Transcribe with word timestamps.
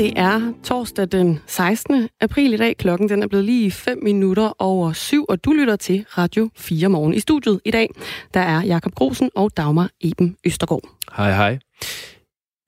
Det 0.00 0.12
er 0.16 0.52
torsdag 0.64 1.12
den 1.12 1.40
16. 1.46 2.08
april 2.20 2.54
i 2.54 2.56
dag. 2.56 2.76
Klokken 2.76 3.08
den 3.08 3.22
er 3.22 3.26
blevet 3.26 3.44
lige 3.44 3.70
5 3.70 3.98
minutter 4.02 4.52
over 4.58 4.92
syv, 4.92 5.24
og 5.28 5.44
du 5.44 5.52
lytter 5.52 5.76
til 5.76 6.04
Radio 6.08 6.50
4 6.56 6.88
morgen. 6.88 7.14
I 7.14 7.20
studiet 7.20 7.60
i 7.64 7.70
dag, 7.70 7.90
der 8.34 8.40
er 8.40 8.62
Jakob 8.62 8.94
Grosen 8.94 9.30
og 9.34 9.56
Dagmar 9.56 9.90
Eben 10.00 10.36
Østergaard. 10.46 10.82
Hej, 11.16 11.32
hej. 11.32 11.58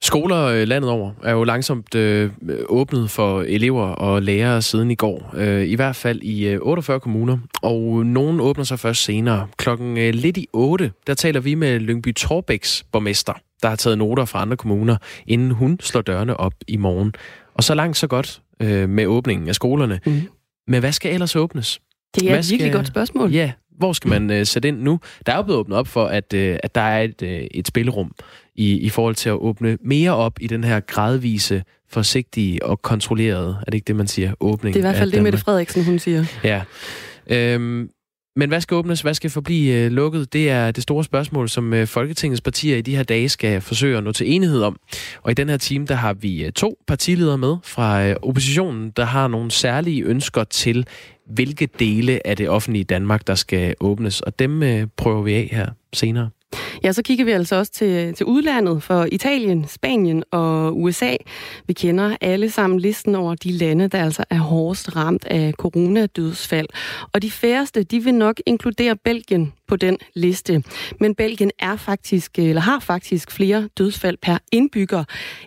Skoler 0.03 0.43
øh, 0.43 0.67
landet 0.67 0.91
over 0.91 1.11
er 1.23 1.31
jo 1.31 1.43
langsomt 1.43 1.95
øh, 1.95 2.31
åbnet 2.69 3.09
for 3.09 3.41
elever 3.41 3.85
og 3.85 4.21
lærere 4.21 4.61
siden 4.61 4.91
i 4.91 4.95
går. 4.95 5.33
Øh, 5.35 5.67
I 5.67 5.75
hvert 5.75 5.95
fald 5.95 6.21
i 6.21 6.47
øh, 6.47 6.59
48 6.61 6.99
kommuner, 6.99 7.37
og 7.61 8.05
nogen 8.05 8.39
åbner 8.39 8.63
sig 8.63 8.79
først 8.79 9.03
senere. 9.03 9.47
Klokken 9.57 9.97
øh, 9.97 10.13
lidt 10.13 10.37
i 10.37 10.47
8, 10.53 10.91
der 11.07 11.13
taler 11.13 11.39
vi 11.39 11.55
med 11.55 11.79
Lyngby 11.79 12.13
Torbæks 12.15 12.83
borgmester, 12.91 13.33
der 13.61 13.69
har 13.69 13.75
taget 13.75 13.97
noter 13.97 14.25
fra 14.25 14.41
andre 14.41 14.57
kommuner, 14.57 14.97
inden 15.27 15.51
hun 15.51 15.79
slår 15.81 16.01
dørene 16.01 16.37
op 16.37 16.53
i 16.67 16.77
morgen. 16.77 17.13
Og 17.55 17.63
så 17.63 17.75
langt 17.75 17.97
så 17.97 18.07
godt 18.07 18.41
øh, 18.59 18.89
med 18.89 19.05
åbningen 19.05 19.47
af 19.47 19.55
skolerne. 19.55 19.99
Mm. 20.05 20.21
Men 20.67 20.79
hvad 20.79 20.91
skal 20.91 21.13
ellers 21.13 21.35
åbnes? 21.35 21.81
Det 22.15 22.23
er 22.23 22.29
hvad 22.29 22.39
et 22.39 22.51
virkelig 22.51 22.71
skal... 22.71 22.73
godt 22.73 22.87
spørgsmål. 22.87 23.31
Ja, 23.31 23.51
hvor 23.77 23.93
skal 23.93 24.09
man 24.09 24.31
øh, 24.31 24.45
sætte 24.45 24.67
ind 24.67 24.79
nu? 24.81 24.99
Der 25.25 25.31
er 25.31 25.37
jo 25.37 25.43
blevet 25.43 25.59
åbnet 25.59 25.77
op 25.77 25.87
for, 25.87 26.05
at, 26.05 26.33
øh, 26.33 26.59
at 26.63 26.75
der 26.75 26.81
er 26.81 27.01
et, 27.01 27.21
øh, 27.21 27.47
et 27.51 27.67
spillerum 27.67 28.11
i, 28.55 28.79
i 28.79 28.89
forhold 28.89 29.15
til 29.15 29.29
at 29.29 29.35
åbne 29.35 29.77
mere 29.81 30.15
op 30.15 30.37
i 30.41 30.47
den 30.47 30.63
her 30.63 30.79
gradvise, 30.79 31.63
forsigtige 31.89 32.65
og 32.65 32.81
kontrollerede, 32.81 33.57
er 33.61 33.65
det 33.65 33.73
ikke 33.73 33.87
det, 33.87 33.95
man 33.95 34.07
siger, 34.07 34.33
åbning 34.39 34.73
Det 34.73 34.79
er 34.79 34.83
i 34.83 34.89
hvert 34.89 34.99
fald 34.99 35.11
det, 35.11 35.23
Mette 35.23 35.37
Frederiksen, 35.37 35.85
hun 35.85 35.99
siger. 35.99 36.25
Ja. 36.43 36.61
Øhm, 37.27 37.89
men 38.35 38.49
hvad 38.49 38.61
skal 38.61 38.75
åbnes, 38.75 39.01
hvad 39.01 39.13
skal 39.13 39.29
forblive 39.29 39.73
øh, 39.73 39.91
lukket? 39.91 40.33
Det 40.33 40.49
er 40.49 40.71
det 40.71 40.83
store 40.83 41.03
spørgsmål, 41.03 41.49
som 41.49 41.73
øh, 41.73 41.87
Folketingets 41.87 42.41
partier 42.41 42.77
i 42.77 42.81
de 42.81 42.95
her 42.95 43.03
dage 43.03 43.29
skal 43.29 43.61
forsøge 43.61 43.97
at 43.97 44.03
nå 44.03 44.11
til 44.11 44.31
enighed 44.31 44.61
om. 44.61 44.77
Og 45.21 45.31
i 45.31 45.33
den 45.33 45.49
her 45.49 45.57
time, 45.57 45.85
der 45.85 45.95
har 45.95 46.13
vi 46.13 46.45
øh, 46.45 46.51
to 46.51 46.77
partiledere 46.87 47.37
med 47.37 47.55
fra 47.63 48.05
øh, 48.05 48.15
oppositionen, 48.21 48.89
der 48.89 49.05
har 49.05 49.27
nogle 49.27 49.51
særlige 49.51 50.03
ønsker 50.03 50.43
til, 50.43 50.87
hvilke 51.27 51.69
dele 51.79 52.27
af 52.27 52.37
det 52.37 52.49
offentlige 52.49 52.83
Danmark, 52.83 53.27
der 53.27 53.35
skal 53.35 53.75
åbnes. 53.79 54.21
Og 54.21 54.39
dem 54.39 54.63
øh, 54.63 54.87
prøver 54.97 55.21
vi 55.21 55.33
af 55.33 55.49
her 55.51 55.67
senere. 55.93 56.29
Ja, 56.83 56.91
så 56.91 57.01
kigger 57.03 57.25
vi 57.25 57.31
altså 57.31 57.55
også 57.55 57.71
til, 57.71 58.13
til 58.13 58.25
udlandet 58.25 58.83
for 58.83 59.07
Italien, 59.11 59.67
Spanien 59.67 60.23
og 60.31 60.81
USA. 60.81 61.15
Vi 61.67 61.73
kender 61.73 62.17
alle 62.21 62.49
sammen 62.49 62.79
listen 62.79 63.15
over 63.15 63.35
de 63.35 63.51
lande, 63.51 63.87
der 63.87 64.03
altså 64.03 64.23
er 64.29 64.37
hårdest 64.37 64.95
ramt 64.95 65.25
af 65.25 65.53
coronadødsfald. 65.53 66.67
Og 67.13 67.21
de 67.21 67.31
færreste, 67.31 67.83
de 67.83 67.99
vil 67.99 68.13
nok 68.13 68.41
inkludere 68.45 68.95
Belgien 68.95 69.53
på 69.67 69.75
den 69.75 69.97
liste. 70.15 70.63
Men 70.99 71.15
Belgien 71.15 71.51
er 71.59 71.75
faktisk, 71.75 72.39
eller 72.39 72.61
har 72.61 72.79
faktisk 72.79 73.31
flere 73.31 73.69
dødsfald 73.77 74.17
per 74.21 74.37
indbygger 74.51 75.03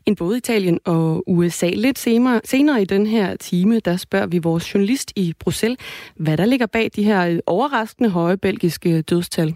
end 0.07 0.17
både 0.17 0.39
Italien 0.39 0.79
og 0.85 1.25
USA. 1.27 1.69
Lidt 1.69 1.99
senere, 1.99 2.41
senere 2.45 2.83
i 2.83 2.85
den 2.85 3.07
her 3.07 3.37
time, 3.37 3.81
der 3.81 3.97
spørger 3.97 4.27
vi 4.27 4.39
vores 4.39 4.75
journalist 4.75 5.13
i 5.17 5.35
Bruxelles, 5.41 5.79
hvad 6.17 6.37
der 6.37 6.45
ligger 6.45 6.67
bag 6.67 6.91
de 6.97 7.03
her 7.03 7.27
øh, 7.27 7.39
overraskende 7.47 8.11
høje 8.11 8.37
belgiske 8.37 9.03
dødstal. 9.03 9.55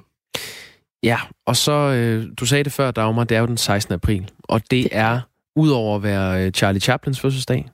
Ja, 1.02 1.18
og 1.46 1.56
så, 1.56 1.72
øh, 1.72 2.26
du 2.40 2.46
sagde 2.46 2.64
det 2.64 2.72
før, 2.72 2.90
Dagmar, 2.90 3.24
det 3.24 3.36
er 3.36 3.40
jo 3.40 3.46
den 3.46 3.56
16. 3.56 3.94
april, 3.94 4.30
og 4.42 4.70
det 4.70 4.88
er, 4.92 5.20
udover 5.56 5.96
at 5.96 6.02
være 6.02 6.44
øh, 6.46 6.52
Charlie 6.52 6.80
Chaplins 6.80 7.20
fødselsdag, 7.20 7.68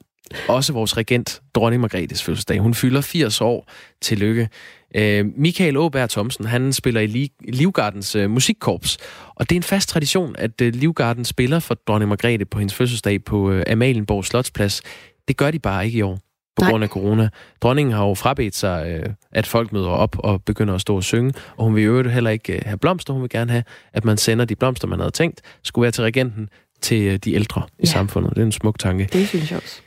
også 0.49 0.73
vores 0.73 0.97
regent, 0.97 1.43
dronning 1.55 1.81
Margrethes 1.81 2.23
fødselsdag. 2.23 2.59
Hun 2.59 2.75
fylder 2.75 3.01
80 3.01 3.41
år. 3.41 3.71
Tillykke. 4.03 4.49
Øh, 4.95 5.27
Michael 5.37 5.77
Åberg 5.77 6.11
Thomsen, 6.11 6.45
han 6.45 6.73
spiller 6.73 7.01
i 7.01 7.31
Livgardens 7.49 8.17
øh, 8.17 8.31
musikkorps, 8.31 8.99
og 9.35 9.51
det 9.51 9.57
er 9.57 9.59
en 9.59 9.63
fast 9.63 9.89
tradition, 9.89 10.35
at 10.39 10.61
øh, 10.61 10.75
Livgarden 10.75 11.25
spiller 11.25 11.59
for 11.59 11.75
dronning 11.75 12.09
Margrethe 12.09 12.45
på 12.45 12.59
hendes 12.59 12.75
fødselsdag 12.75 13.25
på 13.25 13.51
øh, 13.51 13.65
Amalienborg 13.71 14.25
Slotsplads. 14.25 14.83
Det 15.29 15.37
gør 15.37 15.51
de 15.51 15.59
bare 15.59 15.87
ikke 15.87 15.99
i 15.99 16.03
år 16.03 16.19
på 16.57 16.61
Nej. 16.61 16.71
grund 16.71 16.85
af 16.85 16.91
corona. 16.91 17.29
Dronningen 17.61 17.95
har 17.95 18.07
jo 18.07 18.15
frabedt 18.15 18.57
sig, 18.57 18.87
øh, 18.89 19.13
at 19.33 19.47
folk 19.47 19.73
møder 19.73 19.89
op 19.89 20.17
og 20.19 20.43
begynder 20.43 20.75
at 20.75 20.81
stå 20.81 20.97
og 20.97 21.05
synge, 21.05 21.33
og 21.57 21.65
hun 21.65 21.75
vil 21.75 21.85
jo 21.85 22.09
heller 22.09 22.31
ikke 22.31 22.53
øh, 22.53 22.63
have 22.65 22.79
blomster. 22.79 23.13
Hun 23.13 23.23
vil 23.23 23.31
gerne 23.31 23.51
have, 23.51 23.65
at 23.93 24.05
man 24.05 24.17
sender 24.17 24.45
de 24.45 24.57
blomster, 24.57 24.89
man 24.89 24.99
havde 24.99 25.11
tænkt, 25.11 25.41
skulle 25.63 25.83
være 25.83 25.93
til 25.93 26.05
regenten, 26.05 26.49
til 26.81 27.03
øh, 27.03 27.17
de 27.17 27.35
ældre 27.35 27.63
ja. 27.79 27.83
i 27.83 27.87
samfundet. 27.87 28.31
Det 28.31 28.39
er 28.39 28.47
en 28.47 28.53
smuk 28.53 28.79
tanke. 28.79 29.09
Det 29.13 29.29
synes 29.29 29.51
jeg 29.51 29.61
også. 29.63 29.81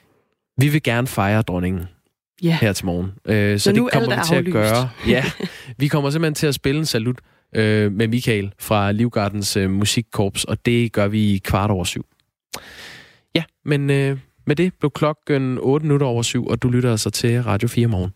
Vi 0.58 0.68
vil 0.68 0.84
gerne 0.84 1.08
fejre 1.08 1.42
dronningen 1.42 1.84
ja. 2.44 2.58
her 2.62 2.74
til 2.74 2.86
morgen. 2.86 3.12
Øh, 3.26 3.60
så, 3.60 3.64
så 3.64 3.72
det 3.72 3.92
kommer 3.94 4.16
vi 4.16 4.22
til 4.28 4.36
at 4.36 4.46
gøre. 4.54 4.90
Ja, 5.08 5.24
vi 5.78 5.88
kommer 5.88 6.10
simpelthen 6.10 6.36
til 6.36 6.48
at 6.48 6.56
spille 6.56 6.80
en 6.80 6.86
salut 6.86 7.20
øh, 7.56 7.92
med 7.92 8.08
Michael 8.08 8.54
fra 8.60 8.92
Livgardens 8.92 9.58
øh, 9.58 9.70
musikkorps, 9.70 10.44
og 10.44 10.66
det 10.66 10.92
gør 10.92 11.08
vi 11.08 11.34
i 11.34 11.38
kvart 11.38 11.72
over 11.72 11.84
syv. 11.84 12.06
Ja, 13.36 13.44
men 13.66 13.90
øh, 13.90 14.18
med 14.50 14.56
det 14.56 14.74
blev 14.80 14.92
klokken 14.92 15.58
8 15.62 15.86
minutter 15.86 16.08
over 16.08 16.22
syv, 16.22 16.48
og 16.48 16.62
du 16.62 16.70
lytter 16.70 16.92
altså 16.92 17.10
til 17.10 17.44
Radio 17.44 17.68
4 17.68 17.88
morgen. 17.88 18.12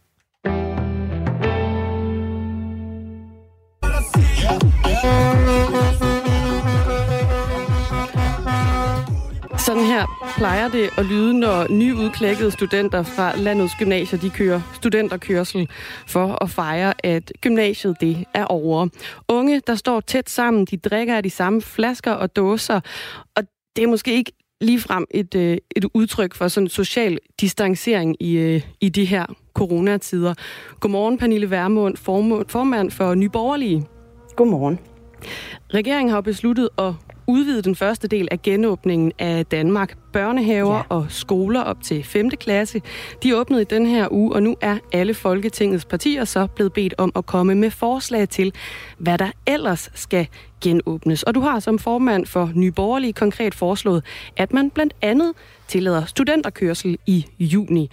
Sådan 9.58 9.84
her 9.84 10.34
plejer 10.38 10.68
det 10.68 10.90
at 10.98 11.06
lyde, 11.06 11.40
når 11.40 11.68
nyudklækkede 11.72 12.52
studenter 12.52 13.04
fra 13.04 13.36
landets 13.38 13.76
gymnasier, 13.80 14.20
de 14.20 14.30
kører 14.30 14.62
studenterkørsel 14.74 15.70
for 16.08 16.44
at 16.44 16.50
fejre, 16.50 16.94
at 17.04 17.32
gymnasiet 17.42 17.96
det 18.02 18.26
er 18.34 18.46
over. 18.46 18.88
Unge, 19.30 19.62
der 19.68 19.76
står 19.76 20.00
tæt 20.00 20.30
sammen, 20.30 20.66
de 20.66 20.78
drikker 20.78 21.16
af 21.16 21.24
de 21.24 21.30
samme 21.30 21.62
flasker 21.62 22.12
og 22.12 22.36
dåser, 22.36 22.80
og 23.36 23.44
det 23.76 23.84
er 23.84 23.88
måske 23.88 24.14
ikke 24.14 24.32
ligefrem 24.64 25.06
et, 25.12 25.36
øh, 25.36 25.58
et 25.76 25.86
udtryk 25.94 26.34
for 26.34 26.48
sådan 26.48 26.70
social 26.70 27.18
distancering 27.42 28.16
i, 28.20 28.38
øh, 28.38 28.62
i 28.82 28.90
de 28.90 29.06
her 29.06 29.26
coronatider. 29.54 30.34
Godmorgen, 30.80 31.18
Pernille 31.18 31.50
Værmund, 31.50 31.98
formand 32.48 32.92
for 32.92 33.16
Nyborgerlige. 33.16 33.86
Godmorgen. 34.36 34.80
Regeringen 35.74 36.12
har 36.12 36.22
besluttet 36.22 36.70
at 36.78 36.94
udvide 37.28 37.62
den 37.62 37.76
første 37.76 38.08
del 38.08 38.28
af 38.32 38.42
genåbningen 38.42 39.12
af 39.20 39.46
Danmark. 39.46 39.98
Børnehaver 40.14 40.76
ja. 40.76 40.82
og 40.90 41.06
skoler 41.10 41.62
op 41.62 41.84
til 41.84 42.04
5. 42.04 42.30
klasse, 42.30 42.82
de 43.24 43.38
åbnede 43.38 43.62
i 43.62 43.66
den 43.66 43.86
her 43.86 44.08
uge, 44.12 44.34
og 44.34 44.44
nu 44.44 44.56
er 44.62 44.78
alle 44.92 45.14
Folketingets 45.14 45.86
partier 45.86 46.26
så 46.26 46.48
blevet 46.48 46.74
bedt 46.74 46.94
om 46.98 47.12
at 47.16 47.26
komme 47.26 47.56
med 47.56 47.72
forslag 47.72 48.30
til, 48.30 48.54
hvad 48.98 49.18
der 49.18 49.32
ellers 49.48 49.92
skal 49.94 50.28
genåbnes. 50.62 51.24
Og 51.24 51.36
du 51.36 51.40
har 51.40 51.60
som 51.60 51.80
formand 51.80 52.26
for 52.26 52.52
Nyborgerlige 52.56 53.14
konkret 53.14 53.56
foreslået, 53.56 54.06
at 54.38 54.54
man 54.54 54.70
blandt 54.70 54.94
andet 55.02 55.34
tillader 55.68 56.06
studenterkørsel 56.06 56.98
i 57.06 57.26
juni. 57.40 57.90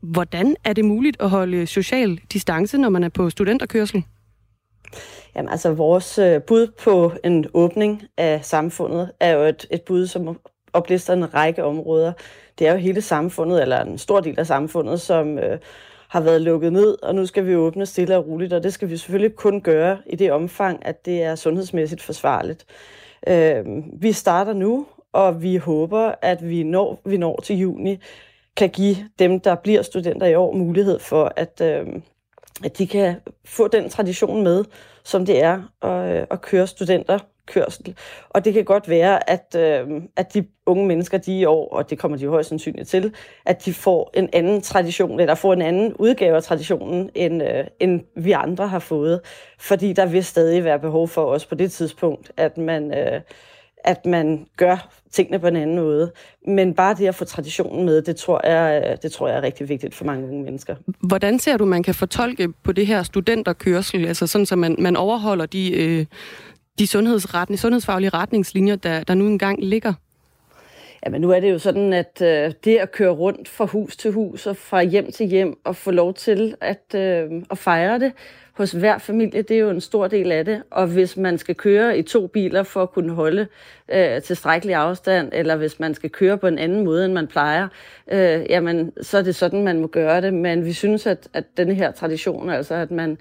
Hvordan 0.00 0.56
er 0.64 0.72
det 0.72 0.84
muligt 0.84 1.16
at 1.20 1.30
holde 1.30 1.66
social 1.66 2.20
distance, 2.32 2.78
når 2.78 2.88
man 2.88 3.04
er 3.04 3.08
på 3.08 3.30
studenterkørsel? 3.30 4.04
Jamen 5.36 5.48
altså, 5.48 5.72
vores 5.72 6.18
øh, 6.18 6.42
bud 6.42 6.66
på 6.66 7.12
en 7.24 7.46
åbning 7.54 8.02
af 8.16 8.44
samfundet 8.44 9.12
er 9.20 9.30
jo 9.30 9.40
et, 9.40 9.66
et 9.70 9.82
bud, 9.82 10.06
som 10.06 10.40
oplister 10.72 11.12
en 11.12 11.34
række 11.34 11.64
områder. 11.64 12.12
Det 12.58 12.68
er 12.68 12.72
jo 12.72 12.78
hele 12.78 13.02
samfundet, 13.02 13.62
eller 13.62 13.84
en 13.84 13.98
stor 13.98 14.20
del 14.20 14.40
af 14.40 14.46
samfundet, 14.46 15.00
som 15.00 15.38
øh, 15.38 15.58
har 16.08 16.20
været 16.20 16.42
lukket 16.42 16.72
ned, 16.72 16.96
og 17.02 17.14
nu 17.14 17.26
skal 17.26 17.46
vi 17.46 17.56
åbne 17.56 17.86
stille 17.86 18.16
og 18.16 18.26
roligt, 18.26 18.52
og 18.52 18.62
det 18.62 18.72
skal 18.72 18.90
vi 18.90 18.96
selvfølgelig 18.96 19.36
kun 19.36 19.60
gøre 19.60 19.98
i 20.06 20.16
det 20.16 20.32
omfang, 20.32 20.86
at 20.86 21.06
det 21.06 21.22
er 21.22 21.34
sundhedsmæssigt 21.34 22.02
forsvarligt. 22.02 22.66
Øh, 23.28 23.64
vi 23.92 24.12
starter 24.12 24.52
nu, 24.52 24.86
og 25.12 25.42
vi 25.42 25.56
håber, 25.56 26.14
at 26.22 26.48
vi 26.48 26.62
når, 26.62 27.00
vi 27.04 27.16
når 27.16 27.40
til 27.44 27.56
juni, 27.56 27.98
kan 28.56 28.68
give 28.68 28.96
dem, 29.18 29.40
der 29.40 29.54
bliver 29.54 29.82
studenter 29.82 30.26
i 30.26 30.34
år, 30.34 30.52
mulighed 30.52 30.98
for, 30.98 31.32
at, 31.36 31.60
øh, 31.60 31.86
at 32.64 32.78
de 32.78 32.86
kan 32.86 33.14
få 33.44 33.68
den 33.68 33.88
tradition 33.88 34.42
med, 34.42 34.64
som 35.04 35.26
det 35.26 35.42
er 35.42 35.62
at, 35.82 36.16
øh, 36.16 36.26
at 36.30 36.40
køre 36.40 36.66
studenter 36.66 37.18
kørsel. 37.48 37.96
Og 38.28 38.44
det 38.44 38.54
kan 38.54 38.64
godt 38.64 38.88
være, 38.88 39.30
at, 39.30 39.56
øh, 39.58 40.02
at 40.16 40.34
de 40.34 40.46
unge 40.66 40.86
mennesker, 40.86 41.18
de 41.18 41.38
i 41.38 41.44
år, 41.44 41.68
og 41.68 41.90
det 41.90 41.98
kommer 41.98 42.18
de 42.18 42.24
jo 42.24 42.30
højst 42.30 42.48
sandsynligt 42.48 42.88
til, 42.88 43.14
at 43.46 43.64
de 43.64 43.74
får 43.74 44.10
en 44.14 44.28
anden 44.32 44.60
tradition, 44.60 45.20
eller 45.20 45.34
får 45.34 45.52
en 45.52 45.62
anden 45.62 45.94
udgave 45.94 46.36
af 46.36 46.42
traditionen, 46.42 47.10
end, 47.14 47.42
øh, 47.42 47.64
end 47.80 48.00
vi 48.16 48.32
andre 48.32 48.68
har 48.68 48.78
fået. 48.78 49.20
Fordi 49.58 49.92
der 49.92 50.06
vil 50.06 50.24
stadig 50.24 50.64
være 50.64 50.78
behov 50.78 51.08
for 51.08 51.24
os 51.24 51.46
på 51.46 51.54
det 51.54 51.72
tidspunkt, 51.72 52.32
at 52.36 52.58
man, 52.58 52.98
øh, 52.98 53.20
at 53.84 54.06
man 54.06 54.46
gør 54.56 54.88
tingene 55.12 55.38
på 55.38 55.46
en 55.46 55.56
anden 55.56 55.76
måde. 55.76 56.12
Men 56.46 56.74
bare 56.74 56.94
det 56.94 57.06
at 57.06 57.14
få 57.14 57.24
traditionen 57.24 57.86
med, 57.86 58.02
det 58.02 58.16
tror 58.16 58.46
jeg, 58.46 58.98
det 59.02 59.12
tror 59.12 59.28
jeg 59.28 59.36
er 59.36 59.42
rigtig 59.42 59.68
vigtigt 59.68 59.94
for 59.94 60.04
mange 60.04 60.28
unge 60.28 60.42
mennesker. 60.42 60.76
Hvordan 61.00 61.38
ser 61.38 61.56
du, 61.56 61.64
man 61.64 61.82
kan 61.82 61.94
fortolke 61.94 62.48
på 62.62 62.72
det 62.72 62.86
her 62.86 63.02
studenterkørsel, 63.02 64.06
altså 64.06 64.26
sådan, 64.26 64.46
så 64.46 64.56
man, 64.56 64.76
man 64.78 64.96
overholder 64.96 65.46
de, 65.46 65.82
øh, 65.82 66.06
de 66.78 66.86
sundhedsretning, 66.86 67.58
sundhedsfaglige 67.58 68.10
retningslinjer, 68.10 68.76
der, 68.76 69.02
der 69.02 69.14
nu 69.14 69.26
engang 69.26 69.64
ligger? 69.64 69.92
Jamen 71.06 71.20
nu 71.20 71.30
er 71.30 71.40
det 71.40 71.50
jo 71.50 71.58
sådan, 71.58 71.92
at 71.92 72.22
øh, 72.22 72.52
det 72.64 72.76
at 72.76 72.92
køre 72.92 73.10
rundt 73.10 73.48
fra 73.48 73.64
hus 73.64 73.96
til 73.96 74.12
hus 74.12 74.46
og 74.46 74.56
fra 74.56 74.82
hjem 74.82 75.12
til 75.12 75.26
hjem 75.26 75.58
og 75.64 75.76
få 75.76 75.90
lov 75.90 76.14
til 76.14 76.54
at, 76.60 76.94
øh, 76.94 77.42
at 77.50 77.58
fejre 77.58 77.98
det 77.98 78.12
hos 78.58 78.72
hver 78.72 78.98
familie, 78.98 79.42
det 79.42 79.54
er 79.54 79.60
jo 79.60 79.70
en 79.70 79.80
stor 79.80 80.08
del 80.08 80.32
af 80.32 80.44
det. 80.44 80.62
Og 80.70 80.86
hvis 80.86 81.16
man 81.16 81.38
skal 81.38 81.54
køre 81.54 81.98
i 81.98 82.02
to 82.02 82.26
biler 82.26 82.62
for 82.62 82.82
at 82.82 82.90
kunne 82.90 83.12
holde 83.12 83.46
øh, 83.92 84.22
tilstrækkelig 84.22 84.74
afstand, 84.74 85.30
eller 85.32 85.56
hvis 85.56 85.80
man 85.80 85.94
skal 85.94 86.10
køre 86.10 86.38
på 86.38 86.46
en 86.46 86.58
anden 86.58 86.84
måde, 86.84 87.04
end 87.04 87.12
man 87.12 87.26
plejer, 87.26 87.68
øh, 88.12 88.46
jamen 88.50 88.92
så 89.02 89.18
er 89.18 89.22
det 89.22 89.34
sådan, 89.34 89.64
man 89.64 89.80
må 89.80 89.86
gøre 89.86 90.20
det. 90.20 90.34
Men 90.34 90.64
vi 90.64 90.72
synes, 90.72 91.06
at, 91.06 91.28
at 91.32 91.44
denne 91.56 91.74
her 91.74 91.90
tradition, 91.90 92.50
altså 92.50 92.74
at 92.74 92.90
man 92.90 93.18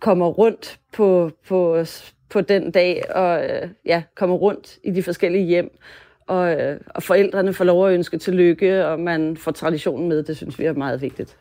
kommer 0.00 0.26
rundt 0.26 0.78
på, 0.92 1.30
på, 1.48 1.84
på 2.28 2.40
den 2.40 2.70
dag 2.70 3.02
og 3.14 3.44
øh, 3.44 3.68
ja, 3.86 4.02
kommer 4.14 4.36
rundt 4.36 4.78
i 4.84 4.90
de 4.90 5.02
forskellige 5.02 5.44
hjem, 5.44 5.78
og, 6.26 6.60
øh, 6.60 6.80
og 6.86 7.02
forældrene 7.02 7.52
får 7.52 7.64
lov 7.64 7.88
at 7.88 7.94
ønske 7.94 8.18
tillykke, 8.18 8.86
og 8.86 9.00
man 9.00 9.36
får 9.36 9.52
traditionen 9.52 10.08
med. 10.08 10.22
Det 10.22 10.36
synes 10.36 10.58
vi 10.58 10.64
er 10.64 10.72
meget 10.72 11.02
vigtigt. 11.02 11.36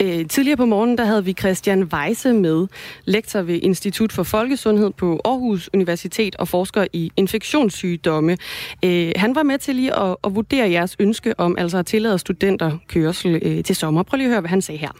Øh, 0.00 0.26
tidligere 0.26 0.56
på 0.56 0.64
morgenen 0.64 0.98
der 0.98 1.04
havde 1.04 1.24
vi 1.24 1.32
Christian 1.32 1.82
Weise 1.84 2.32
med, 2.32 2.66
lektor 3.04 3.42
ved 3.42 3.60
Institut 3.62 4.12
for 4.12 4.22
Folkesundhed 4.22 4.90
på 4.90 5.20
Aarhus 5.24 5.70
Universitet 5.74 6.36
og 6.36 6.48
forsker 6.48 6.86
i 6.92 7.12
infektionssygdomme. 7.16 8.36
Øh, 8.84 9.12
han 9.16 9.34
var 9.34 9.42
med 9.42 9.58
til 9.58 9.74
lige 9.74 9.98
at, 9.98 10.16
at 10.24 10.34
vurdere 10.34 10.70
jeres 10.70 10.96
ønske 10.98 11.34
om 11.40 11.54
altså 11.58 11.78
at 11.78 11.86
tillade 11.86 12.18
studenter 12.18 12.78
kørsel 12.88 13.40
øh, 13.44 13.64
til 13.64 13.76
sommer. 13.76 14.02
Prøv 14.02 14.16
lige 14.16 14.26
at 14.26 14.30
høre, 14.30 14.40
hvad 14.40 14.50
han 14.50 14.62
sagde 14.62 14.78
her. 14.78 14.90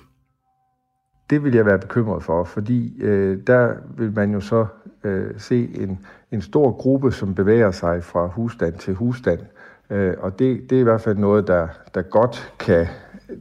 Det 1.31 1.45
vil 1.45 1.55
jeg 1.55 1.67
være 1.67 1.79
bekymret 1.79 2.23
for, 2.23 2.45
fordi 2.45 3.03
øh, 3.03 3.39
der 3.47 3.73
vil 3.99 4.13
man 4.13 4.33
jo 4.33 4.41
så 4.41 4.67
øh, 5.05 5.31
se 5.39 5.69
en, 5.75 5.99
en 6.33 6.43
stor 6.43 6.73
gruppe, 6.73 7.13
som 7.13 7.35
bevæger 7.35 7.71
sig 7.71 8.05
fra 8.05 8.27
husstand 8.27 8.75
til 8.75 8.95
husstand. 8.95 9.41
Øh, 9.91 10.15
og 10.19 10.39
det, 10.39 10.71
det 10.71 10.77
er 10.77 10.81
i 10.81 10.85
hvert 10.85 11.01
fald 11.01 11.17
noget, 11.17 11.47
der, 11.47 11.69
der 11.95 12.03
godt 12.03 12.53
kan 12.59 12.87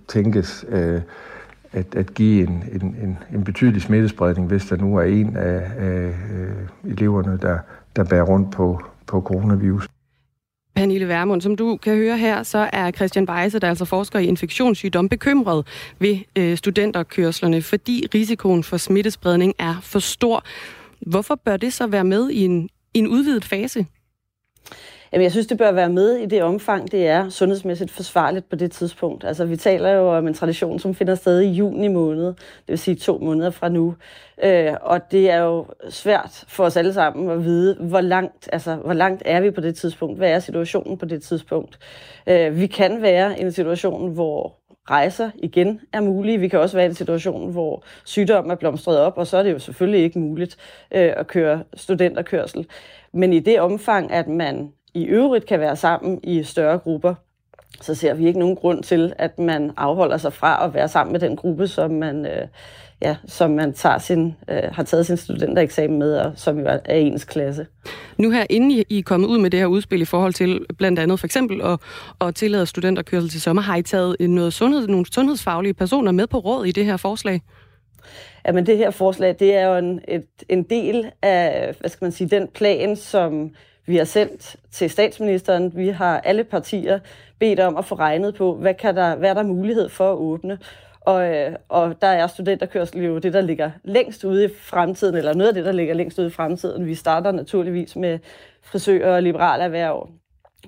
tænkes 0.07 0.65
øh, 0.69 1.01
at, 1.73 1.95
at 1.95 2.13
give 2.13 2.47
en, 2.47 2.63
en, 2.73 2.81
en, 2.81 3.17
en 3.33 3.43
betydelig 3.43 3.81
smittespredning, 3.81 4.47
hvis 4.47 4.65
der 4.65 4.77
nu 4.77 4.97
er 4.97 5.03
en 5.03 5.37
af, 5.37 5.71
af 5.77 6.07
øh, 6.07 6.91
eleverne, 6.91 7.39
der, 7.41 7.57
der 7.95 8.03
bærer 8.03 8.23
rundt 8.23 8.51
på, 8.51 8.81
på 9.07 9.21
coronavirus. 9.21 9.87
Pernille 10.75 11.07
Vermund, 11.07 11.41
som 11.41 11.55
du 11.55 11.77
kan 11.77 11.95
høre 11.95 12.17
her, 12.17 12.43
så 12.43 12.69
er 12.73 12.91
Christian 12.91 13.29
Weise, 13.29 13.59
der 13.59 13.67
er 13.67 13.69
altså 13.69 13.85
forsker 13.85 14.19
i 14.19 14.25
infektionssygdom, 14.25 15.09
bekymret 15.09 15.67
ved 15.99 16.17
øh, 16.37 16.57
studenterkørslerne, 16.57 17.61
fordi 17.61 18.07
risikoen 18.15 18.63
for 18.63 18.77
smittespredning 18.77 19.53
er 19.59 19.75
for 19.81 19.99
stor. 19.99 20.43
Hvorfor 21.01 21.35
bør 21.35 21.57
det 21.57 21.73
så 21.73 21.87
være 21.87 22.03
med 22.03 22.29
i 22.29 22.45
en, 22.45 22.69
i 22.93 22.99
en 22.99 23.07
udvidet 23.07 23.45
fase? 23.45 23.85
Jamen, 25.13 25.23
jeg 25.23 25.31
synes, 25.31 25.47
det 25.47 25.57
bør 25.57 25.71
være 25.71 25.89
med 25.89 26.15
i 26.15 26.25
det 26.25 26.43
omfang, 26.43 26.91
det 26.91 27.07
er 27.07 27.29
sundhedsmæssigt 27.29 27.91
forsvarligt 27.91 28.49
på 28.49 28.55
det 28.55 28.71
tidspunkt. 28.71 29.23
Altså, 29.23 29.45
vi 29.45 29.55
taler 29.55 29.89
jo 29.89 30.17
om 30.17 30.27
en 30.27 30.33
tradition, 30.33 30.79
som 30.79 30.95
finder 30.95 31.15
sted 31.15 31.41
i 31.41 31.47
juni 31.47 31.87
måned, 31.87 32.25
det 32.25 32.67
vil 32.67 32.79
sige 32.79 32.95
to 32.95 33.17
måneder 33.17 33.49
fra 33.49 33.69
nu. 33.69 33.95
Øh, 34.43 34.73
og 34.81 35.11
det 35.11 35.29
er 35.29 35.37
jo 35.37 35.65
svært 35.89 36.43
for 36.47 36.63
os 36.63 36.77
alle 36.77 36.93
sammen 36.93 37.29
at 37.29 37.43
vide, 37.43 37.75
hvor 37.75 38.01
langt, 38.01 38.49
altså, 38.53 38.75
hvor 38.75 38.93
langt 38.93 39.23
er 39.25 39.41
vi 39.41 39.51
på 39.51 39.61
det 39.61 39.75
tidspunkt? 39.75 40.17
Hvad 40.17 40.31
er 40.31 40.39
situationen 40.39 40.97
på 40.97 41.05
det 41.05 41.23
tidspunkt? 41.23 41.79
Øh, 42.27 42.59
vi 42.59 42.67
kan 42.67 43.01
være 43.01 43.39
i 43.39 43.41
en 43.41 43.51
situation, 43.51 44.13
hvor 44.13 44.55
rejser 44.89 45.29
igen 45.35 45.81
er 45.93 46.01
mulige. 46.01 46.39
Vi 46.39 46.47
kan 46.47 46.59
også 46.59 46.77
være 46.77 46.85
i 46.85 46.89
en 46.89 46.95
situation, 46.95 47.51
hvor 47.51 47.83
sygdommen 48.05 48.51
er 48.51 48.55
blomstret 48.55 48.99
op, 48.99 49.17
og 49.17 49.27
så 49.27 49.37
er 49.37 49.43
det 49.43 49.51
jo 49.51 49.59
selvfølgelig 49.59 50.03
ikke 50.03 50.19
muligt 50.19 50.57
øh, 50.93 51.13
at 51.17 51.27
køre 51.27 51.63
studenterkørsel. 51.73 52.67
Men 53.13 53.33
i 53.33 53.39
det 53.39 53.59
omfang, 53.59 54.11
at 54.11 54.27
man 54.27 54.71
i 54.93 55.03
øvrigt 55.05 55.45
kan 55.45 55.59
være 55.59 55.75
sammen 55.75 56.19
i 56.23 56.43
større 56.43 56.77
grupper, 56.77 57.15
så 57.81 57.95
ser 57.95 58.13
vi 58.13 58.27
ikke 58.27 58.39
nogen 58.39 58.55
grund 58.55 58.83
til, 58.83 59.13
at 59.17 59.39
man 59.39 59.71
afholder 59.77 60.17
sig 60.17 60.33
fra 60.33 60.65
at 60.65 60.73
være 60.73 60.87
sammen 60.87 61.11
med 61.11 61.19
den 61.19 61.35
gruppe, 61.35 61.67
som 61.67 61.91
man, 61.91 62.25
øh, 62.25 62.47
ja, 63.01 63.15
som 63.27 63.51
man 63.51 63.73
tager 63.73 63.97
sin, 63.97 64.35
øh, 64.49 64.63
har 64.71 64.83
taget 64.83 65.05
sin 65.05 65.17
studentereksamen 65.17 65.99
med, 65.99 66.17
og 66.17 66.31
som 66.35 66.59
jo 66.59 66.65
er, 66.67 66.95
ens 66.95 67.25
klasse. 67.25 67.67
Nu 68.17 68.29
her, 68.31 68.45
inden 68.49 68.71
I 68.71 68.99
er 68.99 69.03
kommet 69.03 69.27
ud 69.27 69.37
med 69.37 69.49
det 69.49 69.59
her 69.59 69.67
udspil 69.67 70.01
i 70.01 70.05
forhold 70.05 70.33
til 70.33 70.65
blandt 70.77 70.99
andet 70.99 71.19
for 71.19 71.27
eksempel 71.27 71.61
at, 71.61 71.79
at 72.21 72.35
tillade 72.35 72.65
studenterkørsel 72.65 73.29
til 73.29 73.41
sommer, 73.41 73.61
har 73.61 73.75
I 73.75 73.81
taget 73.81 74.15
noget 74.19 74.53
sundhed, 74.53 74.87
nogle 74.87 75.05
sundhedsfaglige 75.13 75.73
personer 75.73 76.11
med 76.11 76.27
på 76.27 76.37
råd 76.37 76.65
i 76.65 76.71
det 76.71 76.85
her 76.85 76.97
forslag? 76.97 77.41
Jamen 78.47 78.65
det 78.65 78.77
her 78.77 78.91
forslag, 78.91 79.35
det 79.39 79.55
er 79.55 79.67
jo 79.67 79.77
en, 79.77 79.99
et, 80.07 80.25
en 80.49 80.63
del 80.63 81.11
af, 81.21 81.73
hvad 81.79 81.89
skal 81.89 82.05
man 82.05 82.11
sige, 82.11 82.29
den 82.29 82.47
plan, 82.53 82.95
som 82.95 83.51
vi 83.85 83.97
har 83.97 84.05
sendt 84.05 84.55
til 84.71 84.89
statsministeren. 84.89 85.71
Vi 85.75 85.89
har 85.89 86.19
alle 86.19 86.43
partier 86.43 86.99
bedt 87.39 87.59
om 87.59 87.77
at 87.77 87.85
få 87.85 87.95
regnet 87.95 88.35
på, 88.35 88.55
hvad, 88.55 88.73
kan 88.73 88.95
der, 88.95 89.15
hvad 89.15 89.29
er 89.29 89.33
der 89.33 89.43
mulighed 89.43 89.89
for 89.89 90.11
at 90.11 90.17
åbne. 90.17 90.57
Og, 91.01 91.35
øh, 91.35 91.55
og 91.69 92.01
der 92.01 92.07
er 92.07 92.27
studenterkørsel 92.27 93.03
jo 93.03 93.17
det, 93.17 93.33
der 93.33 93.41
ligger 93.41 93.71
længst 93.83 94.23
ude 94.23 94.45
i 94.45 94.49
fremtiden, 94.61 95.15
eller 95.15 95.33
noget 95.33 95.47
af 95.47 95.53
det, 95.53 95.65
der 95.65 95.71
ligger 95.71 95.93
længst 95.93 96.19
ude 96.19 96.27
i 96.27 96.31
fremtiden. 96.31 96.85
Vi 96.85 96.95
starter 96.95 97.31
naturligvis 97.31 97.95
med 97.95 98.19
frisører 98.61 99.15
og 99.15 99.23
liberale 99.23 99.63
erhverv, 99.63 100.09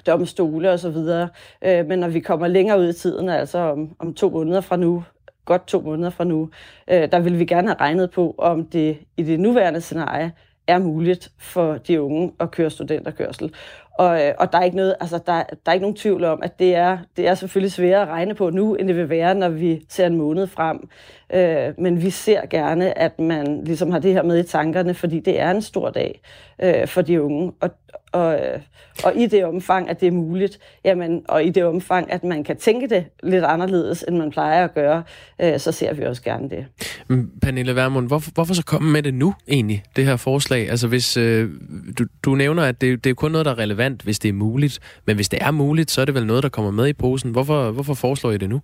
domstole 0.08 0.72
og 0.72 0.80
så 0.80 0.90
videre. 0.90 1.30
Øh, 1.62 1.86
men 1.86 2.00
når 2.00 2.08
vi 2.08 2.20
kommer 2.20 2.48
længere 2.48 2.80
ud 2.80 2.90
i 2.90 2.94
tiden, 2.94 3.30
altså 3.30 3.58
om, 3.58 3.96
om 4.00 4.14
to 4.14 4.30
måneder 4.30 4.62
fra 4.62 4.78
nu, 4.78 5.04
godt 5.46 5.68
to 5.68 5.82
måneder 5.82 6.10
fra 6.10 6.24
nu, 6.24 6.50
øh, 6.88 7.12
der 7.12 7.20
vil 7.20 7.40
vi 7.40 7.46
gerne 7.46 7.68
have 7.68 7.78
regnet 7.80 8.12
på, 8.12 8.36
om 8.38 8.66
det 8.66 8.98
i 9.18 9.24
det 9.24 9.40
nuværende 9.40 9.82
scenarie 9.82 10.32
er 10.68 10.80
muligt 10.80 11.32
for 11.38 11.78
de 11.78 12.02
unge 12.02 12.32
at 12.40 12.52
køre 12.52 12.70
studenterkørsel. 12.70 13.54
Og, 13.98 14.22
øh, 14.22 14.34
og 14.40 14.52
der 14.52 14.58
er 14.58 14.64
ikke 14.64 14.78
noget, 14.78 14.96
altså 15.00 15.20
der, 15.26 15.34
der 15.34 15.44
er 15.66 15.74
ikke 15.74 15.84
nogen 15.84 15.96
tvivl 15.96 16.24
om, 16.24 16.40
at 16.44 16.60
det 16.60 16.76
er, 16.76 16.98
det 17.18 17.28
er 17.28 17.36
selvfølgelig 17.36 17.72
sværere 17.72 18.02
at 18.02 18.08
regne 18.08 18.36
på 18.36 18.50
nu, 18.50 18.76
end 18.76 18.88
det 18.88 18.98
vil 18.98 19.10
være, 19.10 19.36
når 19.36 19.50
vi 19.50 19.86
ser 19.90 20.08
en 20.08 20.18
måned 20.18 20.48
frem. 20.48 20.90
Øh, 21.34 21.74
men 21.78 22.02
vi 22.02 22.10
ser 22.10 22.46
gerne, 22.50 22.98
at 22.98 23.20
man 23.20 23.64
ligesom 23.64 23.92
har 23.92 24.00
det 24.00 24.14
her 24.14 24.24
med 24.24 24.40
i 24.40 24.44
tankerne, 24.44 24.94
fordi 24.94 25.20
det 25.20 25.40
er 25.40 25.52
en 25.52 25.62
stor 25.62 25.90
dag 25.90 26.22
øh, 26.62 26.88
for 26.88 27.02
de 27.02 27.22
unge. 27.22 27.52
Og, 27.60 27.70
og, 28.12 28.34
øh, 28.34 28.60
og 29.04 29.16
i 29.16 29.28
det 29.28 29.46
omfang, 29.46 29.90
at 29.90 30.02
det 30.02 30.08
er 30.08 30.12
muligt, 30.12 30.60
jamen, 30.84 31.22
og 31.28 31.44
i 31.44 31.50
det 31.50 31.64
omfang, 31.64 32.12
at 32.12 32.24
man 32.24 32.44
kan 32.44 32.58
tænke 32.58 32.90
det 32.90 33.06
lidt 33.24 33.44
anderledes, 33.44 34.06
end 34.08 34.18
man 34.18 34.32
plejer 34.32 34.64
at 34.64 34.74
gøre, 34.74 35.04
øh, 35.42 35.60
så 35.60 35.72
ser 35.72 35.94
vi 35.94 36.04
også 36.04 36.24
gerne 36.24 36.50
det. 36.50 36.66
Mm, 37.08 37.32
Pernille 37.42 37.76
Vermund, 37.76 38.08
hvorfor, 38.08 38.32
hvorfor 38.34 38.54
så 38.54 38.66
komme 38.66 38.92
med 38.92 39.04
det 39.04 39.14
nu 39.14 39.34
egentlig, 39.48 39.84
det 39.96 40.06
her 40.06 40.16
forslag? 40.16 40.70
Altså 40.70 40.88
hvis 40.88 41.18
øh, 41.18 41.50
du, 42.00 42.06
du 42.26 42.36
nævner, 42.36 42.64
at 42.64 42.82
det, 42.82 43.04
det 43.04 43.10
er 43.10 43.14
kun 43.14 43.32
noget, 43.32 43.46
der 43.46 43.52
er 43.52 43.60
relevant, 43.60 43.85
hvis 43.94 44.20
det 44.20 44.30
er 44.30 44.34
muligt, 44.34 44.80
men 45.06 45.16
hvis 45.16 45.30
det 45.30 45.40
er 45.42 45.52
muligt, 45.52 45.92
så 45.92 46.02
er 46.02 46.06
det 46.06 46.16
vel 46.16 46.26
noget, 46.26 46.44
der 46.44 46.50
kommer 46.50 46.72
med 46.72 46.88
i 46.88 46.94
posen. 46.94 47.32
Hvorfor, 47.32 47.72
hvorfor 47.72 47.94
foreslår 47.94 48.32
I 48.32 48.38
det 48.38 48.50
nu? 48.50 48.62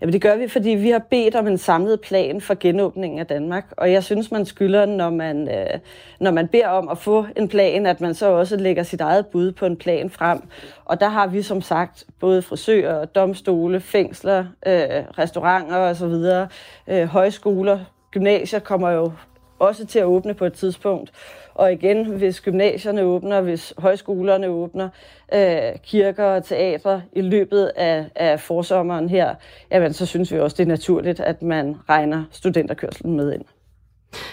Jamen 0.00 0.12
det 0.12 0.22
gør 0.22 0.36
vi, 0.36 0.48
fordi 0.48 0.70
vi 0.70 0.90
har 0.90 1.02
bedt 1.10 1.34
om 1.34 1.46
en 1.46 1.58
samlet 1.58 2.00
plan 2.00 2.40
for 2.40 2.56
genåbningen 2.60 3.18
af 3.18 3.26
Danmark. 3.26 3.64
Og 3.76 3.92
jeg 3.92 4.04
synes, 4.04 4.30
man 4.30 4.46
skylder, 4.46 4.86
når 4.86 5.10
man, 5.10 5.48
øh, 5.48 5.78
når 6.20 6.30
man 6.30 6.48
beder 6.48 6.68
om 6.68 6.88
at 6.88 6.98
få 6.98 7.26
en 7.36 7.48
plan, 7.48 7.86
at 7.86 8.00
man 8.00 8.14
så 8.14 8.30
også 8.30 8.56
lægger 8.56 8.82
sit 8.82 9.00
eget 9.00 9.26
bud 9.26 9.52
på 9.52 9.66
en 9.66 9.76
plan 9.76 10.10
frem. 10.10 10.40
Og 10.84 11.00
der 11.00 11.08
har 11.08 11.26
vi 11.26 11.42
som 11.42 11.62
sagt 11.62 12.04
både 12.20 12.42
frisører, 12.42 13.04
domstole, 13.04 13.80
fængsler, 13.80 14.38
øh, 14.66 15.04
restauranter 15.18 15.76
osv., 15.76 16.46
øh, 16.88 17.06
højskoler, 17.08 17.78
gymnasier 18.10 18.60
kommer 18.60 18.90
jo 18.90 19.12
også 19.60 19.86
til 19.86 19.98
at 19.98 20.04
åbne 20.04 20.34
på 20.34 20.44
et 20.44 20.52
tidspunkt. 20.52 21.12
Og 21.54 21.72
igen, 21.72 22.06
hvis 22.06 22.40
gymnasierne 22.40 23.02
åbner, 23.02 23.40
hvis 23.40 23.74
højskolerne 23.78 24.48
åbner, 24.48 24.88
øh, 25.34 25.78
kirker 25.82 26.24
og 26.24 26.44
teatre 26.44 27.02
i 27.12 27.20
løbet 27.20 27.72
af, 27.76 28.04
af 28.14 28.40
forsommeren 28.40 29.08
her, 29.08 29.34
jamen, 29.70 29.92
så 29.92 30.06
synes 30.06 30.32
vi 30.32 30.38
også, 30.38 30.56
det 30.56 30.62
er 30.62 30.68
naturligt, 30.68 31.20
at 31.20 31.42
man 31.42 31.76
regner 31.88 32.24
studenterkørselen 32.30 33.16
med 33.16 33.32
ind. 33.32 33.44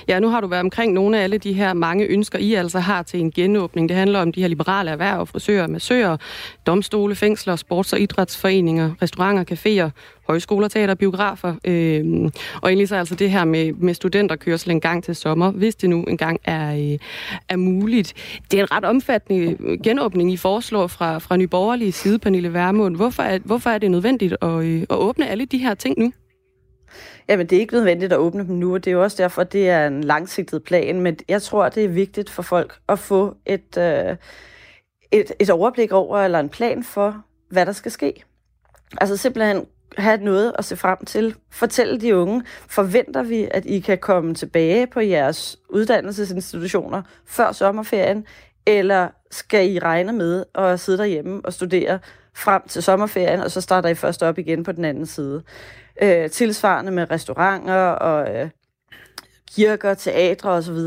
Ja, 0.08 0.20
nu 0.20 0.30
har 0.30 0.42
du 0.42 0.48
været 0.48 0.64
omkring 0.64 0.94
nogle 0.94 1.20
af 1.20 1.24
alle 1.24 1.38
de 1.38 1.54
her 1.54 1.74
mange 1.74 2.06
ønsker, 2.06 2.40
I 2.40 2.54
altså 2.54 2.80
har 2.80 3.04
til 3.04 3.20
en 3.20 3.32
genåbning. 3.32 3.90
Det 3.90 3.98
handler 3.98 4.20
om 4.20 4.32
de 4.32 4.42
her 4.42 4.48
liberale 4.48 4.92
erhverv, 4.92 5.28
frisører, 5.28 5.68
massører, 5.68 6.18
domstole, 6.66 7.16
fængsler, 7.16 7.56
sports- 7.56 7.94
og 7.94 8.00
idrætsforeninger, 8.00 8.92
restauranter, 9.02 9.44
caféer, 9.56 9.90
højskoler, 10.28 10.68
teater, 10.68 10.96
biografer. 10.96 11.56
Øh, 11.66 12.32
og 12.62 12.70
egentlig 12.70 12.88
så 12.88 12.96
altså 12.96 13.16
det 13.16 13.32
her 13.32 13.46
med, 13.46 13.74
med 13.74 13.94
studenterkørsel 13.94 14.72
en 14.72 14.82
gang 14.82 15.04
til 15.04 15.16
sommer, 15.16 15.52
hvis 15.52 15.76
det 15.76 15.90
nu 15.90 16.04
engang 16.04 16.40
er, 16.44 16.76
øh, 16.76 17.00
er 17.50 17.56
muligt. 17.56 18.14
Det 18.52 18.60
er 18.60 18.64
en 18.64 18.72
ret 18.72 18.86
omfattende 18.86 19.58
øh, 19.60 19.82
genåbning, 19.84 20.32
I 20.32 20.38
foreslår 20.38 20.88
fra, 20.88 21.18
fra 21.18 21.38
Nyborgerlige 21.38 21.92
side, 21.92 22.20
Pernille 22.20 22.54
Værmund. 22.54 22.96
Hvorfor 22.96 23.24
er, 23.24 23.40
hvorfor 23.44 23.70
er 23.70 23.78
det 23.78 23.92
nødvendigt 23.92 24.36
at, 24.42 24.64
øh, 24.64 24.82
at 24.82 24.96
åbne 24.96 25.30
alle 25.30 25.46
de 25.46 25.58
her 25.58 25.74
ting 25.74 26.00
nu? 26.00 26.12
Jamen, 27.30 27.48
det 27.48 27.56
er 27.56 27.60
ikke 27.60 27.74
nødvendigt 27.74 28.14
at 28.14 28.20
åbne 28.20 28.48
dem 28.48 28.56
nu, 28.56 28.74
og 28.74 28.86
det 28.86 28.92
er 28.92 28.96
jo 28.96 29.04
også 29.04 29.24
derfor, 29.24 29.42
at 29.42 29.54
det 29.54 29.70
er 29.70 29.88
en 29.88 30.04
langsigtet 30.04 30.64
plan. 30.64 31.02
Men 31.02 31.18
jeg 31.28 31.42
tror, 31.42 31.70
det 31.70 31.86
er 31.86 31.90
vigtigt 31.90 32.30
for 32.30 32.42
folk 32.42 32.80
at 32.90 33.00
få 33.00 33.36
et, 33.46 33.78
øh, 33.78 34.16
et, 35.12 35.32
et 35.40 35.50
overblik 35.50 35.92
over, 35.92 36.18
eller 36.18 36.40
en 36.40 36.50
plan 36.50 36.84
for, 36.84 37.24
hvad 37.50 37.66
der 37.66 37.72
skal 37.72 37.92
ske. 37.92 38.24
Altså 39.02 39.18
simpelthen 39.18 39.66
have 39.98 40.18
noget 40.18 40.54
at 40.58 40.66
se 40.66 40.76
frem 40.76 41.06
til. 41.06 41.36
Fortæl 41.52 42.02
de 42.02 42.16
unge, 42.16 42.44
forventer 42.70 43.24
vi, 43.24 43.48
at 43.52 43.66
I 43.66 43.80
kan 43.80 43.98
komme 43.98 44.34
tilbage 44.36 44.88
på 44.88 45.00
jeres 45.00 45.58
uddannelsesinstitutioner 45.70 47.02
før 47.26 47.52
sommerferien, 47.52 48.26
eller 48.66 49.08
skal 49.32 49.72
I 49.72 49.80
regne 49.80 50.14
med 50.14 50.44
at 50.56 50.80
sidde 50.80 50.98
derhjemme 50.98 51.42
og 51.44 51.54
studere 51.54 52.00
frem 52.36 52.62
til 52.68 52.84
sommerferien, 52.84 53.40
og 53.40 53.52
så 53.52 53.62
starter 53.62 53.90
I 53.90 53.96
først 53.96 54.24
op 54.24 54.38
igen 54.38 54.64
på 54.64 54.72
den 54.72 54.86
anden 54.86 55.06
side? 55.06 55.44
Øh, 56.02 56.30
tilsvarende 56.30 56.92
med 56.92 57.12
restauranter 57.12 57.84
og 57.90 58.36
øh, 58.36 58.50
kirker, 59.56 59.94
teatre 59.94 60.50
osv. 60.50 60.78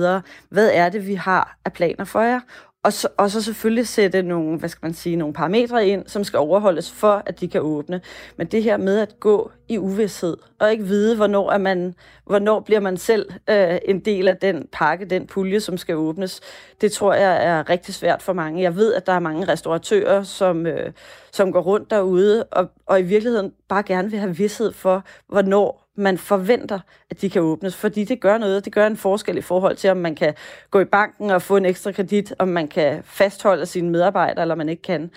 Hvad 0.48 0.70
er 0.72 0.88
det, 0.88 1.06
vi 1.06 1.14
har 1.14 1.58
af 1.64 1.72
planer 1.72 2.04
for 2.04 2.20
jer? 2.20 2.40
Og 2.82 2.92
så, 2.92 3.08
og 3.16 3.30
så 3.30 3.42
selvfølgelig 3.42 3.88
sætte 3.88 4.22
nogle, 4.22 4.58
hvad 4.58 4.68
skal 4.68 4.86
man 4.86 4.94
sige, 4.94 5.16
nogle 5.16 5.34
parametre 5.34 5.86
ind, 5.86 6.08
som 6.08 6.24
skal 6.24 6.38
overholdes 6.38 6.92
for, 6.92 7.22
at 7.26 7.40
de 7.40 7.48
kan 7.48 7.60
åbne. 7.60 8.00
Men 8.36 8.46
det 8.46 8.62
her 8.62 8.76
med 8.76 8.98
at 8.98 9.20
gå 9.20 9.50
i 9.68 9.78
uvidshed, 9.78 10.36
og 10.58 10.72
ikke 10.72 10.84
vide, 10.84 11.16
hvornår, 11.16 11.50
er 11.50 11.58
man, 11.58 11.94
hvornår 12.26 12.60
bliver 12.60 12.80
man 12.80 12.96
selv 12.96 13.32
øh, 13.50 13.78
en 13.84 14.00
del 14.00 14.28
af 14.28 14.36
den 14.36 14.68
pakke, 14.72 15.04
den 15.04 15.26
pulje, 15.26 15.60
som 15.60 15.76
skal 15.76 15.96
åbnes, 15.96 16.40
det 16.80 16.92
tror 16.92 17.14
jeg 17.14 17.46
er 17.46 17.70
rigtig 17.70 17.94
svært 17.94 18.22
for 18.22 18.32
mange. 18.32 18.62
Jeg 18.62 18.76
ved, 18.76 18.94
at 18.94 19.06
der 19.06 19.12
er 19.12 19.20
mange 19.20 19.48
restauratører, 19.48 20.22
som, 20.22 20.66
øh, 20.66 20.92
som 21.32 21.52
går 21.52 21.60
rundt 21.60 21.90
derude, 21.90 22.44
og, 22.44 22.70
og 22.86 23.00
i 23.00 23.02
virkeligheden 23.02 23.52
bare 23.68 23.82
gerne 23.82 24.10
vil 24.10 24.18
have 24.18 24.36
vidshed 24.36 24.72
for, 24.72 25.04
hvornår 25.28 25.89
man 26.00 26.18
forventer, 26.18 26.80
at 27.10 27.20
de 27.20 27.30
kan 27.30 27.42
åbnes, 27.42 27.76
fordi 27.76 28.04
det 28.04 28.20
gør 28.20 28.38
noget. 28.38 28.64
Det 28.64 28.72
gør 28.72 28.86
en 28.86 28.96
forskel 28.96 29.38
i 29.38 29.40
forhold 29.40 29.76
til, 29.76 29.90
om 29.90 29.96
man 29.96 30.14
kan 30.14 30.34
gå 30.70 30.80
i 30.80 30.84
banken 30.84 31.30
og 31.30 31.42
få 31.42 31.56
en 31.56 31.66
ekstra 31.66 31.92
kredit, 31.92 32.34
om 32.38 32.48
man 32.48 32.68
kan 32.68 33.02
fastholde 33.04 33.66
sine 33.66 33.90
medarbejdere, 33.90 34.42
eller 34.42 34.54
man 34.54 34.68
ikke 34.68 34.82
kan. 34.82 35.10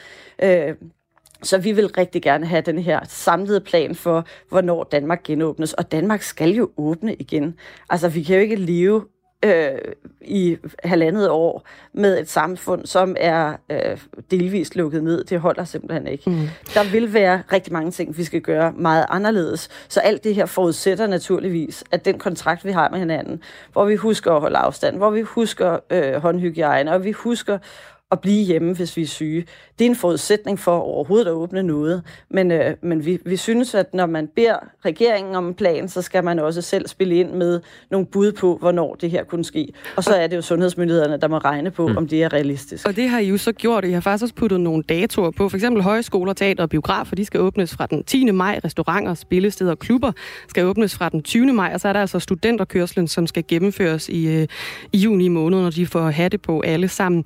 Øh, 0.43 0.75
så 1.43 1.57
vi 1.57 1.71
vil 1.71 1.87
rigtig 1.87 2.21
gerne 2.21 2.45
have 2.45 2.61
den 2.61 2.79
her 2.79 2.99
samlede 3.03 3.61
plan 3.61 3.95
for, 3.95 4.25
hvornår 4.49 4.83
Danmark 4.83 5.23
genåbnes. 5.23 5.73
Og 5.73 5.91
Danmark 5.91 6.21
skal 6.21 6.49
jo 6.49 6.69
åbne 6.77 7.15
igen. 7.15 7.55
Altså, 7.89 8.09
vi 8.09 8.23
kan 8.23 8.35
jo 8.35 8.41
ikke 8.41 8.55
leve 8.55 9.05
øh, 9.43 9.79
i 10.21 10.57
halvandet 10.83 11.29
år 11.29 11.63
med 11.93 12.19
et 12.19 12.29
samfund, 12.29 12.85
som 12.85 13.15
er 13.19 13.53
øh, 13.69 13.97
delvist 14.31 14.75
lukket 14.75 15.03
ned. 15.03 15.23
Det 15.23 15.39
holder 15.39 15.63
simpelthen 15.63 16.07
ikke. 16.07 16.29
Mm. 16.29 16.47
Der 16.73 16.91
vil 16.91 17.13
være 17.13 17.43
rigtig 17.51 17.73
mange 17.73 17.91
ting, 17.91 18.17
vi 18.17 18.23
skal 18.23 18.41
gøre 18.41 18.71
meget 18.71 19.05
anderledes. 19.09 19.69
Så 19.88 20.00
alt 20.00 20.23
det 20.23 20.35
her 20.35 20.45
forudsætter 20.45 21.07
naturligvis, 21.07 21.83
at 21.91 22.05
den 22.05 22.19
kontrakt, 22.19 22.65
vi 22.65 22.71
har 22.71 22.89
med 22.89 23.00
hinanden, 23.00 23.41
hvor 23.71 23.85
vi 23.85 23.95
husker 23.95 24.31
at 24.31 24.41
holde 24.41 24.57
afstand, 24.57 24.97
hvor 24.97 25.09
vi 25.09 25.21
husker 25.21 25.77
øh, 25.89 26.13
håndhygiejne, 26.13 26.91
og 26.91 27.03
vi 27.03 27.12
husker 27.12 27.57
at 28.13 28.20
blive 28.20 28.43
hjemme, 28.43 28.74
hvis 28.74 28.98
vi 28.98 29.01
er 29.01 29.08
syge. 29.08 29.46
Det 29.79 29.86
er 29.86 29.89
en 29.89 29.96
forudsætning 29.96 30.60
for 30.60 30.77
overhovedet 30.77 31.27
at 31.27 31.32
åbne 31.32 31.63
noget. 31.63 32.03
Men, 32.29 32.51
øh, 32.51 32.75
men 32.82 33.05
vi, 33.05 33.20
vi 33.25 33.38
synes, 33.38 33.75
at 33.75 33.93
når 33.93 34.05
man 34.05 34.27
beder 34.36 34.55
regeringen 34.86 35.36
om 35.36 35.48
en 35.48 35.53
plan, 35.53 35.89
så 35.89 36.01
skal 36.01 36.24
man 36.24 36.39
også 36.39 36.62
selv 36.62 36.88
spille 36.88 37.15
ind 37.15 37.32
med 37.32 37.62
nogle 37.91 38.08
bud 38.08 38.32
på, 38.32 38.58
hvornår 38.60 38.96
det 38.96 39.12
her 39.12 39.24
kunne 39.24 39.46
ske. 39.46 39.74
Og 39.96 40.03
så 40.03 40.15
er 40.15 40.27
det 40.27 40.36
jo 40.36 40.41
sundhedsmyndighederne, 40.41 41.17
der 41.17 41.27
må 41.27 41.38
regne 41.38 41.72
på, 41.72 41.88
mm. 41.88 41.98
om 41.98 42.08
det 42.08 42.24
er 42.24 42.34
realistisk. 42.34 42.88
Og 42.88 42.96
det 42.96 43.10
har 43.10 43.20
I 43.20 43.29
jo 43.29 43.38
så 43.38 43.51
gjort. 43.51 43.86
I 43.86 43.91
har 43.91 44.01
faktisk 44.01 44.24
også 44.24 44.36
puttet 44.36 44.60
nogle 44.60 44.84
datoer 44.84 45.32
på. 45.32 45.50
For 45.50 45.58
eksempel 45.58 45.84
højskoler, 45.84 46.34
teater 46.34 46.63
og 46.63 46.70
biografer, 46.70 47.15
de 47.15 47.25
skal 47.25 47.39
åbnes 47.39 47.74
fra 47.74 47.86
den 47.86 48.03
10. 48.03 48.32
maj. 48.32 48.60
Restauranter, 48.65 49.13
spillesteder 49.13 49.72
og 49.72 49.79
klubber 49.79 50.12
skal 50.48 50.65
åbnes 50.65 50.96
fra 50.96 51.10
den 51.10 51.24
20. 51.24 51.53
maj. 51.53 51.72
Og 51.74 51.79
så 51.79 51.88
er 51.88 51.93
der 51.93 52.01
altså 52.01 52.20
studenterkørslen, 52.20 53.08
som 53.08 53.27
skal 53.27 53.43
gennemføres 53.48 54.10
i, 54.10 54.27
øh, 54.27 54.48
i 54.91 54.98
juni 54.98 55.27
måned, 55.27 55.62
når 55.62 55.70
de 55.70 55.86
får 55.86 56.10
hatte 56.10 56.38
på 56.38 56.62
alle 56.62 56.88
sammen 56.88 57.25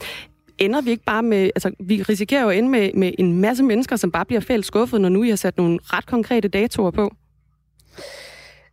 ender 0.59 0.81
vi 0.81 0.89
ikke 0.89 1.03
bare 1.03 1.23
med, 1.23 1.43
altså 1.55 1.71
vi 1.79 2.01
risikerer 2.01 2.43
jo 2.43 2.49
at 2.49 2.57
ende 2.57 2.69
med, 2.69 2.93
med 2.93 3.11
en 3.19 3.41
masse 3.41 3.63
mennesker, 3.63 3.95
som 3.95 4.11
bare 4.11 4.25
bliver 4.25 4.41
fælles 4.41 4.65
skuffet, 4.65 5.01
når 5.01 5.09
nu 5.09 5.23
I 5.23 5.29
har 5.29 5.35
sat 5.35 5.57
nogle 5.57 5.79
ret 5.83 6.05
konkrete 6.05 6.47
datoer 6.47 6.91
på? 6.91 7.11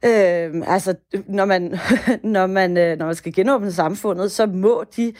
Øh, 0.04 0.62
altså, 0.66 0.94
når 1.28 1.44
man, 1.44 1.78
når, 2.22 2.46
man, 2.46 2.76
øh, 2.76 2.98
når 2.98 3.06
man 3.06 3.14
skal 3.14 3.32
genåbne 3.32 3.72
samfundet, 3.72 4.32
så 4.32 4.46
må 4.46 4.84
de, 4.96 5.12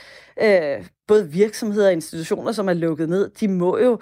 øh, 0.43 0.87
både 1.09 1.31
virksomheder 1.31 1.87
og 1.87 1.93
institutioner, 1.93 2.53
som 2.53 2.69
er 2.69 2.73
lukket 2.73 3.09
ned, 3.09 3.31
de 3.41 3.49
må 3.49 3.79
jo 3.79 3.99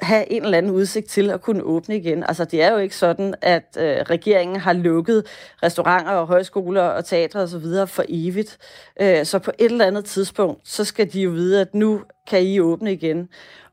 have 0.00 0.32
en 0.32 0.44
eller 0.44 0.58
anden 0.58 0.72
udsigt 0.72 1.08
til 1.08 1.30
at 1.30 1.40
kunne 1.40 1.62
åbne 1.62 1.96
igen. 1.96 2.22
Altså, 2.22 2.44
det 2.44 2.62
er 2.62 2.72
jo 2.72 2.78
ikke 2.78 2.96
sådan, 2.96 3.34
at 3.42 3.76
øh, 3.78 3.96
regeringen 3.96 4.60
har 4.60 4.72
lukket 4.72 5.26
restauranter 5.62 6.12
og 6.12 6.26
højskoler 6.26 6.82
og 6.82 7.04
teatre 7.04 7.40
og 7.40 7.48
så 7.48 7.58
videre 7.58 7.86
for 7.86 8.04
evigt. 8.08 8.58
Øh, 9.00 9.26
så 9.26 9.38
på 9.38 9.50
et 9.58 9.70
eller 9.70 9.86
andet 9.86 10.04
tidspunkt, 10.04 10.68
så 10.68 10.84
skal 10.84 11.12
de 11.12 11.20
jo 11.22 11.30
vide, 11.30 11.60
at 11.60 11.74
nu 11.74 12.00
kan 12.28 12.42
I 12.42 12.60
åbne 12.60 12.92
igen. 12.92 13.28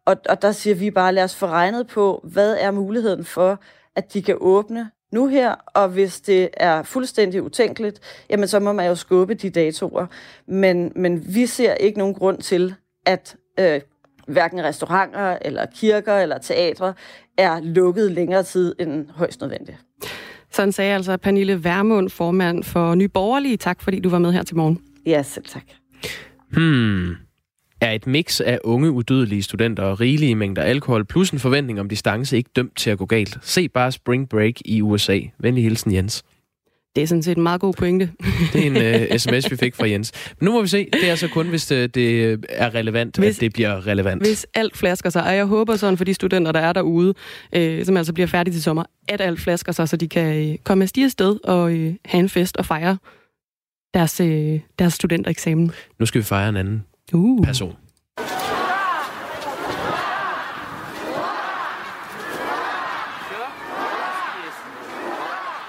Og, 0.05 0.17
og 0.29 0.41
der 0.41 0.51
siger 0.51 0.75
vi 0.75 0.91
bare, 0.91 1.13
lad 1.13 1.23
os 1.23 1.35
få 1.35 1.45
regnet 1.45 1.87
på, 1.87 2.21
hvad 2.23 2.57
er 2.59 2.71
muligheden 2.71 3.25
for, 3.25 3.59
at 3.95 4.13
de 4.13 4.21
kan 4.21 4.37
åbne 4.39 4.89
nu 5.11 5.27
her, 5.27 5.55
og 5.67 5.89
hvis 5.89 6.21
det 6.21 6.49
er 6.53 6.83
fuldstændig 6.83 7.43
utænkeligt, 7.43 7.99
jamen 8.29 8.47
så 8.47 8.59
må 8.59 8.73
man 8.73 8.87
jo 8.87 8.95
skubbe 8.95 9.33
de 9.33 9.49
datoer. 9.49 10.05
Men, 10.47 10.91
men 10.95 11.35
vi 11.35 11.45
ser 11.45 11.73
ikke 11.73 11.97
nogen 11.97 12.13
grund 12.13 12.37
til, 12.37 12.75
at 13.05 13.35
øh, 13.59 13.81
hverken 14.29 14.63
restauranter, 14.63 15.37
eller 15.41 15.65
kirker, 15.75 16.17
eller 16.17 16.37
teatre 16.37 16.93
er 17.37 17.59
lukket 17.63 18.11
længere 18.11 18.43
tid 18.43 18.75
end 18.79 19.05
højst 19.09 19.41
nødvendigt. 19.41 19.77
Sådan 20.51 20.71
sagde 20.71 20.93
altså 20.95 21.17
Pernille 21.17 21.63
Værmund, 21.63 22.09
formand 22.09 22.63
for 22.63 22.95
Nye 22.95 23.07
Borgerlige. 23.07 23.57
Tak 23.57 23.81
fordi 23.81 23.99
du 23.99 24.09
var 24.09 24.19
med 24.19 24.31
her 24.31 24.43
til 24.43 24.55
morgen. 24.55 24.79
Ja, 25.05 25.23
selv 25.23 25.45
tak. 25.45 25.63
Hmm. 26.51 27.15
Er 27.81 27.91
et 27.91 28.07
mix 28.07 28.41
af 28.41 28.59
unge, 28.63 28.91
udødelige 28.91 29.43
studenter 29.43 29.83
og 29.83 29.99
rigelige 29.99 30.35
mængder 30.35 30.61
alkohol 30.61 31.05
plus 31.05 31.29
en 31.29 31.39
forventning 31.39 31.79
om 31.79 31.89
distance 31.89 32.37
ikke 32.37 32.49
dømt 32.55 32.77
til 32.77 32.89
at 32.89 32.97
gå 32.97 33.05
galt? 33.05 33.37
Se 33.41 33.69
bare 33.69 33.91
Spring 33.91 34.29
Break 34.29 34.53
i 34.65 34.81
USA. 34.81 35.19
Venlig 35.39 35.63
hilsen, 35.63 35.93
Jens. 35.93 36.23
Det 36.95 37.03
er 37.03 37.07
sådan 37.07 37.23
set 37.23 37.37
en 37.37 37.43
meget 37.43 37.61
god 37.61 37.73
pointe. 37.73 38.11
Det 38.53 38.61
er 38.61 38.65
en 38.65 38.77
uh, 38.77 39.11
øh, 39.11 39.19
sms, 39.19 39.51
vi 39.51 39.55
fik 39.55 39.75
fra 39.75 39.89
Jens. 39.89 40.11
Men 40.39 40.45
nu 40.45 40.51
må 40.51 40.61
vi 40.61 40.67
se. 40.67 40.87
Det 40.93 41.09
er 41.09 41.15
så 41.15 41.27
kun, 41.27 41.47
hvis 41.47 41.65
det, 41.65 41.95
det 41.95 42.39
er 42.49 42.75
relevant, 42.75 43.17
hvis, 43.17 43.37
at 43.37 43.41
det 43.41 43.53
bliver 43.53 43.87
relevant. 43.87 44.21
Hvis 44.21 44.47
alt 44.53 44.77
flasker 44.77 45.09
sig. 45.09 45.23
Og 45.23 45.35
jeg 45.35 45.45
håber 45.45 45.75
sådan 45.75 45.97
for 45.97 46.03
de 46.03 46.13
studenter, 46.13 46.51
der 46.51 46.59
er 46.59 46.73
derude, 46.73 47.13
øh, 47.55 47.85
som 47.85 47.97
altså 47.97 48.13
bliver 48.13 48.27
færdige 48.27 48.53
til 48.53 48.63
sommer, 48.63 48.83
at 49.07 49.21
alt 49.21 49.39
flasker 49.39 49.71
sig, 49.71 49.89
så 49.89 49.97
de 49.97 50.07
kan 50.07 50.49
øh, 50.51 50.57
komme 50.63 50.83
af 50.83 51.09
sted 51.09 51.37
og 51.43 51.73
øh, 51.73 51.93
have 52.05 52.19
en 52.19 52.29
fest 52.29 52.57
og 52.57 52.65
fejre 52.65 52.97
deres, 53.93 54.19
øh, 54.19 54.59
deres 54.79 54.93
studentereksamen. 54.93 55.71
Nu 55.99 56.05
skal 56.05 56.19
vi 56.19 56.25
fejre 56.25 56.49
en 56.49 56.57
anden 56.57 56.83
uh. 57.13 57.45
person. 57.45 57.75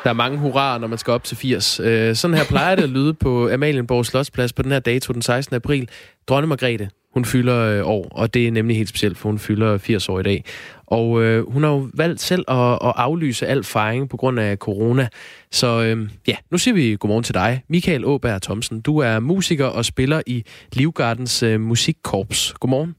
Der 0.05 0.11
er 0.11 0.15
mange 0.15 0.39
hurraer, 0.39 0.79
når 0.79 0.87
man 0.87 0.99
skal 0.99 1.13
op 1.13 1.25
til 1.25 1.37
80. 1.37 1.81
Øh, 1.81 2.15
sådan 2.15 2.37
her 2.37 2.45
plejer 2.45 2.77
det 2.77 2.83
at 2.83 2.89
lyde 2.89 3.15
på 3.15 3.51
Amalienborg 3.51 4.07
Slotsplads 4.07 4.53
på 4.53 4.63
den 4.63 4.73
her 4.73 4.79
dato 4.79 5.13
den 5.13 5.23
16. 5.23 5.57
april. 5.57 5.89
Dronne 6.29 6.47
Margrethe, 6.47 6.91
hun 7.15 7.25
fylder 7.25 7.57
øh, 7.59 7.89
år, 7.89 8.09
og 8.11 8.35
det 8.35 8.47
er 8.47 8.53
nemlig 8.53 8.77
helt 8.77 8.89
specielt, 8.89 9.19
for 9.19 9.29
hun 9.29 9.39
fylder 9.39 9.79
80 9.79 10.09
år 10.09 10.21
i 10.21 10.23
dag. 10.23 10.45
Og 10.87 11.23
øh, 11.23 11.53
hun 11.53 11.63
har 11.63 11.71
jo 11.71 11.89
valgt 11.95 12.21
selv 12.21 12.45
at, 12.49 12.73
at 12.73 12.93
aflyse 12.97 13.47
al 13.47 13.65
fejring 13.65 14.09
på 14.09 14.17
grund 14.17 14.41
af 14.41 14.57
corona. 14.57 15.09
Så 15.51 15.83
øh, 15.83 16.09
ja, 16.29 16.37
nu 16.51 16.59
siger 16.59 16.75
vi 16.75 16.97
godmorgen 17.01 17.25
til 17.25 17.35
dig, 17.35 17.63
Michael 17.69 18.05
Åberg 18.05 18.43
Thomsen. 18.43 18.81
Du 18.81 18.99
er 18.99 19.19
musiker 19.19 19.67
og 19.67 19.85
spiller 19.85 20.23
i 20.27 20.45
Livgardens 20.73 21.43
øh, 21.43 21.61
musikkorps. 21.61 22.55
Godmorgen. 22.61 22.95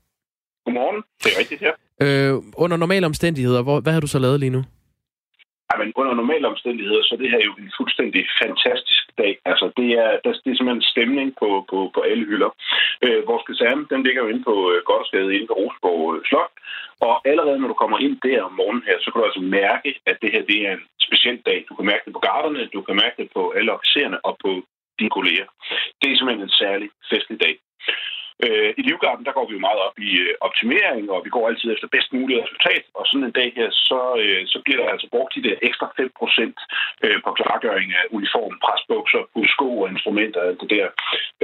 Godmorgen, 0.66 1.04
det 1.24 1.32
er 1.36 1.40
rigtigt 1.40 1.62
her. 1.62 1.72
Øh, 2.02 2.42
under 2.54 2.78
normale 2.78 3.06
omstændigheder, 3.06 3.62
hvor, 3.62 3.80
hvad 3.80 3.94
har 3.94 4.00
du 4.00 4.08
så 4.08 4.20
lavet 4.20 4.40
lige 4.40 4.50
nu? 4.50 4.64
Ja, 5.72 5.78
men 5.82 5.94
under 5.96 6.14
normale 6.14 6.48
omstændigheder, 6.48 7.02
så 7.04 7.12
er 7.16 7.20
det 7.22 7.34
her 7.34 7.44
jo 7.48 7.54
en 7.64 7.72
fuldstændig 7.78 8.24
fantastisk 8.42 9.04
dag. 9.18 9.34
Altså, 9.52 9.66
det 9.78 9.90
er, 10.04 10.10
det 10.22 10.30
er 10.30 10.38
simpelthen 10.58 10.90
stemning 10.94 11.28
på, 11.42 11.50
på, 11.70 11.78
på 11.96 12.00
alle 12.02 12.26
hylder. 12.26 12.52
Øh, 13.06 13.28
vores 13.30 13.44
kaserne, 13.48 13.88
den 13.92 14.04
ligger 14.04 14.22
jo 14.24 14.30
inde 14.32 14.44
på 14.50 14.56
øh, 14.72 14.78
Goddersgade, 14.88 15.36
inde 15.36 15.48
på 15.48 15.58
Rosborg 15.60 16.16
øh, 16.16 16.22
Slot. 16.30 16.54
Og 17.08 17.14
allerede 17.32 17.60
når 17.60 17.68
du 17.68 17.78
kommer 17.82 17.98
ind 18.06 18.16
der 18.28 18.42
om 18.48 18.54
morgenen 18.60 18.88
her, 18.88 18.98
så 19.00 19.08
kan 19.10 19.20
du 19.20 19.26
altså 19.30 19.44
mærke, 19.60 19.90
at 20.10 20.18
det 20.22 20.30
her 20.34 20.44
det 20.52 20.60
er 20.68 20.74
en 20.74 20.86
speciel 21.08 21.40
dag. 21.50 21.60
Du 21.70 21.74
kan 21.76 21.86
mærke 21.92 22.06
det 22.06 22.14
på 22.14 22.24
garderne, 22.30 22.70
du 22.76 22.82
kan 22.82 22.96
mærke 23.04 23.18
det 23.22 23.28
på 23.36 23.42
alle 23.58 23.74
officererne 23.78 24.26
og 24.28 24.34
på 24.44 24.52
dine 25.00 25.16
kolleger. 25.18 25.48
Det 26.00 26.08
er 26.08 26.16
simpelthen 26.18 26.48
en 26.48 26.60
særlig 26.64 26.90
festlig 27.12 27.40
dag. 27.46 27.56
Øh, 28.46 28.70
I 28.80 28.82
Livgarden, 28.88 29.26
der 29.28 29.38
går 29.38 29.46
vi 29.48 29.54
jo 29.58 29.66
meget 29.68 29.80
op 29.88 29.98
i 30.10 30.12
øh, 30.26 30.34
optimering, 30.48 31.04
og 31.14 31.20
vi 31.26 31.30
går 31.36 31.44
altid 31.50 31.68
efter 31.74 31.88
bedst 31.96 32.10
muligt 32.16 32.42
resultat. 32.44 32.84
Og 32.98 33.04
sådan 33.06 33.28
en 33.28 33.38
dag 33.40 33.50
her, 33.60 33.70
så, 33.90 34.02
øh, 34.24 34.42
så 34.54 34.58
bliver 34.64 34.80
der 34.82 34.88
altså 34.94 35.08
brugt 35.14 35.36
de 35.36 35.46
der 35.48 35.56
ekstra 35.68 35.88
5 35.98 36.12
procent 36.20 36.58
øh, 37.06 37.18
på 37.26 37.30
klargøring 37.40 37.90
af 38.00 38.04
uniform, 38.18 38.54
presbukser, 38.66 39.22
sko 39.54 39.68
og 39.82 39.90
instrumenter 39.94 40.42
og 40.50 40.56
det 40.62 40.70
der. 40.76 40.88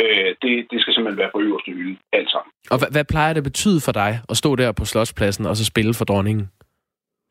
Øh, 0.01 0.29
det, 0.41 0.53
det 0.71 0.77
skal 0.81 0.93
simpelthen 0.93 1.21
være 1.23 1.33
på 1.33 1.39
øverste 1.47 1.71
hylde, 1.77 1.97
alt 2.17 2.29
sammen. 2.33 2.51
Og 2.73 2.77
hvad, 2.79 2.89
hvad 2.95 3.05
plejer 3.13 3.31
det 3.33 3.41
at 3.43 3.49
betyde 3.51 3.79
for 3.85 3.93
dig 4.01 4.11
at 4.31 4.35
stå 4.41 4.49
der 4.61 4.71
på 4.79 4.85
Slotspladsen 4.91 5.45
og 5.49 5.55
så 5.59 5.65
spille 5.65 5.93
for 5.99 6.05
dronningen? 6.11 6.45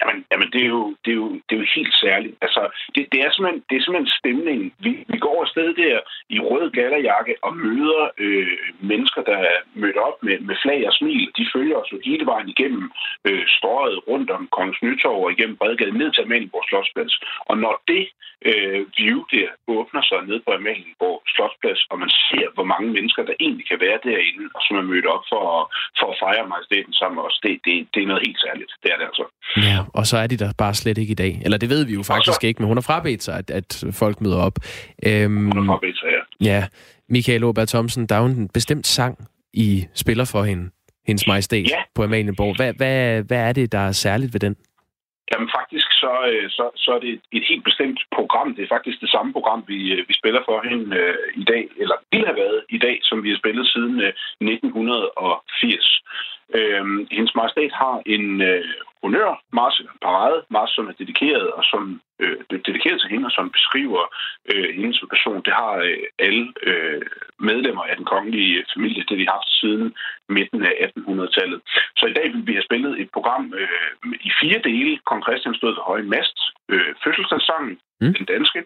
Jamen, 0.01 0.19
jamen 0.31 0.46
det, 0.57 0.65
er 0.69 0.73
jo, 0.79 0.85
det, 1.05 1.11
er 1.15 1.21
jo, 1.23 1.29
det 1.47 1.53
er 1.57 1.61
jo 1.63 1.69
helt 1.77 1.95
særligt. 2.05 2.37
Altså, 2.47 2.63
det, 2.95 3.03
det, 3.13 3.19
er 3.25 3.31
simpelthen, 3.31 3.63
det 3.69 3.75
er 3.77 3.83
simpelthen 3.83 4.17
stemningen. 4.21 4.69
Vi, 4.85 4.93
vi 5.13 5.19
går 5.27 5.37
afsted 5.45 5.69
der 5.83 5.97
i 6.37 6.39
rød 6.51 6.67
gallerjakke 6.79 7.35
og 7.47 7.53
møder 7.67 8.03
øh, 8.25 8.59
mennesker, 8.91 9.23
der 9.31 9.39
er 9.53 9.59
mødt 9.83 9.99
op 10.09 10.17
med, 10.27 10.37
med 10.49 10.57
flag 10.63 10.81
og 10.89 10.93
smil. 11.01 11.25
De 11.39 11.45
følger 11.55 11.77
os 11.83 11.93
jo 11.93 11.99
hele 12.11 12.27
vejen 12.33 12.49
igennem 12.55 12.85
øh, 13.29 13.45
strøget 13.57 13.99
rundt 14.09 14.31
om 14.37 14.49
Kongens 14.57 14.83
Nytorv 14.83 15.25
og 15.25 15.33
igennem 15.33 15.57
Bredgade 15.57 15.99
ned 15.99 16.11
til 16.13 16.23
Amalienborg 16.23 16.65
Slottsplads. 16.69 17.15
Og 17.51 17.55
når 17.65 17.75
det 17.93 18.05
øh, 18.49 18.81
view 18.99 19.21
der 19.35 19.49
åbner 19.77 20.03
sig 20.11 20.21
ned 20.31 20.39
på 20.47 20.51
Amalienborg 20.59 21.19
Slottsplads, 21.35 21.83
og 21.91 21.97
man 22.03 22.11
ser, 22.29 22.47
hvor 22.55 22.67
mange 22.73 22.89
mennesker, 22.97 23.23
der 23.29 23.35
egentlig 23.45 23.67
kan 23.71 23.81
være 23.87 23.99
derinde, 24.09 24.45
og 24.57 24.61
som 24.67 24.77
er 24.77 24.87
mødt 24.93 25.07
op 25.15 25.25
for, 25.33 25.45
for 25.99 26.07
at 26.13 26.19
fejre 26.25 26.47
majestæten 26.53 26.93
sammen 27.01 27.17
med 27.19 27.25
os, 27.29 27.39
det, 27.45 27.53
det, 27.67 27.75
det 27.95 28.01
er 28.03 28.11
noget 28.11 28.27
helt 28.27 28.41
særligt. 28.47 28.73
Det 28.83 28.89
er 28.93 28.97
det 28.99 29.07
altså. 29.11 29.25
Ja, 29.69 29.79
og 29.99 30.05
så 30.11 30.17
er 30.23 30.27
de 30.27 30.43
der 30.45 30.46
bare 30.59 30.75
slet 30.75 30.99
ikke 30.99 31.11
i 31.11 31.15
dag. 31.15 31.41
Eller 31.45 31.59
det 31.59 31.71
ved 31.71 31.87
vi 31.87 31.95
jo 31.95 32.03
faktisk 32.03 32.45
ikke, 32.45 32.59
men 32.59 32.69
hun 32.69 32.77
har 32.77 32.83
frabedt 32.83 33.23
sig, 33.23 33.39
at, 33.39 33.51
at 33.51 33.85
folk 33.93 34.21
møder 34.21 34.39
op. 34.39 34.59
Øhm, 35.07 35.51
hun 35.51 35.69
har 35.69 35.75
frabedt 35.75 35.99
sig, 35.99 36.09
ja. 36.09 36.23
Ja, 36.51 36.67
Michael 37.09 37.45
Aarberg 37.45 37.69
Thomsen, 37.69 38.07
der 38.07 38.15
er 38.15 38.21
jo 38.21 38.27
en 38.27 38.49
bestemt 38.49 38.87
sang, 38.87 39.29
I 39.53 39.87
spiller 39.95 40.25
for 40.33 40.43
hende, 40.43 40.71
hendes 41.07 41.27
majestæt 41.27 41.71
ja. 41.71 41.83
på 41.95 42.03
Amalienborg. 42.03 42.57
Hvad, 42.57 42.73
hvad, 42.75 43.23
hvad 43.23 43.49
er 43.49 43.53
det, 43.53 43.73
der 43.73 43.79
er 43.79 43.93
særligt 43.93 44.35
ved 44.35 44.41
den? 44.41 44.57
Jamen 45.33 45.51
faktisk 45.59 45.89
så, 46.03 46.13
øh, 46.33 46.51
så, 46.51 46.65
så 46.77 46.91
er 46.97 47.01
det 47.07 47.21
et 47.33 47.45
helt 47.51 47.65
bestemt 47.65 48.01
program. 48.17 48.55
Det 48.55 48.63
er 48.65 48.75
faktisk 48.77 49.01
det 49.01 49.11
samme 49.11 49.33
program, 49.33 49.65
vi, 49.67 49.79
øh, 49.93 50.09
vi 50.09 50.15
spiller 50.21 50.43
for 50.49 50.69
hende 50.69 50.97
øh, 50.97 51.43
i 51.43 51.45
dag, 51.45 51.65
eller 51.83 51.97
ville 52.13 52.27
have 52.27 52.41
været 52.45 52.61
i 52.77 52.79
dag, 52.79 52.97
som 53.03 53.23
vi 53.23 53.31
har 53.31 53.39
spillet 53.43 53.67
siden 53.75 54.01
øh, 54.01 54.13
1980. 54.41 56.03
Øhm, 56.59 56.99
hendes 57.17 57.35
majestæt 57.35 57.73
har 57.83 57.97
en 58.15 58.27
øh, 58.41 58.65
honør, 59.07 59.31
Mars 59.59 59.77
Parade, 60.07 60.39
Mars, 60.57 60.71
som 60.77 60.85
er 60.91 60.97
dedikeret 61.03 61.47
og 61.59 61.65
som 61.73 61.83
øh, 62.23 62.37
dedikeret 62.67 62.99
til 63.01 63.11
hende, 63.13 63.27
og 63.27 63.35
som 63.39 63.51
beskriver 63.57 64.03
øh, 64.51 64.69
hendes 64.79 64.99
person. 65.15 65.43
Det 65.47 65.55
har 65.63 65.73
øh, 65.89 66.03
alle 66.27 66.47
øh, 66.69 67.03
medlemmer 67.49 67.85
af 67.91 67.97
den 67.97 68.07
kongelige 68.13 68.65
familie, 68.75 69.05
det 69.09 69.19
de 69.19 69.27
har 69.27 69.39
haft 69.41 69.53
siden 69.61 69.89
midten 70.37 70.61
af 70.71 70.75
1800-tallet. 70.87 71.59
Så 71.99 72.05
i 72.07 72.17
dag 72.19 72.27
vil 72.33 72.47
vi 72.47 72.53
have 72.59 72.69
spillet 72.69 72.93
et 73.03 73.11
program 73.17 73.45
øh, 73.61 73.91
i 74.29 74.31
fire 74.41 74.61
dele. 74.69 74.93
Kong 75.09 75.23
Christian 75.27 75.55
stod 75.55 75.71
ved 75.75 75.87
høje 75.91 76.07
mast, 76.17 76.39
øh, 76.73 76.93
fødselsdagssangen, 77.05 77.75
mm. 78.01 78.15
den 78.19 78.27
danske, 78.35 78.61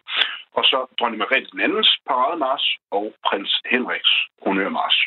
og 0.56 0.64
så 0.70 0.78
dronning 0.98 1.18
Margrethe 1.18 1.50
den 1.52 1.60
andens 1.66 1.90
parademars 2.08 2.64
og 2.90 3.04
prins 3.26 3.52
Henriks 3.72 4.12
honørmars. 4.44 4.98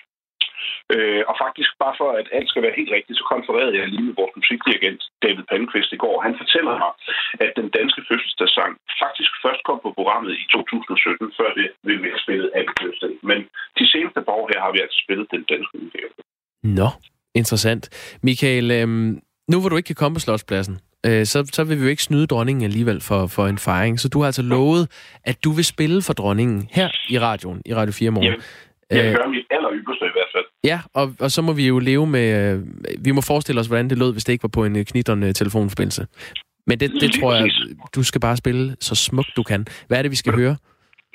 Øh, 0.93 1.21
og 1.29 1.35
faktisk, 1.45 1.69
bare 1.83 1.95
for 1.99 2.09
at 2.19 2.27
alt 2.37 2.49
skal 2.49 2.63
være 2.65 2.79
helt 2.79 2.91
rigtigt, 2.97 3.19
så 3.19 3.25
konfererede 3.33 3.75
jeg 3.79 3.87
lige 3.93 4.07
med 4.09 4.15
vores 4.21 4.33
musikdirigent 4.39 5.01
David 5.23 5.43
Palmqvist 5.49 5.91
i 5.97 6.01
går. 6.03 6.15
Han 6.27 6.35
fortæller 6.41 6.73
mig, 6.83 6.91
at 7.45 7.51
den 7.59 7.69
danske 7.77 8.01
fødselsdagssang 8.09 8.71
faktisk 9.03 9.31
først 9.45 9.61
kom 9.67 9.79
på 9.85 9.91
programmet 9.97 10.31
i 10.43 10.45
2017, 10.51 11.31
før 11.39 11.49
det 11.59 11.67
ville 11.87 12.03
være 12.07 12.19
spillet 12.25 12.49
af 12.57 12.63
fødselsdag. 12.79 13.15
Men 13.29 13.39
de 13.79 13.85
seneste 13.93 14.19
par 14.25 14.35
år 14.39 14.47
her 14.51 14.59
har 14.65 14.71
vi 14.75 14.79
altså 14.85 14.97
spillet 15.05 15.25
den 15.35 15.43
danske 15.53 15.73
udgave. 15.83 16.11
Nå, 16.79 16.89
interessant. 17.41 17.83
Michael, 18.27 18.67
øhm, 18.79 19.11
nu 19.51 19.55
hvor 19.59 19.69
du 19.69 19.77
ikke 19.77 19.91
kan 19.91 20.01
komme 20.01 20.15
på 20.15 20.25
Slotspladsen, 20.25 20.75
øh, 21.07 21.25
så, 21.31 21.37
så 21.57 21.61
vil 21.63 21.77
vi 21.79 21.83
jo 21.83 21.89
ikke 21.89 22.03
snyde 22.09 22.27
dronningen 22.27 22.63
alligevel 22.63 22.99
for, 23.09 23.27
for 23.35 23.45
en 23.53 23.57
fejring. 23.57 23.99
Så 23.99 24.07
du 24.13 24.19
har 24.19 24.25
altså 24.25 24.45
lovet, 24.55 24.83
at 25.23 25.37
du 25.43 25.51
vil 25.57 25.65
spille 25.65 26.01
for 26.07 26.13
dronningen 26.13 26.69
her 26.77 26.89
i 27.09 27.19
radioen, 27.19 27.61
i 27.65 27.73
Radio 27.79 27.93
4 27.93 28.11
morgen. 28.11 28.27
Jamen, 28.27 28.43
jeg 28.91 29.05
øh, 29.05 29.15
gør 29.19 29.27
mit 29.35 29.45
aller 29.55 29.71
ypperste 29.79 30.05
i. 30.05 30.22
Ja, 30.69 30.79
og, 30.93 31.05
og 31.19 31.29
så 31.31 31.41
må 31.41 31.53
vi 31.53 31.67
jo 31.67 31.79
leve 31.79 32.07
med... 32.07 32.27
Øh, 32.39 32.55
vi 33.05 33.11
må 33.11 33.21
forestille 33.21 33.61
os, 33.61 33.67
hvordan 33.67 33.89
det 33.89 33.97
lød, 33.97 34.11
hvis 34.13 34.23
det 34.25 34.33
ikke 34.33 34.43
var 34.43 34.55
på 34.57 34.63
en 34.65 34.75
øh, 34.79 34.85
knitterne 34.85 35.33
telefonforbindelse. 35.33 36.07
Men 36.67 36.79
det, 36.79 36.87
det 37.03 37.09
tror 37.17 37.33
jeg, 37.33 37.51
du 37.95 38.03
skal 38.03 38.21
bare 38.21 38.37
spille 38.37 38.75
så 38.87 38.95
smukt 38.95 39.31
du 39.35 39.43
kan. 39.43 39.61
Hvad 39.87 39.97
er 39.97 40.01
det, 40.01 40.11
vi 40.11 40.21
skal 40.23 40.33
høre? 40.41 40.55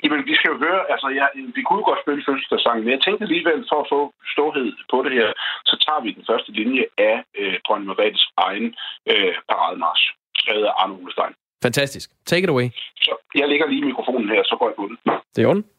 Jamen, 0.03 0.21
vi 0.29 0.35
skal 0.37 0.49
jo 0.53 0.57
høre, 0.65 0.81
altså, 0.93 1.07
ja, 1.19 1.25
vi 1.57 1.61
kunne 1.67 1.83
godt 1.89 1.99
spille 2.03 2.21
fødselsdagssangen, 2.27 2.83
men 2.85 2.91
jeg 2.95 3.01
tænkte 3.05 3.23
alligevel, 3.27 3.59
for 3.71 3.79
at 3.83 3.87
få 3.93 4.01
storhed 4.33 4.67
på 4.91 4.97
det 5.05 5.11
her, 5.19 5.29
så 5.69 5.75
tager 5.85 6.01
vi 6.05 6.09
den 6.17 6.23
første 6.29 6.51
linje 6.59 6.83
af 7.09 7.15
øh, 7.39 7.55
dronning 7.65 7.87
Margrethes 7.89 8.25
egen 8.47 8.67
øh, 9.11 9.33
parademars, 9.49 10.01
skrevet 10.41 10.65
af 10.69 10.73
Arne 10.81 10.95
Ulestein. 11.01 11.33
Fantastisk. 11.67 12.07
Take 12.29 12.43
it 12.45 12.49
away. 12.55 12.67
Så 13.05 13.11
jeg 13.39 13.47
lægger 13.51 13.67
lige 13.67 13.85
mikrofonen 13.91 14.29
her, 14.33 14.41
så 14.49 14.55
går 14.59 14.67
jeg 14.69 14.77
på 14.81 14.85
den. 14.89 14.95
Det 15.35 15.41
er 15.43 15.47
ordentligt. 15.51 15.78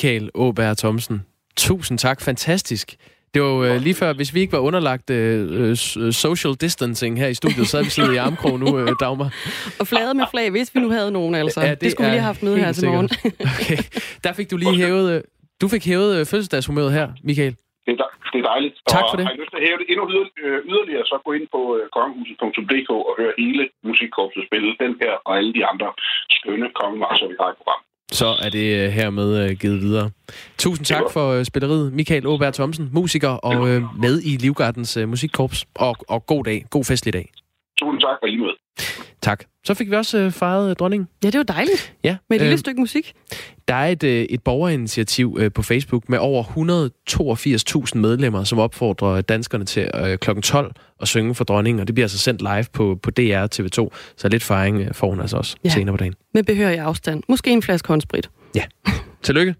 Michael 0.00 0.30
Åberg 0.34 0.76
Thomsen. 0.76 1.26
Tusind 1.56 1.98
tak. 1.98 2.20
Fantastisk. 2.20 2.86
Det 3.34 3.42
var 3.42 3.54
øh, 3.68 3.76
lige 3.86 3.94
før, 3.94 4.12
hvis 4.12 4.34
vi 4.34 4.40
ikke 4.40 4.52
var 4.52 4.58
underlagt 4.68 5.10
øh, 5.10 5.60
øh, 5.60 5.76
social 6.24 6.54
distancing 6.64 7.12
her 7.22 7.28
i 7.34 7.34
studiet, 7.34 7.66
så 7.68 7.76
havde 7.76 7.86
vi 7.90 7.90
siddet 7.90 8.12
i 8.14 8.20
armkrog 8.26 8.56
nu, 8.64 8.68
øh, 8.80 8.88
Dagmar. 9.00 9.30
Og 9.80 9.86
flaget 9.92 10.16
med 10.16 10.26
flag, 10.34 10.50
hvis 10.50 10.68
vi 10.74 10.80
nu 10.80 10.90
havde 10.96 11.10
nogen, 11.18 11.34
altså. 11.42 11.60
Ja, 11.60 11.70
det, 11.70 11.80
det 11.80 11.90
skulle 11.90 12.06
vi 12.06 12.12
lige 12.14 12.24
have 12.26 12.32
haft 12.32 12.42
med 12.42 12.54
her 12.62 12.72
til 12.72 12.88
morgen. 12.88 13.08
okay. 13.56 13.78
Der 14.24 14.32
fik 14.38 14.50
du 14.52 14.56
lige 14.64 14.76
hævet... 14.84 15.06
Øh, 15.14 15.20
du 15.62 15.66
fik 15.74 15.84
hævet 15.90 16.10
øh, 16.18 16.22
fødselsdagshumøret 16.30 16.92
her, 16.98 17.06
Michael. 17.28 17.54
Det 17.86 17.92
er, 18.04 18.08
det 18.32 18.38
er 18.42 18.46
dejligt. 18.52 18.74
Tak 18.96 19.04
for 19.10 19.16
det. 19.18 19.24
Og 19.24 19.30
har 19.30 19.36
I 19.36 19.40
lyst 19.42 19.50
til 19.52 19.60
at 19.60 19.66
hæve 19.68 19.78
det 19.80 19.86
endnu 19.92 20.04
øh, 20.44 20.58
yderligere, 20.70 21.04
så 21.10 21.14
gå 21.26 21.30
ind 21.38 21.46
på 21.54 21.60
kongehuset.dk 21.96 22.90
og 23.10 23.14
høre 23.20 23.32
hele 23.42 23.62
musikkorpset 23.88 24.42
spille 24.48 24.70
den 24.84 24.92
her 25.02 25.12
og 25.26 25.32
alle 25.38 25.52
de 25.58 25.62
andre 25.72 25.88
skønne 26.36 26.68
kongemarser, 26.80 27.26
vi 27.32 27.36
har 27.42 27.50
i 27.54 27.56
programmet. 27.60 27.89
Så 28.12 28.26
er 28.42 28.48
det 28.48 28.84
øh, 28.84 28.90
hermed 28.90 29.50
øh, 29.50 29.56
givet 29.56 29.80
videre. 29.80 30.10
Tusind 30.58 30.86
tak 30.86 31.02
for 31.12 31.32
øh, 31.32 31.44
spilleriet, 31.44 31.92
Michael 31.92 32.26
Åberg 32.26 32.54
Thomsen, 32.54 32.90
musiker 32.92 33.28
og 33.28 33.66
med 33.98 34.22
i 34.24 34.36
Livgardens 34.36 34.98
musikkorps. 35.06 35.66
Og, 35.74 35.96
og 36.08 36.26
god 36.26 36.44
dag, 36.44 36.64
god 36.70 36.84
festlig 36.84 37.12
dag. 37.12 37.32
Tusind 37.78 38.00
tak 38.00 38.16
for 38.22 38.26
lige 38.26 38.40
med. 38.40 38.54
Tak. 39.22 39.44
Så 39.64 39.74
fik 39.74 39.90
vi 39.90 39.96
også 39.96 40.18
øh, 40.18 40.32
fejret 40.32 40.70
øh, 40.70 40.76
dronningen. 40.76 41.08
Ja, 41.24 41.30
det 41.30 41.38
var 41.38 41.44
dejligt. 41.44 41.94
Ja. 42.04 42.16
Med 42.28 42.36
et 42.36 42.40
lille 42.40 42.52
øh, 42.52 42.58
stykke 42.58 42.80
musik. 42.80 43.12
Der 43.68 43.74
er 43.74 43.86
et, 43.86 44.02
øh, 44.02 44.22
et 44.22 44.42
borgerinitiativ 44.42 45.36
øh, 45.40 45.52
på 45.52 45.62
Facebook 45.62 46.08
med 46.08 46.18
over 46.18 46.44
182.000 47.94 47.98
medlemmer, 47.98 48.44
som 48.44 48.58
opfordrer 48.58 49.20
danskerne 49.20 49.64
til 49.64 49.90
øh, 49.94 50.18
kl. 50.18 50.40
12 50.40 50.72
at 51.00 51.08
synge 51.08 51.34
for 51.34 51.44
dronningen, 51.44 51.80
og 51.80 51.86
det 51.86 51.94
bliver 51.94 52.04
altså 52.04 52.18
sendt 52.18 52.40
live 52.40 52.64
på, 52.72 52.98
på 53.02 53.10
DR 53.10 53.46
TV2, 53.54 53.88
så 54.16 54.28
lidt 54.28 54.42
fejring 54.42 54.80
øh, 54.80 54.94
får 54.94 55.10
hun 55.10 55.20
altså 55.20 55.36
også 55.36 55.56
ja. 55.64 55.68
senere 55.68 55.92
på 55.92 55.96
dagen. 55.96 56.14
Med 56.34 56.42
behørig 56.42 56.78
afstand. 56.78 57.22
Måske 57.28 57.50
en 57.50 57.62
flaske 57.62 57.88
håndsprit. 57.88 58.30
Ja. 58.54 58.62
Tillykke. 59.22 59.54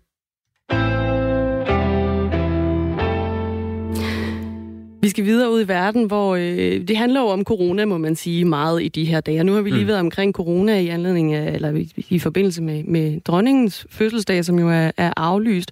Vi 5.02 5.08
skal 5.08 5.24
videre 5.24 5.50
ud 5.50 5.64
i 5.64 5.68
verden, 5.68 6.04
hvor 6.04 6.36
øh, 6.36 6.88
det 6.88 6.96
handler 6.96 7.20
jo 7.20 7.26
om 7.26 7.44
corona, 7.44 7.84
må 7.84 7.98
man 7.98 8.16
sige, 8.16 8.44
meget 8.44 8.82
i 8.82 8.88
de 8.88 9.04
her 9.04 9.20
dage. 9.20 9.44
Nu 9.44 9.52
har 9.52 9.62
vi 9.62 9.70
lige 9.70 9.82
mm. 9.82 9.88
været 9.88 10.00
omkring 10.00 10.32
corona 10.34 10.78
i 10.78 10.88
anledning 10.88 11.34
af, 11.34 11.54
eller 11.54 11.74
i, 11.74 11.92
i 12.08 12.18
forbindelse 12.18 12.62
med, 12.62 12.84
med 12.84 13.20
dronningens 13.20 13.86
fødselsdag, 13.90 14.44
som 14.44 14.58
jo 14.58 14.68
er, 14.68 14.90
er 14.96 15.12
aflyst. 15.16 15.70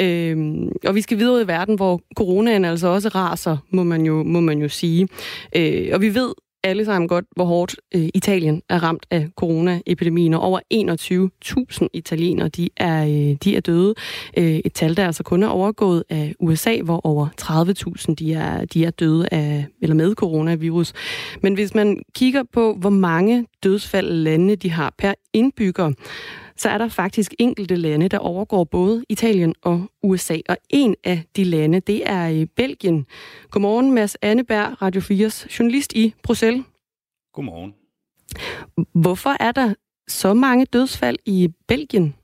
Øh, 0.00 0.56
og 0.86 0.94
vi 0.94 1.00
skal 1.00 1.18
videre 1.18 1.34
ud 1.34 1.44
i 1.44 1.46
verden, 1.46 1.74
hvor 1.74 2.00
coronaen 2.16 2.64
altså 2.64 2.88
også 2.88 3.08
raser, 3.08 3.56
må 3.70 3.82
man 3.82 4.06
jo, 4.06 4.22
må 4.22 4.40
man 4.40 4.58
jo 4.58 4.68
sige. 4.68 5.08
Øh, 5.56 5.88
og 5.92 6.00
vi 6.00 6.14
ved, 6.14 6.32
alle 6.64 6.84
sammen 6.84 7.08
godt, 7.08 7.24
hvor 7.36 7.44
hårdt 7.44 7.76
øh, 7.94 8.08
Italien 8.14 8.62
er 8.68 8.82
ramt 8.82 9.06
af 9.10 9.28
coronaepidemien, 9.36 10.34
og 10.34 10.40
over 10.40 10.60
21.000 11.82 11.88
italienere 11.92 12.48
de 12.48 12.68
er, 12.76 13.04
øh, 13.04 13.36
de 13.44 13.56
er 13.56 13.60
døde. 13.60 13.94
Øh, 14.38 14.44
et 14.64 14.72
tal, 14.72 14.96
der 14.96 15.06
altså 15.06 15.22
kun 15.22 15.42
er 15.42 15.48
overgået 15.48 16.04
af 16.10 16.34
USA, 16.40 16.80
hvor 16.80 17.06
over 17.06 17.28
30.000 18.08 18.14
de 18.14 18.34
er, 18.34 18.64
de 18.64 18.84
er 18.84 18.90
døde 18.90 19.28
af, 19.32 19.66
eller 19.82 19.94
med 19.94 20.14
coronavirus. 20.14 20.92
Men 21.42 21.54
hvis 21.54 21.74
man 21.74 22.02
kigger 22.14 22.42
på, 22.52 22.74
hvor 22.80 22.90
mange 22.90 23.46
dødsfald 23.62 24.10
landene 24.10 24.54
de 24.54 24.70
har 24.70 24.94
per 24.98 25.14
indbygger, 25.32 25.92
så 26.56 26.68
er 26.68 26.78
der 26.78 26.88
faktisk 26.88 27.34
enkelte 27.38 27.76
lande, 27.76 28.08
der 28.08 28.18
overgår 28.18 28.64
både 28.64 29.04
Italien 29.08 29.54
og 29.62 29.90
USA. 30.02 30.36
Og 30.48 30.56
en 30.70 30.94
af 31.04 31.22
de 31.36 31.44
lande, 31.44 31.80
det 31.80 32.10
er 32.10 32.26
i 32.26 32.46
Belgien. 32.46 33.06
Godmorgen, 33.50 33.92
Mads 33.92 34.16
Anneberg, 34.22 34.82
Radio 34.82 35.00
4's 35.00 35.58
journalist 35.58 35.92
i 35.92 36.14
Bruxelles. 36.22 36.64
Godmorgen. 37.32 37.74
Hvorfor 38.92 39.36
er 39.40 39.52
der 39.52 39.74
så 40.08 40.34
mange 40.34 40.64
dødsfald 40.64 41.18
i 41.26 41.48
Belgien? 41.68 42.14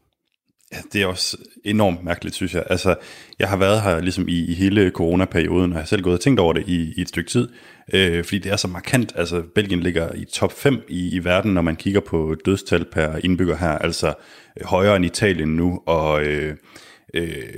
Ja, 0.73 0.79
det 0.93 1.03
er 1.03 1.07
også 1.07 1.37
enormt 1.65 2.05
mærkeligt, 2.05 2.37
synes 2.37 2.55
jeg. 2.55 2.65
Altså, 2.71 2.95
jeg 3.39 3.49
har 3.49 3.57
været 3.57 3.83
her 3.83 4.01
ligesom 4.01 4.29
i, 4.29 4.45
i 4.45 4.55
hele 4.55 4.91
coronaperioden, 4.91 5.73
og 5.73 5.77
jeg 5.77 5.83
har 5.83 5.87
selv 5.87 6.03
gået 6.03 6.15
og 6.15 6.21
tænkt 6.21 6.41
over 6.41 6.53
det 6.53 6.69
i, 6.69 6.93
i 6.97 7.01
et 7.01 7.09
stykke 7.09 7.31
tid, 7.31 7.49
øh, 7.93 8.25
fordi 8.25 8.39
det 8.39 8.53
er 8.53 8.57
så 8.57 8.69
markant. 8.69 9.13
Altså, 9.17 9.43
Belgien 9.55 9.81
ligger 9.81 10.15
i 10.15 10.25
top 10.25 10.53
5 10.53 10.83
i, 10.89 11.15
i 11.15 11.25
verden, 11.25 11.55
når 11.55 11.63
man 11.63 11.77
kigger 11.77 12.01
på 12.01 12.37
dødstal 12.45 12.85
per 12.93 13.17
indbygger 13.25 13.57
her, 13.57 13.71
altså 13.71 14.15
øh, 14.61 14.67
højere 14.67 14.97
end 14.97 15.05
Italien 15.05 15.57
nu, 15.57 15.83
og 15.87 16.23
øh, 16.23 16.57
øh, 17.15 17.55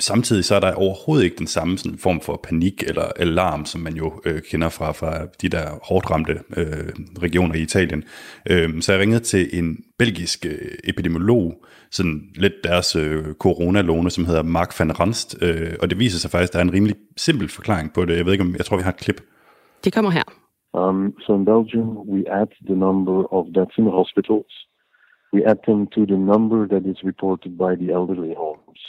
samtidig 0.00 0.44
så 0.44 0.54
er 0.54 0.60
der 0.60 0.74
overhovedet 0.74 1.24
ikke 1.24 1.36
den 1.36 1.46
samme 1.46 1.78
sådan, 1.78 1.98
form 1.98 2.20
for 2.20 2.40
panik 2.44 2.82
eller 2.82 3.02
alarm, 3.16 3.64
som 3.64 3.80
man 3.80 3.94
jo 3.94 4.12
øh, 4.26 4.42
kender 4.50 4.68
fra, 4.68 4.92
fra 4.92 5.26
de 5.42 5.48
der 5.48 5.66
hårdt 5.88 6.10
ramte 6.10 6.32
øh, 6.56 6.88
regioner 7.22 7.54
i 7.54 7.62
Italien. 7.62 8.04
Øh, 8.50 8.82
så 8.82 8.92
jeg 8.92 9.00
ringede 9.00 9.20
til 9.20 9.58
en 9.58 9.76
belgisk 9.98 10.46
øh, 10.46 10.72
epidemiolog, 10.84 11.64
sådan 11.90 12.30
lidt 12.34 12.54
deres 12.64 12.96
øh, 12.96 13.34
coronalone, 13.34 14.10
som 14.10 14.24
hedder 14.24 14.42
Mark 14.42 14.80
van 14.80 15.00
Ranst, 15.00 15.42
øh, 15.42 15.72
og 15.82 15.90
det 15.90 15.98
viser 15.98 16.18
sig 16.18 16.30
faktisk, 16.30 16.50
at 16.50 16.52
der 16.52 16.58
er 16.58 16.64
en 16.64 16.72
rimelig 16.72 16.96
simpel 17.16 17.48
forklaring 17.48 17.92
på 17.92 18.04
det. 18.04 18.16
Jeg 18.16 18.24
ved 18.24 18.32
ikke 18.32 18.44
om, 18.44 18.54
jeg 18.56 18.64
tror, 18.64 18.76
vi 18.76 18.82
har 18.82 18.92
et 18.92 18.96
klip. 18.96 19.20
Det 19.84 19.92
kommer 19.94 20.10
her. 20.10 20.24
Um, 20.74 21.14
so 21.24 21.34
in 21.34 21.44
Belgium, 21.44 21.88
we 22.12 22.20
add 22.40 22.50
the 22.66 22.76
number 22.86 23.18
of 23.36 23.46
deaths 23.54 23.78
in 23.78 23.86
hospitals. 24.00 24.52
We 25.32 25.40
add 25.50 25.60
them 25.68 25.86
to 25.94 26.00
the 26.06 26.18
number 26.32 26.66
that 26.72 26.84
is 26.92 26.98
reported 27.10 27.52
by 27.64 27.72
the 27.80 27.88
elderly 27.98 28.34
homes. 28.44 28.80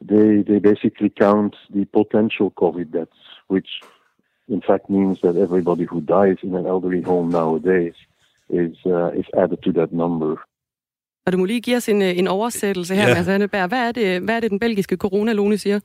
They, 0.00 0.42
they 0.48 0.58
basically 0.60 1.10
count 1.24 1.54
the 1.74 1.84
potential 1.98 2.52
COVID 2.62 2.92
deaths, 2.92 3.20
which 3.48 3.70
in 4.48 4.62
fact 4.68 4.84
means 4.88 5.20
that 5.20 5.36
everybody 5.36 5.84
who 5.90 6.00
dies 6.00 6.38
in 6.42 6.54
an 6.54 6.66
elderly 6.66 7.02
home 7.02 7.28
nowadays 7.30 7.96
is, 8.48 8.76
uh, 8.86 9.10
is 9.20 9.26
added 9.42 9.58
to 9.64 9.72
that 9.72 9.92
number. 9.92 10.36
Og 11.26 11.32
du 11.32 11.38
må 11.38 11.44
lige 11.44 11.60
give 11.60 11.76
os 11.76 11.88
en, 11.88 12.02
en 12.02 12.28
oversættelse 12.28 12.94
her, 12.94 13.08
ja. 13.08 13.14
Mads 13.14 13.28
Anneberg. 13.28 13.68
Hvad 13.68 13.88
er, 13.88 13.92
det, 13.92 14.20
hvad 14.20 14.36
er 14.36 14.40
det, 14.40 14.50
den 14.50 14.58
belgiske 14.58 14.96
coronalone 14.96 15.58
siger? 15.58 15.80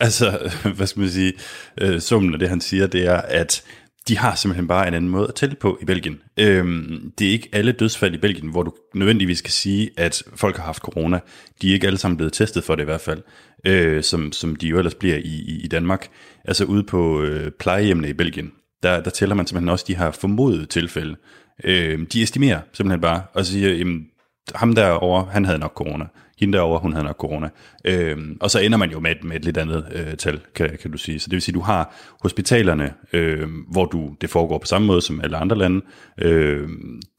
Altså, 0.00 0.26
hvad 0.76 0.86
skal 0.86 1.00
man 1.00 1.08
sige, 1.08 1.32
øh, 1.80 2.00
summen 2.00 2.32
af 2.32 2.38
det, 2.38 2.48
han 2.48 2.60
siger, 2.60 2.86
det 2.86 3.06
er, 3.06 3.16
at 3.16 3.64
de 4.08 4.18
har 4.18 4.34
simpelthen 4.34 4.68
bare 4.68 4.88
en 4.88 4.94
anden 4.94 5.10
måde 5.10 5.28
at 5.28 5.34
tælle 5.34 5.54
på 5.54 5.78
i 5.82 5.84
Belgien. 5.84 6.18
Øhm, 6.36 7.12
det 7.18 7.26
er 7.26 7.32
ikke 7.32 7.48
alle 7.52 7.72
dødsfald 7.72 8.14
i 8.14 8.18
Belgien, 8.18 8.50
hvor 8.50 8.62
du 8.62 8.74
nødvendigvis 8.94 9.40
kan 9.40 9.52
sige, 9.52 9.90
at 9.96 10.22
folk 10.36 10.56
har 10.56 10.64
haft 10.64 10.82
corona. 10.82 11.20
De 11.62 11.68
er 11.68 11.74
ikke 11.74 11.86
alle 11.86 11.98
sammen 11.98 12.16
blevet 12.16 12.32
testet 12.32 12.64
for 12.64 12.74
det 12.74 12.82
i 12.82 12.84
hvert 12.84 13.00
fald, 13.00 13.22
øh, 13.66 14.02
som, 14.02 14.32
som 14.32 14.56
de 14.56 14.68
jo 14.68 14.78
ellers 14.78 14.94
bliver 14.94 15.16
i, 15.16 15.44
i, 15.46 15.60
i 15.64 15.68
Danmark. 15.68 16.08
Altså 16.44 16.64
ude 16.64 16.82
på 16.82 17.22
øh, 17.22 17.50
plejehjemmene 17.50 18.08
i 18.08 18.12
Belgien, 18.12 18.52
der, 18.82 19.00
der 19.00 19.10
tæller 19.10 19.34
man 19.34 19.46
simpelthen 19.46 19.68
også 19.68 19.84
de 19.88 19.96
her 19.96 20.10
formodede 20.10 20.66
tilfælde. 20.66 21.16
Øh, 21.64 22.06
de 22.12 22.22
estimerer 22.22 22.60
simpelthen 22.72 23.00
bare 23.00 23.22
og 23.34 23.46
siger, 23.46 23.72
jamen, 23.74 24.06
ham 24.54 24.74
derovre, 24.74 25.28
han 25.32 25.44
havde 25.44 25.58
nok 25.58 25.72
corona. 25.74 26.04
Hende 26.42 26.58
derovre, 26.58 26.78
hun 26.78 26.92
havde 26.92 27.04
nok 27.04 27.16
corona. 27.16 27.48
Øhm, 27.84 28.36
og 28.40 28.50
så 28.50 28.58
ender 28.58 28.78
man 28.78 28.90
jo 28.90 29.00
med 29.00 29.10
et, 29.10 29.24
med 29.24 29.36
et 29.36 29.44
lidt 29.44 29.56
andet 29.56 29.86
øh, 29.94 30.16
tal, 30.16 30.40
kan, 30.54 30.78
kan 30.82 30.90
du 30.90 30.98
sige. 30.98 31.18
Så 31.18 31.26
det 31.26 31.32
vil 31.32 31.42
sige, 31.42 31.54
du 31.54 31.60
har 31.60 31.94
hospitalerne, 32.22 32.94
øh, 33.12 33.48
hvor 33.70 33.84
du 33.84 34.14
det 34.20 34.30
foregår 34.30 34.58
på 34.58 34.66
samme 34.66 34.86
måde 34.86 35.02
som 35.02 35.20
alle 35.20 35.36
andre 35.36 35.58
lande. 35.58 35.80
Øh, 36.18 36.68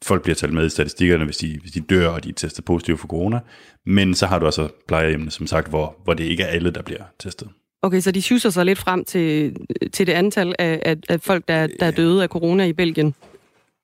folk 0.04 0.22
bliver 0.22 0.34
talt 0.34 0.52
med 0.52 0.66
i 0.66 0.68
statistikkerne, 0.68 1.24
hvis 1.24 1.36
de, 1.36 1.58
hvis 1.60 1.72
de 1.72 1.80
dør, 1.80 2.08
og 2.08 2.24
de 2.24 2.28
er 2.28 2.32
testet 2.32 2.64
positive 2.64 2.98
for 2.98 3.06
corona. 3.06 3.40
Men 3.86 4.14
så 4.14 4.26
har 4.26 4.38
du 4.38 4.46
også 4.46 4.68
plejehjemmene, 4.88 5.30
som 5.30 5.46
sagt, 5.46 5.68
hvor, 5.68 5.96
hvor 6.04 6.14
det 6.14 6.24
ikke 6.24 6.42
er 6.42 6.48
alle, 6.48 6.70
der 6.70 6.82
bliver 6.82 7.02
testet. 7.18 7.48
Okay, 7.82 8.00
så 8.00 8.10
de 8.10 8.22
schusser 8.22 8.50
sig 8.50 8.64
lidt 8.64 8.78
frem 8.78 9.04
til, 9.04 9.56
til 9.92 10.06
det 10.06 10.12
antal 10.12 10.54
af, 10.58 10.80
af, 10.84 10.96
af 11.08 11.20
folk, 11.20 11.48
der, 11.48 11.66
der 11.80 11.86
er 11.86 11.90
døde 11.90 12.22
af 12.22 12.28
corona 12.28 12.64
i 12.64 12.72
Belgien. 12.72 13.14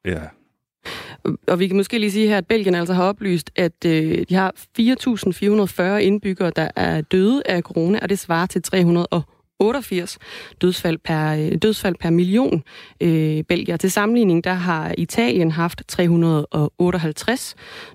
Ja, 0.05 0.21
og 1.49 1.59
vi 1.59 1.67
kan 1.67 1.77
måske 1.77 1.99
lige 1.99 2.11
sige 2.11 2.29
her, 2.29 2.39
at 2.39 2.47
Belgien 2.47 2.75
altså 2.75 2.95
har 2.95 3.05
oplyst, 3.05 3.51
at 3.57 3.85
øh, 3.87 4.25
de 4.29 4.35
har 4.35 4.53
4.440 4.81 5.83
indbyggere, 5.83 6.53
der 6.57 6.69
er 6.77 7.01
døde 7.01 7.43
af 7.47 7.63
corona, 7.63 7.99
og 8.03 8.09
det 8.09 8.19
svarer 8.19 8.47
til 8.47 8.63
300 8.63 9.07
88 9.61 10.19
dødsfald 10.63 10.99
per, 10.99 11.33
øh, 11.33 11.59
dødsfald 11.63 11.95
per 12.01 12.11
million 12.11 12.63
øh, 13.01 13.43
belgier. 13.43 13.77
Til 13.77 13.91
sammenligning, 13.91 14.45
der 14.45 14.53
har 14.53 14.95
Italien 14.99 15.51
haft 15.51 15.83
358 15.89 17.55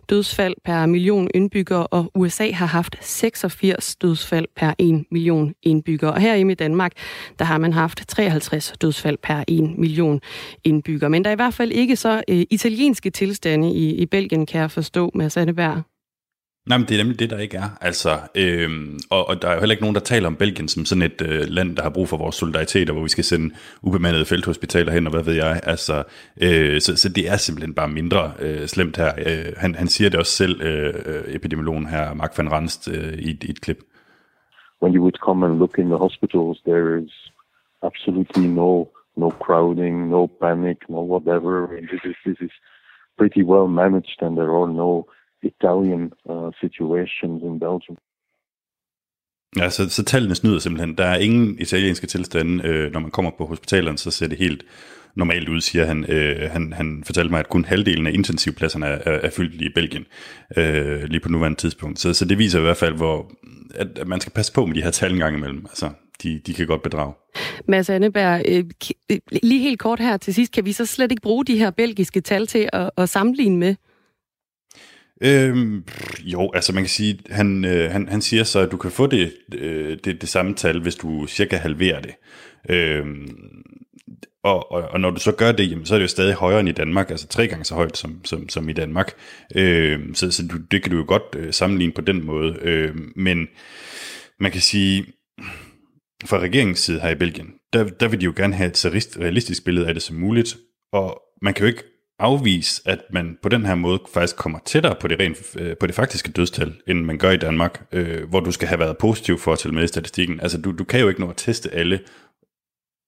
dødsfald 0.10 0.56
per 0.66 0.86
million 0.86 1.30
indbyggere, 1.34 1.88
og 1.88 2.12
USA 2.16 2.52
har 2.52 2.66
haft 2.66 2.96
86 3.02 3.96
dødsfald 3.96 4.48
per 4.56 4.74
1 4.80 5.06
million 5.12 5.54
indbyggere. 5.64 6.14
Og 6.14 6.22
herhjemme 6.22 6.52
i 6.52 6.56
Danmark, 6.56 6.92
der 7.40 7.46
har 7.46 7.58
man 7.58 7.74
haft 7.74 8.08
53 8.08 8.74
dødsfald 8.82 9.18
per 9.24 9.44
1 9.48 9.78
million 9.78 10.22
indbyggere. 10.64 11.10
Men 11.10 11.24
der 11.24 11.30
er 11.30 11.34
i 11.34 11.36
hvert 11.36 11.54
fald 11.54 11.72
ikke 11.72 11.96
så 11.96 12.24
øh, 12.30 12.44
italienske 12.50 13.10
tilstande 13.10 13.74
i, 13.74 13.96
i 13.96 14.06
Belgien, 14.06 14.46
kan 14.46 14.62
jeg 14.62 14.72
forstå, 14.72 15.12
med 15.14 15.38
Anneberg. 15.38 15.95
Nej, 16.70 16.78
men 16.78 16.88
det 16.88 16.94
er 16.94 17.04
nemlig 17.04 17.20
det, 17.20 17.30
der 17.30 17.40
ikke 17.40 17.58
er. 17.58 17.70
Altså, 17.82 18.10
øhm, 18.36 19.00
og, 19.10 19.28
og 19.30 19.42
der 19.42 19.48
er 19.48 19.54
jo 19.54 19.60
heller 19.60 19.74
ikke 19.74 19.84
nogen, 19.84 19.96
der 19.96 20.02
taler 20.02 20.28
om 20.28 20.36
Belgien 20.36 20.68
som 20.68 20.86
sådan 20.86 21.02
et 21.02 21.22
øh, 21.22 21.42
land, 21.48 21.76
der 21.76 21.84
har 21.84 21.90
brug 21.90 22.08
for 22.10 22.18
vores 22.18 22.36
solidaritet, 22.36 22.90
og 22.90 22.94
hvor 22.94 23.04
vi 23.04 23.10
skal 23.10 23.24
sende 23.24 23.56
ubemandede 23.82 24.26
felthospitaler 24.26 24.92
hen, 24.92 25.08
og 25.08 25.14
hvad 25.14 25.24
ved 25.24 25.34
jeg. 25.34 25.60
Altså, 25.64 26.04
øh, 26.42 26.82
så, 26.82 26.98
så 26.98 27.10
det 27.10 27.30
er 27.32 27.38
simpelthen 27.38 27.74
bare 27.74 27.88
mindre 27.88 28.32
øh, 28.40 28.66
slemt 28.68 28.98
her. 28.98 29.12
Øh, 29.18 29.54
han, 29.58 29.76
han 29.76 29.88
siger 29.88 30.10
det 30.10 30.20
også 30.20 30.32
selv, 30.32 30.62
øh, 30.62 30.94
øh 31.06 31.36
epidemiologen 31.36 31.86
her, 31.86 32.14
Mark 32.14 32.38
van 32.38 32.52
Ranst, 32.52 32.88
øh, 32.88 33.14
i, 33.14 33.30
i 33.42 33.50
et 33.50 33.62
klip. 33.62 33.80
When 34.82 34.96
you 34.96 35.02
would 35.02 35.20
come 35.28 35.46
and 35.46 35.60
look 35.60 35.76
in 35.78 35.88
the 35.94 35.98
hospitals, 35.98 36.58
there 36.70 36.88
is 37.04 37.12
absolutely 37.84 38.48
no 38.62 38.88
no 39.18 39.30
crowding, 39.46 40.10
no 40.10 40.28
panic, 40.42 40.78
no 40.90 41.02
whatever. 41.14 41.54
This 41.92 42.04
is 42.12 42.16
this 42.26 42.40
is 42.48 42.54
pretty 43.18 43.44
well 43.44 43.68
managed, 43.68 44.20
and 44.22 44.36
there 44.40 44.54
are 44.60 44.68
no 44.84 45.08
Italian 45.52 46.12
uh, 46.32 46.52
situations 46.62 47.44
in 47.44 47.60
Belgium. 47.60 47.98
Ja, 49.58 49.70
så, 49.70 49.90
så 49.90 50.04
tallene 50.04 50.36
snyder 50.36 50.60
simpelthen. 50.60 50.98
Der 50.98 51.06
er 51.06 51.18
ingen 51.18 51.60
italienske 51.60 52.08
tilstande. 52.08 52.68
Øh, 52.68 52.92
når 52.92 53.00
man 53.00 53.12
kommer 53.12 53.32
på 53.38 53.46
hospitalerne, 53.46 53.98
så 53.98 54.12
ser 54.12 54.28
det 54.28 54.38
helt 54.38 54.64
normalt 55.16 55.50
ud, 55.50 55.62
siger 55.62 55.86
han. 55.86 56.06
Øh, 56.10 56.52
han. 56.52 56.74
Han 56.74 57.04
fortalte 57.06 57.32
mig, 57.32 57.40
at 57.40 57.50
kun 57.50 57.66
halvdelen 57.66 58.08
af 58.08 58.12
intensivpladserne 58.12 58.86
er, 58.86 59.00
er, 59.06 59.20
er 59.24 59.30
fyldt 59.30 59.62
i 59.62 59.70
Belgien 59.76 60.06
øh, 60.58 61.04
lige 61.04 61.20
på 61.20 61.30
nuværende 61.30 61.58
tidspunkt. 61.58 62.00
Så, 62.00 62.14
så 62.14 62.26
det 62.26 62.38
viser 62.38 62.60
i 62.60 62.62
hvert 62.62 62.78
fald, 62.78 62.96
hvor, 62.96 63.32
at, 63.76 64.00
at 64.00 64.08
man 64.08 64.22
skal 64.22 64.34
passe 64.34 64.54
på 64.54 64.66
med 64.66 64.76
de 64.76 64.82
her 64.82 64.92
tal 64.92 65.12
en 65.14 65.20
gang 65.20 65.38
imellem. 65.38 65.66
Altså, 65.70 65.90
de, 66.24 66.40
de 66.40 66.54
kan 66.54 66.68
godt 66.68 66.82
bedrage. 66.82 67.14
Mads 67.68 67.90
Anneberg, 67.90 68.42
øh, 68.48 68.64
øh, 69.12 69.18
lige 69.44 69.62
helt 69.62 69.80
kort 69.80 70.00
her 70.00 70.18
til 70.18 70.34
sidst, 70.34 70.52
kan 70.54 70.66
vi 70.66 70.72
så 70.72 70.86
slet 70.86 71.12
ikke 71.12 71.22
bruge 71.22 71.46
de 71.46 71.58
her 71.58 71.72
belgiske 71.72 72.22
tal 72.22 72.48
til 72.48 72.70
at, 72.74 72.90
at 72.98 73.10
sammenligne 73.10 73.58
med? 73.58 73.76
Øhm, 75.24 75.84
jo, 76.24 76.52
altså 76.54 76.74
man 76.74 76.84
kan 76.84 76.90
sige, 76.90 77.20
han, 77.30 77.66
øh, 77.66 77.92
han, 77.92 78.08
han 78.08 78.22
siger 78.22 78.44
så, 78.44 78.60
at 78.60 78.72
du 78.72 78.78
kan 78.78 78.92
få 78.92 79.08
det, 79.08 79.34
øh, 79.54 79.98
det, 80.04 80.22
det 80.22 80.30
samme 80.30 80.54
tal, 80.54 80.82
hvis 80.82 80.96
du 80.96 81.28
cirka 81.28 81.58
halverer 81.58 82.02
det. 82.02 82.16
Øhm, 82.70 83.38
og, 84.44 84.72
og, 84.72 84.82
og 84.82 85.00
når 85.00 85.12
du 85.12 85.20
så 85.20 85.32
gør 85.32 85.52
det, 85.52 85.72
jamen, 85.72 85.86
så 85.86 85.94
er 85.94 86.00
det 86.00 86.04
jo 86.04 86.08
stadig 86.08 86.34
højere 86.34 86.60
end 86.60 86.70
i 86.70 86.72
Danmark, 86.72 87.12
altså 87.12 87.28
tre 87.28 87.48
gange 87.48 87.66
så 87.66 87.76
højt 87.76 87.98
som, 87.98 88.26
som, 88.26 88.50
som 88.50 88.70
i 88.70 88.74
Danmark. 88.74 89.14
Øhm, 89.56 90.16
så 90.16 90.32
så 90.32 90.48
du, 90.48 90.58
det 90.72 90.84
kan 90.84 90.92
du 90.92 90.98
jo 90.98 91.06
godt 91.08 91.36
øh, 91.36 91.54
sammenligne 91.54 91.94
på 91.94 92.02
den 92.02 92.26
måde. 92.26 92.58
Øhm, 92.62 93.14
men 93.16 93.48
man 94.40 94.52
kan 94.52 94.62
sige, 94.62 95.06
fra 96.26 96.40
regeringens 96.40 96.80
side 96.80 97.00
her 97.00 97.10
i 97.10 97.16
Belgien, 97.16 97.54
der, 97.74 97.84
der 97.84 98.08
vil 98.08 98.22
de 98.22 98.26
jo 98.26 98.34
gerne 98.36 98.56
have 98.56 98.68
et 98.68 98.78
så 98.78 98.90
realistisk 99.20 99.66
billede 99.66 99.88
af 99.88 99.94
det 99.94 100.04
som 100.04 100.16
muligt, 100.16 100.58
og 100.94 101.22
man 101.42 101.54
kan 101.54 101.64
jo 101.64 101.68
ikke 101.68 101.84
afvise, 102.20 102.82
at 102.86 103.00
man 103.10 103.38
på 103.42 103.50
den 103.50 103.66
her 103.66 103.76
måde 103.76 104.00
faktisk 104.14 104.36
kommer 104.36 104.60
tættere 104.66 104.96
på 105.02 105.08
det, 105.08 105.20
rent, 105.20 105.38
øh, 105.60 105.78
på 105.78 105.88
det 105.88 105.96
faktiske 105.96 106.32
dødstal, 106.32 106.74
end 106.88 107.06
man 107.06 107.18
gør 107.18 107.32
i 107.32 107.38
Danmark, 107.38 107.86
øh, 107.92 108.30
hvor 108.30 108.40
du 108.40 108.52
skal 108.52 108.68
have 108.68 108.80
været 108.80 108.98
positiv 108.98 109.40
for 109.40 109.54
at 109.54 109.60
tælle 109.60 109.76
med 109.76 109.84
i 109.84 109.88
statistikken. 109.88 110.40
Altså, 110.40 110.62
du, 110.62 110.72
du 110.72 110.84
kan 110.84 111.00
jo 111.00 111.10
ikke 111.10 111.22
nå 111.22 111.30
at 111.30 111.38
teste 111.38 111.72
alle, 111.72 112.00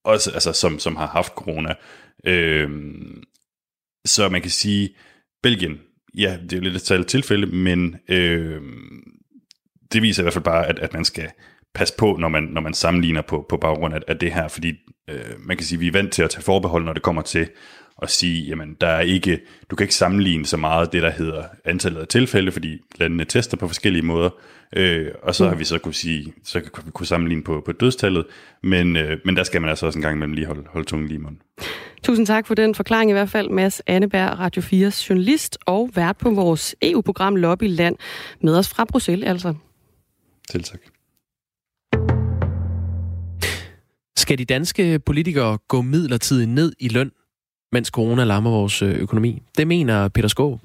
også, 0.05 0.31
altså, 0.31 0.53
som, 0.53 0.79
som 0.79 0.95
har 0.95 1.07
haft 1.07 1.33
corona. 1.33 1.73
Øh, 2.25 2.69
så 4.05 4.29
man 4.29 4.41
kan 4.41 4.51
sige, 4.51 4.89
Belgien, 5.43 5.79
ja, 6.17 6.37
det 6.43 6.53
er 6.53 6.57
jo 6.57 6.63
lidt 6.63 6.91
et 6.91 7.07
tilfælde, 7.07 7.47
men 7.47 7.95
øh, 8.09 8.61
det 9.93 10.01
viser 10.01 10.21
i 10.21 10.23
hvert 10.23 10.33
fald 10.33 10.43
bare, 10.43 10.67
at, 10.67 10.79
at 10.79 10.93
man 10.93 11.05
skal 11.05 11.29
passe 11.73 11.93
på, 11.97 12.17
når 12.19 12.27
man, 12.27 12.43
når 12.43 12.61
man 12.61 12.73
sammenligner 12.73 13.21
på, 13.21 13.45
på 13.49 13.57
baggrund 13.57 13.93
af, 13.93 13.99
af 14.07 14.19
det 14.19 14.33
her, 14.33 14.47
fordi 14.47 14.73
øh, 15.09 15.39
man 15.39 15.57
kan 15.57 15.65
sige, 15.65 15.77
at 15.77 15.81
vi 15.81 15.87
er 15.87 15.91
vant 15.91 16.13
til 16.13 16.23
at 16.23 16.29
tage 16.29 16.43
forbehold, 16.43 16.85
når 16.85 16.93
det 16.93 17.03
kommer 17.03 17.21
til 17.21 17.49
og 17.97 18.09
sige, 18.09 18.45
jamen 18.45 18.77
der 18.81 18.87
er 18.87 19.01
ikke, 19.01 19.39
du 19.71 19.75
kan 19.75 19.83
ikke 19.83 19.95
sammenligne 19.95 20.45
så 20.45 20.57
meget 20.57 20.93
det, 20.93 21.01
der 21.01 21.09
hedder 21.09 21.43
antallet 21.65 22.01
af 22.01 22.07
tilfælde, 22.07 22.51
fordi 22.51 22.81
landene 22.95 23.25
tester 23.25 23.57
på 23.57 23.67
forskellige 23.67 24.05
måder, 24.05 24.29
øh, 24.75 25.07
og 25.23 25.35
så 25.35 25.43
mm. 25.43 25.49
har 25.49 25.55
vi 25.55 25.63
så 25.63 25.77
kunne 25.77 25.93
sige, 25.93 26.33
så 26.43 26.59
kan 26.59 26.85
vi 26.85 26.91
kunne 26.91 27.05
sammenligne 27.05 27.43
på, 27.43 27.61
på 27.65 27.71
dødstallet, 27.71 28.25
men, 28.63 28.95
øh, 28.95 29.17
men 29.25 29.35
der 29.35 29.43
skal 29.43 29.61
man 29.61 29.69
altså 29.69 29.85
også 29.85 29.99
en 29.99 30.03
gang 30.03 30.15
imellem 30.15 30.33
lige 30.33 30.47
holde, 30.47 30.63
holde 30.69 30.87
tungen 30.87 31.07
lige 31.07 31.19
i 31.19 31.21
munden. 31.21 31.41
Tusind 32.03 32.25
tak 32.25 32.47
for 32.47 32.55
den 32.55 32.75
forklaring 32.75 33.11
i 33.11 33.13
hvert 33.13 33.29
fald, 33.29 33.49
Mads 33.49 33.81
Anneberg, 33.87 34.39
Radio 34.39 34.61
4's 34.61 35.09
journalist 35.09 35.57
og 35.65 35.89
vært 35.95 36.17
på 36.17 36.29
vores 36.29 36.75
EU-program 36.81 37.35
Lobbyland, 37.35 37.95
med 38.41 38.57
os 38.57 38.69
fra 38.69 38.85
Bruxelles 38.85 39.29
altså. 39.29 39.53
Til 40.51 40.63
tak. 40.63 40.79
Skal 44.17 44.37
de 44.37 44.45
danske 44.45 44.99
politikere 44.99 45.57
gå 45.67 45.81
midlertidigt 45.81 46.49
ned 46.49 46.73
i 46.79 46.87
løn 46.87 47.11
mens 47.71 47.87
corona 47.87 48.23
lammer 48.23 48.51
vores 48.51 48.81
øh, 48.81 48.95
økonomi. 48.95 49.41
Det 49.57 49.67
mener 49.67 50.07
Peter 50.07 50.27
Skåb, 50.27 50.59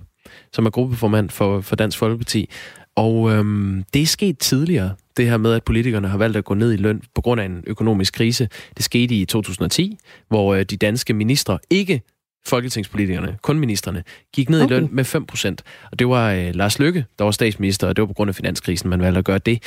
som 0.53 0.67
er 0.67 0.71
gruppeformand 0.71 1.31
for, 1.31 1.61
for 1.61 1.77
Dansk 1.77 1.99
Folkeparti. 1.99 2.49
Og 2.97 3.31
øhm, 3.31 3.85
det 3.95 4.03
er 4.03 4.07
sket 4.07 4.38
tidligere, 4.38 4.95
det 5.17 5.27
her 5.27 5.37
med, 5.37 5.53
at 5.53 5.65
politikerne 5.65 6.09
har 6.09 6.19
valgt 6.19 6.37
at 6.37 6.45
gå 6.45 6.55
ned 6.55 6.73
i 6.73 6.77
løn 6.77 7.03
på 7.15 7.21
grund 7.21 7.41
af 7.41 7.45
en 7.45 7.65
økonomisk 7.67 8.15
krise. 8.15 8.49
Det 8.77 8.85
skete 8.85 9.15
i 9.15 9.25
2010, 9.25 9.99
hvor 10.29 10.55
øh, 10.55 10.62
de 10.62 10.77
danske 10.77 11.15
ministre, 11.15 11.59
ikke 11.71 12.03
folketingspolitikerne, 12.47 13.38
kun 13.43 13.59
ministerne, 13.59 14.05
gik 14.33 14.51
ned 14.51 14.62
okay. 14.62 14.77
i 14.77 14.79
løn 14.79 14.88
med 14.93 15.05
5%. 15.05 15.88
Og 15.93 15.99
det 15.99 16.09
var 16.09 16.33
øh, 16.33 16.55
Lars 16.55 16.79
Løkke, 16.79 17.05
der 17.19 17.25
var 17.25 17.31
statsminister, 17.31 17.88
og 17.88 17.97
det 17.97 18.03
var 18.03 18.07
på 18.07 18.12
grund 18.12 18.29
af 18.29 18.35
finanskrisen, 18.35 18.91
man 18.91 19.01
valgte 19.01 19.19
at 19.19 19.25
gøre 19.25 19.38
det. 19.38 19.62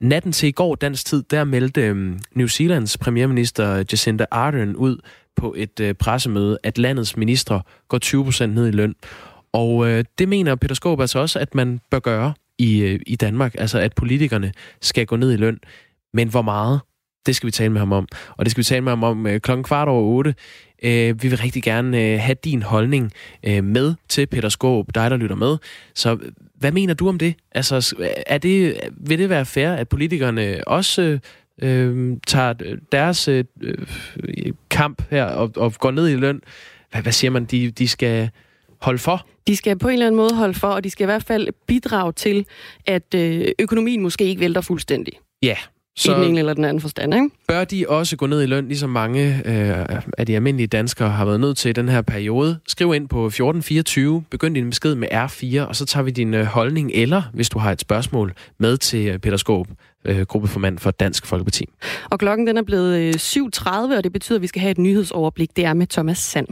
Natten 0.00 0.32
til 0.32 0.48
i 0.48 0.52
går 0.52 0.74
dansk 0.74 1.06
tid, 1.06 1.22
der 1.30 1.44
meldte 1.44 1.80
øh, 1.80 2.18
New 2.34 2.46
Zealands 2.46 2.98
premierminister 2.98 3.76
Jacinda 3.76 4.26
Ardern 4.30 4.76
ud 4.76 4.98
på 5.38 5.54
et 5.56 5.80
øh, 5.80 5.94
pressemøde, 5.94 6.58
at 6.62 6.78
landets 6.78 7.16
ministre 7.16 7.62
går 7.88 8.30
20% 8.32 8.46
ned 8.46 8.68
i 8.68 8.70
løn. 8.70 8.94
Og 9.52 9.88
øh, 9.88 10.04
det 10.18 10.28
mener 10.28 10.54
Peter 10.54 10.74
Skåb 10.74 11.00
altså 11.00 11.18
også, 11.18 11.38
at 11.38 11.54
man 11.54 11.80
bør 11.90 11.98
gøre 11.98 12.34
i, 12.58 12.80
øh, 12.80 13.00
i 13.06 13.16
Danmark. 13.16 13.54
Altså 13.58 13.78
at 13.78 13.94
politikerne 13.94 14.52
skal 14.80 15.06
gå 15.06 15.16
ned 15.16 15.32
i 15.32 15.36
løn. 15.36 15.58
Men 16.14 16.28
hvor 16.28 16.42
meget? 16.42 16.80
Det 17.26 17.36
skal 17.36 17.46
vi 17.46 17.50
tale 17.50 17.72
med 17.72 17.80
ham 17.80 17.92
om. 17.92 18.08
Og 18.36 18.44
det 18.44 18.50
skal 18.50 18.58
vi 18.58 18.64
tale 18.64 18.80
med 18.80 18.92
ham 18.92 19.02
om 19.02 19.26
øh, 19.26 19.40
klokken 19.40 19.64
kvart 19.64 19.88
over 19.88 20.02
otte. 20.02 20.34
Øh, 20.82 21.22
vi 21.22 21.28
vil 21.28 21.38
rigtig 21.38 21.62
gerne 21.62 22.02
øh, 22.02 22.20
have 22.20 22.36
din 22.44 22.62
holdning 22.62 23.12
øh, 23.42 23.64
med 23.64 23.94
til 24.08 24.26
Peter 24.26 24.48
Skåb, 24.48 24.86
dig 24.94 25.10
der 25.10 25.16
lytter 25.16 25.36
med. 25.36 25.56
Så 25.94 26.18
hvad 26.54 26.72
mener 26.72 26.94
du 26.94 27.08
om 27.08 27.18
det? 27.18 27.34
Altså, 27.52 27.96
er 28.26 28.38
det, 28.38 28.80
vil 28.96 29.18
det 29.18 29.28
være 29.28 29.44
fair, 29.44 29.72
at 29.72 29.88
politikerne 29.88 30.68
også 30.68 31.02
øh, 31.02 31.20
tager 32.26 32.76
deres 32.92 33.28
øh, 33.28 33.44
kamp 34.70 35.02
her 35.10 35.24
og, 35.24 35.52
og 35.56 35.74
går 35.74 35.90
ned 35.90 36.08
i 36.08 36.16
løn? 36.16 36.40
Hvad, 36.90 37.02
hvad 37.02 37.12
siger 37.12 37.30
man, 37.30 37.44
de, 37.44 37.70
de 37.70 37.88
skal 37.88 38.30
holde 38.80 38.98
for? 38.98 39.26
De 39.46 39.56
skal 39.56 39.78
på 39.78 39.88
en 39.88 39.92
eller 39.92 40.06
anden 40.06 40.16
måde 40.16 40.34
holde 40.34 40.54
for, 40.54 40.68
og 40.68 40.84
de 40.84 40.90
skal 40.90 41.04
i 41.04 41.06
hvert 41.06 41.24
fald 41.24 41.48
bidrage 41.66 42.12
til, 42.12 42.46
at 42.86 43.14
øh, 43.14 43.46
økonomien 43.58 44.02
måske 44.02 44.24
ikke 44.24 44.40
vælter 44.40 44.60
fuldstændig. 44.60 45.12
Ja, 45.42 45.56
så 45.98 46.12
I 46.12 46.14
den 46.14 46.24
ene 46.24 46.38
eller 46.38 46.54
den 46.54 46.64
anden 46.64 46.80
forstand, 46.80 47.14
ikke? 47.14 47.30
Bør 47.48 47.64
de 47.64 47.84
også 47.88 48.16
gå 48.16 48.26
ned 48.26 48.42
i 48.42 48.46
løn, 48.46 48.68
ligesom 48.68 48.90
mange 48.90 49.42
øh, 49.44 50.00
af 50.18 50.26
de 50.26 50.34
almindelige 50.34 50.66
danskere 50.66 51.10
har 51.10 51.24
været 51.24 51.40
nødt 51.40 51.56
til 51.56 51.68
i 51.68 51.72
den 51.72 51.88
her 51.88 52.02
periode? 52.02 52.58
Skriv 52.66 52.94
ind 52.94 53.08
på 53.08 53.26
1424, 53.26 54.24
begynd 54.30 54.54
din 54.54 54.70
besked 54.70 54.94
med 54.94 55.08
R4, 55.12 55.60
og 55.60 55.76
så 55.76 55.86
tager 55.86 56.04
vi 56.04 56.10
din 56.10 56.34
øh, 56.34 56.44
holdning, 56.44 56.90
eller 56.94 57.22
hvis 57.32 57.48
du 57.48 57.58
har 57.58 57.72
et 57.72 57.80
spørgsmål, 57.80 58.32
med 58.58 58.76
til 58.76 59.06
øh, 59.06 59.18
Peter 59.18 59.36
Skåb, 59.36 59.68
øh, 60.04 60.20
gruppeformand 60.20 60.78
for 60.78 60.90
Dansk 60.90 61.26
Folkeparti. 61.26 61.64
Og 62.10 62.18
klokken 62.18 62.46
den 62.46 62.56
er 62.56 62.62
blevet 62.62 62.98
øh, 62.98 63.14
7.30, 63.14 63.96
og 63.96 64.04
det 64.04 64.12
betyder, 64.12 64.38
at 64.38 64.42
vi 64.42 64.46
skal 64.46 64.60
have 64.60 64.70
et 64.70 64.78
nyhedsoverblik. 64.78 65.56
Det 65.56 65.64
er 65.64 65.74
med 65.74 65.86
Thomas 65.86 66.18
Sand. 66.18 66.46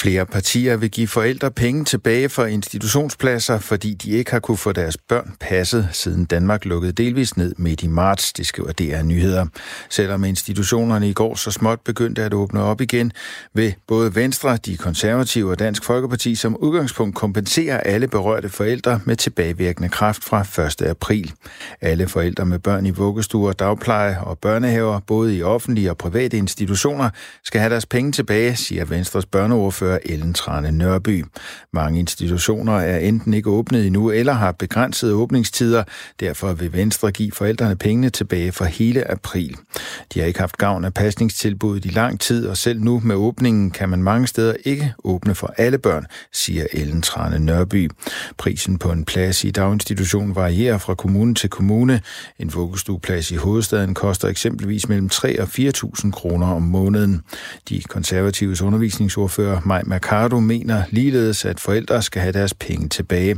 Flere 0.00 0.26
partier 0.26 0.76
vil 0.76 0.90
give 0.90 1.08
forældre 1.08 1.50
penge 1.50 1.84
tilbage 1.84 2.28
for 2.28 2.44
institutionspladser, 2.44 3.58
fordi 3.58 3.94
de 3.94 4.10
ikke 4.10 4.30
har 4.30 4.38
kunne 4.38 4.56
få 4.56 4.72
deres 4.72 4.96
børn 4.96 5.34
passet, 5.40 5.88
siden 5.92 6.24
Danmark 6.24 6.64
lukkede 6.64 6.92
delvis 6.92 7.36
ned 7.36 7.54
midt 7.58 7.82
i 7.82 7.86
marts, 7.86 8.32
det 8.32 8.46
skriver 8.46 8.72
DR 8.72 9.02
Nyheder. 9.02 9.46
Selvom 9.90 10.24
institutionerne 10.24 11.08
i 11.08 11.12
går 11.12 11.34
så 11.34 11.50
småt 11.50 11.80
begyndte 11.80 12.22
at 12.22 12.34
åbne 12.34 12.62
op 12.62 12.80
igen, 12.80 13.12
vil 13.54 13.74
både 13.88 14.14
Venstre, 14.14 14.56
de 14.56 14.76
konservative 14.76 15.50
og 15.50 15.58
Dansk 15.58 15.84
Folkeparti 15.84 16.34
som 16.34 16.56
udgangspunkt 16.56 17.16
kompensere 17.16 17.86
alle 17.86 18.08
berørte 18.08 18.48
forældre 18.48 19.00
med 19.04 19.16
tilbagevirkende 19.16 19.88
kraft 19.88 20.24
fra 20.24 20.64
1. 20.66 20.82
april. 20.82 21.32
Alle 21.80 22.08
forældre 22.08 22.46
med 22.46 22.58
børn 22.58 22.86
i 22.86 22.90
vuggestuer, 22.90 23.52
dagpleje 23.52 24.20
og 24.20 24.38
børnehaver, 24.38 25.00
både 25.00 25.36
i 25.36 25.42
offentlige 25.42 25.90
og 25.90 25.98
private 25.98 26.36
institutioner, 26.36 27.10
skal 27.44 27.60
have 27.60 27.70
deres 27.70 27.86
penge 27.86 28.12
tilbage, 28.12 28.56
siger 28.56 28.84
Venstres 28.84 29.26
børneordfører 29.26 29.89
ordfører 29.90 30.14
Ellen 30.14 30.34
Trane 30.34 30.70
Nørby. 30.72 31.24
Mange 31.72 31.98
institutioner 31.98 32.72
er 32.72 32.98
enten 32.98 33.34
ikke 33.34 33.50
åbnet 33.50 33.86
endnu 33.86 34.10
eller 34.10 34.32
har 34.32 34.52
begrænsede 34.52 35.14
åbningstider. 35.14 35.84
Derfor 36.20 36.52
vil 36.52 36.72
Venstre 36.72 37.12
give 37.12 37.32
forældrene 37.32 37.76
pengene 37.76 38.10
tilbage 38.10 38.52
for 38.52 38.64
hele 38.64 39.10
april. 39.10 39.56
De 40.14 40.20
har 40.20 40.26
ikke 40.26 40.40
haft 40.40 40.56
gavn 40.56 40.84
af 40.84 40.94
pasningstilbuddet 40.94 41.84
i 41.84 41.88
lang 41.88 42.20
tid, 42.20 42.46
og 42.46 42.56
selv 42.56 42.80
nu 42.80 43.00
med 43.04 43.16
åbningen 43.16 43.70
kan 43.70 43.88
man 43.88 44.02
mange 44.02 44.26
steder 44.26 44.54
ikke 44.64 44.94
åbne 45.04 45.34
for 45.34 45.54
alle 45.56 45.78
børn, 45.78 46.06
siger 46.32 46.66
Ellen 46.72 47.02
Trane 47.02 47.38
Nørby. 47.38 47.90
Prisen 48.36 48.78
på 48.78 48.92
en 48.92 49.04
plads 49.04 49.44
i 49.44 49.50
daginstitutionen 49.50 50.34
varierer 50.34 50.78
fra 50.78 50.94
kommune 50.94 51.34
til 51.34 51.50
kommune. 51.50 52.00
En 52.38 52.54
vuggestueplads 52.54 53.30
i 53.30 53.36
hovedstaden 53.36 53.94
koster 53.94 54.28
eksempelvis 54.28 54.88
mellem 54.88 55.08
3 55.08 55.40
og 55.40 55.48
4.000 55.48 56.10
kroner 56.10 56.46
om 56.46 56.62
måneden. 56.62 57.22
De 57.68 57.82
konservatives 57.82 58.62
undervisningsordfører 58.62 59.60
Maj 59.80 59.88
Mercado 59.88 60.40
mener 60.40 60.82
ligeledes, 60.90 61.44
at 61.44 61.60
forældre 61.60 62.02
skal 62.02 62.22
have 62.22 62.32
deres 62.32 62.54
penge 62.54 62.88
tilbage. 62.88 63.36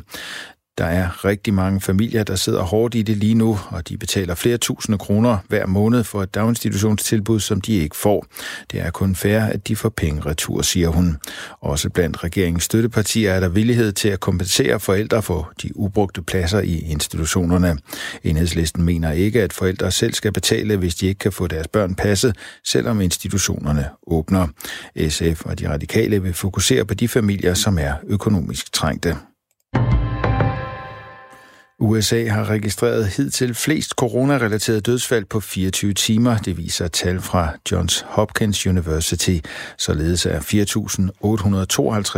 Der 0.78 0.84
er 0.84 1.24
rigtig 1.24 1.54
mange 1.54 1.80
familier, 1.80 2.24
der 2.24 2.36
sidder 2.36 2.62
hårdt 2.62 2.94
i 2.94 3.02
det 3.02 3.16
lige 3.16 3.34
nu, 3.34 3.58
og 3.70 3.88
de 3.88 3.96
betaler 3.96 4.34
flere 4.34 4.58
tusinde 4.58 4.98
kroner 4.98 5.38
hver 5.48 5.66
måned 5.66 6.04
for 6.04 6.22
et 6.22 6.34
daginstitutionstilbud, 6.34 7.40
som 7.40 7.60
de 7.60 7.72
ikke 7.72 7.96
får. 7.96 8.26
Det 8.70 8.80
er 8.80 8.90
kun 8.90 9.14
fair, 9.14 9.40
at 9.40 9.68
de 9.68 9.76
får 9.76 9.88
penge 9.88 10.20
retur, 10.26 10.62
siger 10.62 10.88
hun. 10.88 11.16
Også 11.60 11.90
blandt 11.90 12.24
regeringens 12.24 12.64
støttepartier 12.64 13.32
er 13.32 13.40
der 13.40 13.48
villighed 13.48 13.92
til 13.92 14.08
at 14.08 14.20
kompensere 14.20 14.80
forældre 14.80 15.22
for 15.22 15.52
de 15.62 15.76
ubrugte 15.76 16.22
pladser 16.22 16.60
i 16.60 16.78
institutionerne. 16.78 17.78
Enhedslisten 18.24 18.82
mener 18.82 19.12
ikke, 19.12 19.42
at 19.42 19.52
forældre 19.52 19.90
selv 19.90 20.14
skal 20.14 20.32
betale, 20.32 20.76
hvis 20.76 20.94
de 20.94 21.06
ikke 21.06 21.18
kan 21.18 21.32
få 21.32 21.46
deres 21.46 21.68
børn 21.68 21.94
passet, 21.94 22.36
selvom 22.64 23.00
institutionerne 23.00 23.88
åbner. 24.06 24.46
SF 25.08 25.44
og 25.44 25.58
de 25.58 25.68
radikale 25.68 26.22
vil 26.22 26.34
fokusere 26.34 26.84
på 26.84 26.94
de 26.94 27.08
familier, 27.08 27.54
som 27.54 27.78
er 27.78 27.92
økonomisk 28.08 28.72
trængte. 28.72 29.16
USA 31.82 32.28
har 32.28 32.50
registreret 32.50 33.06
hidtil 33.06 33.54
flest 33.54 33.90
coronarelaterede 33.90 34.80
dødsfald 34.80 35.24
på 35.24 35.40
24 35.40 35.92
timer. 35.92 36.38
Det 36.38 36.56
viser 36.56 36.88
tal 36.88 37.20
fra 37.20 37.52
Johns 37.72 38.04
Hopkins 38.08 38.66
University. 38.66 39.38
Således 39.78 40.26
er 40.26 40.40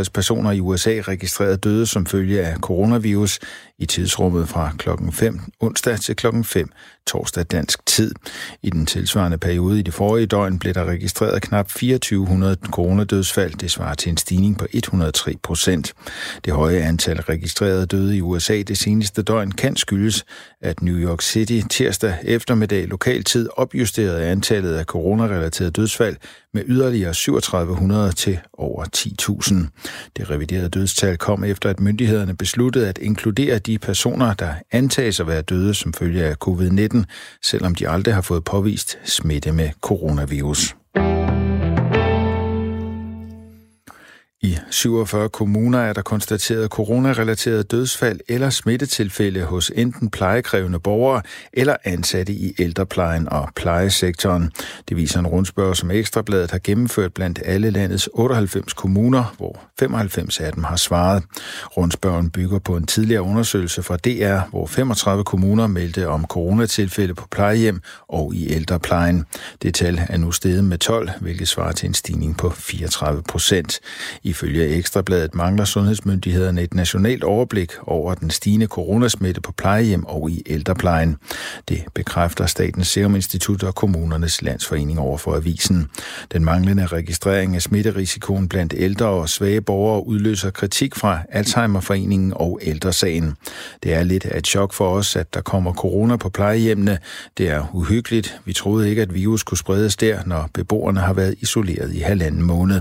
4.852 0.05 0.11
personer 0.15 0.51
i 0.51 0.61
USA 0.61 1.01
registreret 1.01 1.65
døde 1.65 1.87
som 1.87 2.07
følge 2.07 2.43
af 2.47 2.57
coronavirus 2.57 3.41
i 3.79 3.87
tidsrummet 3.87 4.49
fra 4.49 4.73
klokken 4.79 5.13
5 5.13 5.41
onsdag 5.61 6.01
til 6.01 6.17
klokken 6.17 6.45
5 6.45 6.69
torsdag 7.07 7.45
dansk 7.45 7.87
tid. 7.87 8.15
I 8.63 8.71
den 8.71 8.87
tilsvarende 8.87 9.39
periode 9.39 9.79
i 9.79 9.83
det 9.83 9.95
forrige 9.95 10.27
døgn 10.27 10.59
blev 10.59 10.75
der 10.75 10.85
registreret 10.85 11.43
knap 11.43 11.69
2400 11.69 12.57
coronadødsfald. 12.71 13.55
Det 13.55 13.71
svarer 13.71 13.95
til 13.95 14.11
en 14.11 14.17
stigning 14.17 14.59
på 14.59 14.67
103 14.73 15.35
procent. 15.43 15.95
Det 16.45 16.53
høje 16.53 16.79
antal 16.79 17.21
registrerede 17.21 17.87
døde 17.87 18.17
i 18.17 18.21
USA 18.21 18.63
det 18.63 18.79
seneste 18.79 19.23
døgn 19.23 19.54
kan 19.55 19.77
skyldes, 19.77 20.25
at 20.61 20.83
New 20.83 20.97
York 20.97 21.23
City 21.23 21.61
tirsdag 21.71 22.19
eftermiddag 22.23 22.89
lokaltid 22.89 23.49
opjusterede 23.57 24.27
antallet 24.27 24.75
af 24.75 24.85
coronarelaterede 24.85 25.71
dødsfald 25.71 26.17
med 26.55 26.63
yderligere 26.67 27.15
3700 27.15 28.13
til 28.13 28.39
over 28.53 28.85
10.000. 28.97 29.55
Det 30.17 30.31
reviderede 30.31 30.69
dødstal 30.69 31.19
kom 31.19 31.45
efter, 31.45 31.71
at 31.71 31.81
myndighederne 31.81 32.37
besluttede 32.37 32.89
at 32.89 32.99
inkludere 32.99 33.59
de 33.59 33.79
personer, 33.79 34.35
der 34.35 34.55
antages 34.73 35.21
at 35.21 35.27
være 35.27 35.43
døde 35.43 35.75
som 35.75 35.93
følge 35.93 36.25
af 36.25 36.35
covid-19, 36.49 37.05
selvom 37.43 37.75
de 37.75 37.89
aldrig 37.89 38.15
har 38.15 38.23
fået 38.23 38.45
påvist 38.45 38.99
smitte 39.05 39.53
med 39.53 39.71
coronavirus. 39.81 40.77
I 44.45 44.59
47 44.71 45.29
kommuner 45.29 45.79
er 45.79 45.93
der 45.93 46.03
konstateret 46.03 46.71
coronarelaterede 46.71 47.63
dødsfald 47.63 48.21
eller 48.29 48.51
smittetilfælde 48.51 49.43
hos 49.45 49.73
enten 49.75 50.11
plejekrævende 50.11 50.81
borgere 50.81 51.23
eller 51.53 51.77
ansatte 51.85 52.33
i 52.33 52.55
ældreplejen 52.59 53.29
og 53.29 53.49
plejesektoren. 53.57 54.53
Det 54.89 54.97
viser 54.97 55.21
en 55.21 55.27
rundspørg, 55.27 55.77
som 55.77 55.91
Ekstrabladet 55.91 56.51
har 56.51 56.61
gennemført 56.65 57.15
blandt 57.15 57.41
alle 57.45 57.71
landets 57.71 58.09
98 58.13 58.73
kommuner, 58.73 59.35
hvor 59.37 59.61
95 59.79 60.41
af 60.41 60.53
dem 60.53 60.65
har 60.65 60.77
svaret. 60.77 61.23
Rundspørgen 61.77 62.31
bygger 62.31 62.59
på 62.59 62.77
en 62.77 62.87
tidligere 62.87 63.23
undersøgelse 63.23 63.83
fra 63.83 63.97
DR, 63.97 64.49
hvor 64.51 64.67
35 64.67 65.25
kommuner 65.25 65.67
meldte 65.67 66.09
om 66.09 66.25
coronatilfælde 66.25 67.15
på 67.15 67.27
plejehjem 67.31 67.81
og 68.09 68.35
i 68.35 68.53
ældreplejen. 68.53 69.25
Det 69.63 69.75
tal 69.75 70.01
er 70.09 70.17
nu 70.17 70.33
steget 70.33 70.65
med 70.65 70.79
12, 70.79 71.11
hvilket 71.21 71.49
svarer 71.49 71.73
til 71.73 71.87
en 71.87 71.95
stigning 71.95 72.37
på 72.37 72.51
34 72.51 73.23
procent. 73.23 73.81
I 74.23 74.34
Ifølge 74.35 74.69
Ekstrabladet 74.69 75.35
mangler 75.35 75.65
sundhedsmyndighederne 75.65 76.63
et 76.63 76.75
nationalt 76.75 77.25
overblik 77.25 77.73
over 77.83 78.15
den 78.15 78.31
stigende 78.31 78.67
coronasmitte 78.67 79.41
på 79.41 79.53
plejehjem 79.53 80.05
og 80.05 80.31
i 80.31 80.43
ældreplejen. 80.47 81.17
Det 81.69 81.85
bekræfter 81.95 82.47
Statens 82.47 82.89
Serum 82.89 83.15
Institut 83.15 83.63
og 83.63 83.75
Kommunernes 83.75 84.43
Landsforening 84.43 84.99
over 84.99 85.19
for 85.19 85.37
avisen. 85.37 85.87
Den 86.33 86.45
manglende 86.45 86.87
registrering 86.87 87.55
af 87.55 87.63
smitterisikoen 87.63 88.49
blandt 88.49 88.75
ældre 88.77 89.07
og 89.07 89.29
svage 89.29 89.61
borgere 89.61 90.07
udløser 90.07 90.51
kritik 90.51 90.95
fra 90.95 91.19
Alzheimerforeningen 91.29 92.33
og 92.37 92.61
Ældresagen. 92.63 93.35
Det 93.83 93.95
er 93.95 94.03
lidt 94.03 94.27
af 94.27 94.39
et 94.39 94.47
chok 94.47 94.73
for 94.73 94.89
os, 94.89 95.17
at 95.17 95.35
der 95.35 95.41
kommer 95.41 95.73
corona 95.73 96.17
på 96.17 96.29
plejehjemmene. 96.29 96.99
Det 97.39 97.51
er 97.51 97.71
uhyggeligt. 97.73 98.41
Vi 98.45 98.53
troede 98.53 98.91
ikke, 98.91 99.03
at 99.03 99.15
virus 99.15 99.43
kunne 99.43 99.59
spredes 99.59 99.97
der, 99.97 100.19
når 100.27 100.51
beboerne 100.55 101.01
har 101.01 101.13
været 101.13 101.35
isoleret 101.41 101.95
i 101.95 101.99
halvanden 101.99 102.43
måned. 102.43 102.81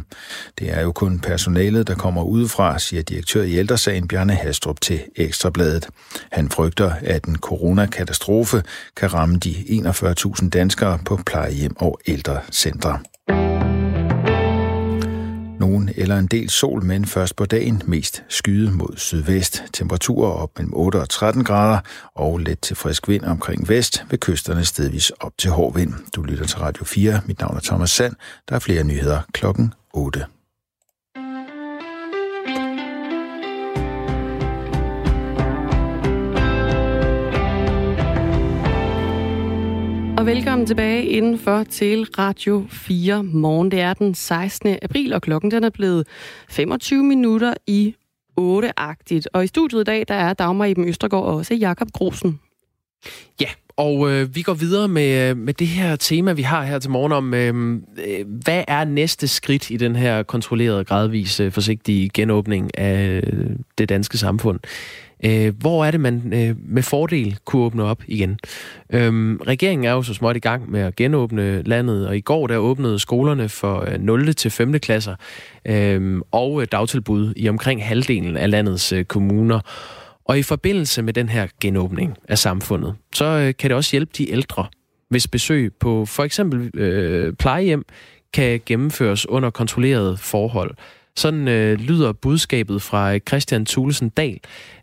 Det 0.59 0.77
er 0.77 0.81
jo 0.81 0.91
kun 0.91 1.19
personalet, 1.43 1.87
der 1.87 1.95
kommer 1.95 2.23
udefra, 2.23 2.79
siger 2.79 3.03
direktør 3.03 3.43
i 3.43 3.53
ældresagen 3.53 4.07
Bjarne 4.07 4.33
Hastrup 4.33 4.81
til 4.81 5.01
Ekstrabladet. 5.15 5.87
Han 6.31 6.49
frygter, 6.49 6.91
at 7.01 7.25
en 7.25 7.35
coronakatastrofe 7.35 8.63
kan 8.95 9.13
ramme 9.13 9.37
de 9.37 9.51
41.000 9.51 10.49
danskere 10.49 10.99
på 11.05 11.19
plejehjem 11.25 11.75
og 11.77 11.99
ældrecentre. 12.07 12.99
Nogen 15.59 15.89
eller 15.95 16.17
en 16.17 16.27
del 16.27 16.49
sol, 16.49 16.83
men 16.83 17.05
først 17.05 17.35
på 17.35 17.45
dagen 17.45 17.81
mest 17.85 18.23
skyde 18.29 18.71
mod 18.71 18.97
sydvest. 18.97 19.63
Temperaturer 19.73 20.31
op 20.31 20.49
mellem 20.57 20.73
8 20.73 20.97
og 20.97 21.09
13 21.09 21.43
grader 21.43 21.79
og 22.15 22.39
let 22.39 22.59
til 22.59 22.75
frisk 22.75 23.07
vind 23.07 23.23
omkring 23.23 23.69
vest 23.69 24.05
ved 24.09 24.17
kysterne 24.17 24.65
stedvis 24.65 25.09
op 25.09 25.31
til 25.37 25.51
hård 25.51 25.75
vind. 25.75 25.93
Du 26.15 26.21
lytter 26.21 26.45
til 26.45 26.59
Radio 26.59 26.85
4. 26.85 27.21
Mit 27.25 27.39
navn 27.39 27.55
er 27.57 27.61
Thomas 27.61 27.91
Sand. 27.91 28.15
Der 28.49 28.55
er 28.55 28.59
flere 28.59 28.83
nyheder 28.83 29.21
klokken 29.33 29.73
8. 29.93 30.25
Og 40.23 40.27
velkommen 40.27 40.67
tilbage 40.67 41.05
indenfor 41.05 41.63
til 41.63 42.03
Radio 42.03 42.65
4 42.69 43.23
morgen. 43.23 43.71
Det 43.71 43.79
er 43.79 43.93
den 43.93 44.15
16. 44.15 44.77
april, 44.81 45.13
og 45.13 45.21
klokken 45.21 45.51
den 45.51 45.63
er 45.63 45.69
blevet 45.69 46.07
25 46.49 47.03
minutter 47.03 47.53
i 47.67 47.95
8-agtigt. 48.39 49.25
Og 49.33 49.43
i 49.43 49.47
studiet 49.47 49.81
i 49.81 49.83
dag, 49.83 50.05
der 50.07 50.13
er 50.13 50.33
Dagmar 50.33 50.65
Iben 50.65 50.87
Østergaard 50.87 51.23
og 51.23 51.35
også 51.35 51.53
Jakob 51.53 51.87
Grosen. 51.91 52.39
Ja, 53.41 53.47
og 53.77 54.11
øh, 54.11 54.35
vi 54.35 54.41
går 54.41 54.53
videre 54.53 54.87
med, 54.87 55.29
øh, 55.29 55.37
med 55.37 55.53
det 55.53 55.67
her 55.67 55.95
tema, 55.95 56.33
vi 56.33 56.41
har 56.41 56.63
her 56.63 56.79
til 56.79 56.91
morgen 56.91 57.11
om, 57.11 57.33
øh, 57.33 57.81
øh, 58.07 58.25
hvad 58.43 58.63
er 58.67 58.85
næste 58.85 59.27
skridt 59.27 59.69
i 59.69 59.77
den 59.77 59.95
her 59.95 60.23
kontrollerede, 60.23 60.83
gradvise, 60.85 61.51
forsigtige 61.51 62.09
genåbning 62.13 62.77
af 62.77 63.07
øh, 63.07 63.49
det 63.77 63.89
danske 63.89 64.17
samfund? 64.17 64.59
Øh, 65.25 65.53
hvor 65.59 65.85
er 65.85 65.91
det, 65.91 65.99
man 65.99 66.33
øh, 66.33 66.55
med 66.59 66.83
fordel 66.83 67.37
kunne 67.45 67.61
åbne 67.61 67.83
op 67.83 68.03
igen? 68.07 68.39
Øhm, 68.93 69.39
regeringen 69.47 69.85
er 69.85 69.91
jo 69.91 70.03
så 70.03 70.13
småt 70.13 70.35
i 70.35 70.39
gang 70.39 70.71
med 70.71 70.79
at 70.79 70.95
genåbne 70.95 71.61
landet, 71.61 72.07
og 72.07 72.17
i 72.17 72.21
går 72.21 72.47
der 72.47 72.57
åbnede 72.57 72.99
skolerne 72.99 73.49
for 73.49 73.89
øh, 73.89 73.99
0. 73.99 74.33
til 74.33 74.51
5. 74.51 74.79
klasser 74.79 75.15
øhm, 75.65 76.17
øh, 76.17 76.21
og 76.31 76.71
dagtilbud 76.71 77.33
i 77.35 77.49
omkring 77.49 77.85
halvdelen 77.85 78.37
af 78.37 78.51
landets 78.51 78.91
øh, 78.93 79.05
kommuner. 79.05 79.59
Og 80.25 80.39
i 80.39 80.43
forbindelse 80.43 81.01
med 81.01 81.13
den 81.13 81.29
her 81.29 81.47
genåbning 81.61 82.17
af 82.27 82.37
samfundet, 82.37 82.95
så 83.13 83.25
øh, 83.25 83.53
kan 83.59 83.69
det 83.69 83.77
også 83.77 83.91
hjælpe 83.91 84.11
de 84.17 84.31
ældre, 84.31 84.65
hvis 85.09 85.27
besøg 85.27 85.73
på 85.79 86.05
for 86.05 86.23
eksempel 86.23 86.79
øh, 86.79 87.33
plejehjem 87.33 87.85
kan 88.33 88.61
gennemføres 88.65 89.29
under 89.29 89.49
kontrollerede 89.49 90.17
forhold. 90.17 90.75
Sådan 91.15 91.47
øh, 91.47 91.79
lyder 91.79 92.13
budskabet 92.13 92.81
fra 92.81 93.17
Christian 93.17 93.65
Thulesen 93.65 94.09
Dahl, 94.09 94.39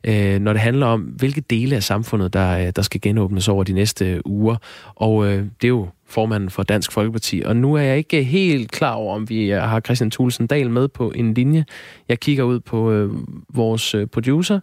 øh, 0.07 0.39
når 0.41 0.53
det 0.53 0.63
handler 0.63 0.87
om, 0.87 1.01
hvilke 1.01 1.41
dele 1.41 1.77
af 1.77 1.83
samfundet, 1.83 2.33
der, 2.33 2.59
øh, 2.59 2.73
der 2.77 2.83
skal 2.83 3.01
genåbnes 3.01 3.49
over 3.49 3.65
de 3.65 3.73
næste 3.73 4.27
uger. 4.27 4.57
Og 4.95 5.27
øh, 5.27 5.39
det 5.39 5.65
er 5.65 5.69
jo 5.69 5.89
formanden 6.07 6.51
for 6.51 6.63
Dansk 6.63 6.93
Folkeparti. 6.93 7.43
Og 7.45 7.57
nu 7.57 7.75
er 7.75 7.81
jeg 7.81 7.99
ikke 7.99 8.25
helt 8.25 8.71
klar 8.71 8.95
over, 8.95 9.15
om 9.15 9.29
vi 9.29 9.53
øh, 9.53 9.63
har 9.63 9.81
Christian 9.81 10.11
Thulesen 10.11 10.47
Dahl 10.47 10.71
med 10.71 10.89
på 10.89 11.11
en 11.11 11.35
linje. 11.35 11.65
Jeg 12.09 12.21
kigger 12.21 12.45
ud 12.45 12.61
på 12.61 12.93
øh, 12.93 13.11
vores 13.55 13.95
øh, 13.95 14.07
producer. 14.07 14.61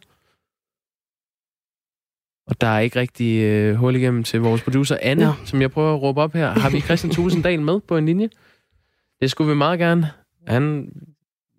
Og 2.48 2.62
der 2.62 2.68
er 2.68 2.80
ikke 2.80 3.00
rigtig 3.00 3.42
øh, 3.44 3.76
hul 3.76 3.96
igennem 3.96 4.24
til 4.24 4.42
vores 4.42 4.62
producer 4.62 4.98
Anne, 5.02 5.26
ja. 5.26 5.34
som 5.46 5.62
jeg 5.62 5.72
prøver 5.72 5.96
at 5.96 6.02
råbe 6.02 6.22
op 6.22 6.34
her. 6.34 6.50
Har 6.50 6.70
vi 6.70 6.80
Christian 6.80 7.14
Thulesen 7.14 7.42
Dahl 7.42 7.62
med 7.62 7.80
på 7.80 7.98
en 7.98 8.06
linje? 8.06 8.30
Det 9.22 9.32
skulle 9.32 9.50
vi 9.50 9.56
meget 9.56 9.80
gerne. 9.80 10.10
Han 10.48 10.92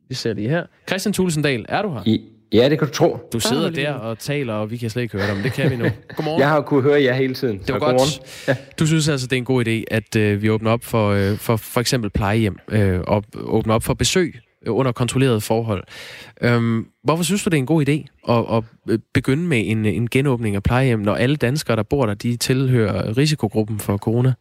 vi 0.08 0.14
ser 0.14 0.32
lige 0.32 0.48
her. 0.48 0.64
Christian 0.88 1.12
Tulsendal, 1.12 1.64
er 1.68 1.82
du 1.82 1.92
her? 1.92 2.00
I, 2.06 2.22
ja, 2.52 2.68
det 2.68 2.78
kan 2.78 2.88
du 2.88 2.94
tro. 2.94 3.18
Du 3.32 3.40
sidder 3.40 3.70
der 3.70 3.92
og 3.92 4.18
taler, 4.18 4.54
og 4.54 4.70
vi 4.70 4.76
kan 4.76 4.90
slet 4.90 5.02
ikke 5.02 5.16
høre 5.16 5.26
dig, 5.26 5.34
men 5.34 5.44
det 5.44 5.52
kan 5.52 5.70
vi 5.70 5.76
nu. 5.76 5.84
Godmorgen. 6.16 6.40
Jeg 6.40 6.48
har 6.48 6.60
kunnet 6.60 6.84
høre 6.84 7.02
jer 7.02 7.14
hele 7.14 7.34
tiden. 7.34 7.58
Det 7.58 7.72
var 7.72 7.78
godt. 7.78 8.20
Ja. 8.48 8.56
Du 8.78 8.86
synes 8.86 9.08
altså, 9.08 9.26
det 9.26 9.32
er 9.32 9.36
en 9.36 9.44
god 9.44 9.66
idé, 9.66 9.84
at 9.90 10.16
øh, 10.16 10.42
vi 10.42 10.50
åbner 10.50 10.70
op 10.70 10.84
for, 10.84 11.10
øh, 11.10 11.36
for 11.36 11.56
for 11.56 11.80
eksempel 11.80 12.10
plejehjem, 12.10 12.56
øh, 12.68 13.00
og 13.00 13.24
åbner 13.34 13.74
op 13.74 13.82
for 13.82 13.94
besøg 13.94 14.34
øh, 14.66 14.76
under 14.76 14.92
kontrollerede 14.92 15.40
forhold. 15.40 15.84
Øhm, 16.40 16.86
hvorfor 17.04 17.24
synes 17.24 17.42
du, 17.44 17.50
det 17.50 17.56
er 17.56 17.58
en 17.58 17.66
god 17.66 17.88
idé 17.88 18.32
at, 18.32 18.56
at 18.56 18.64
øh, 18.88 18.98
begynde 19.14 19.42
med 19.42 19.62
en, 19.66 19.84
en 19.84 20.10
genåbning 20.10 20.56
af 20.56 20.62
plejehjem, 20.62 21.00
når 21.00 21.14
alle 21.14 21.36
danskere, 21.36 21.76
der 21.76 21.82
bor 21.82 22.06
der, 22.06 22.14
de 22.14 22.36
tilhører 22.36 23.16
risikogruppen 23.16 23.78
for 23.78 23.96
corona? 23.96 24.32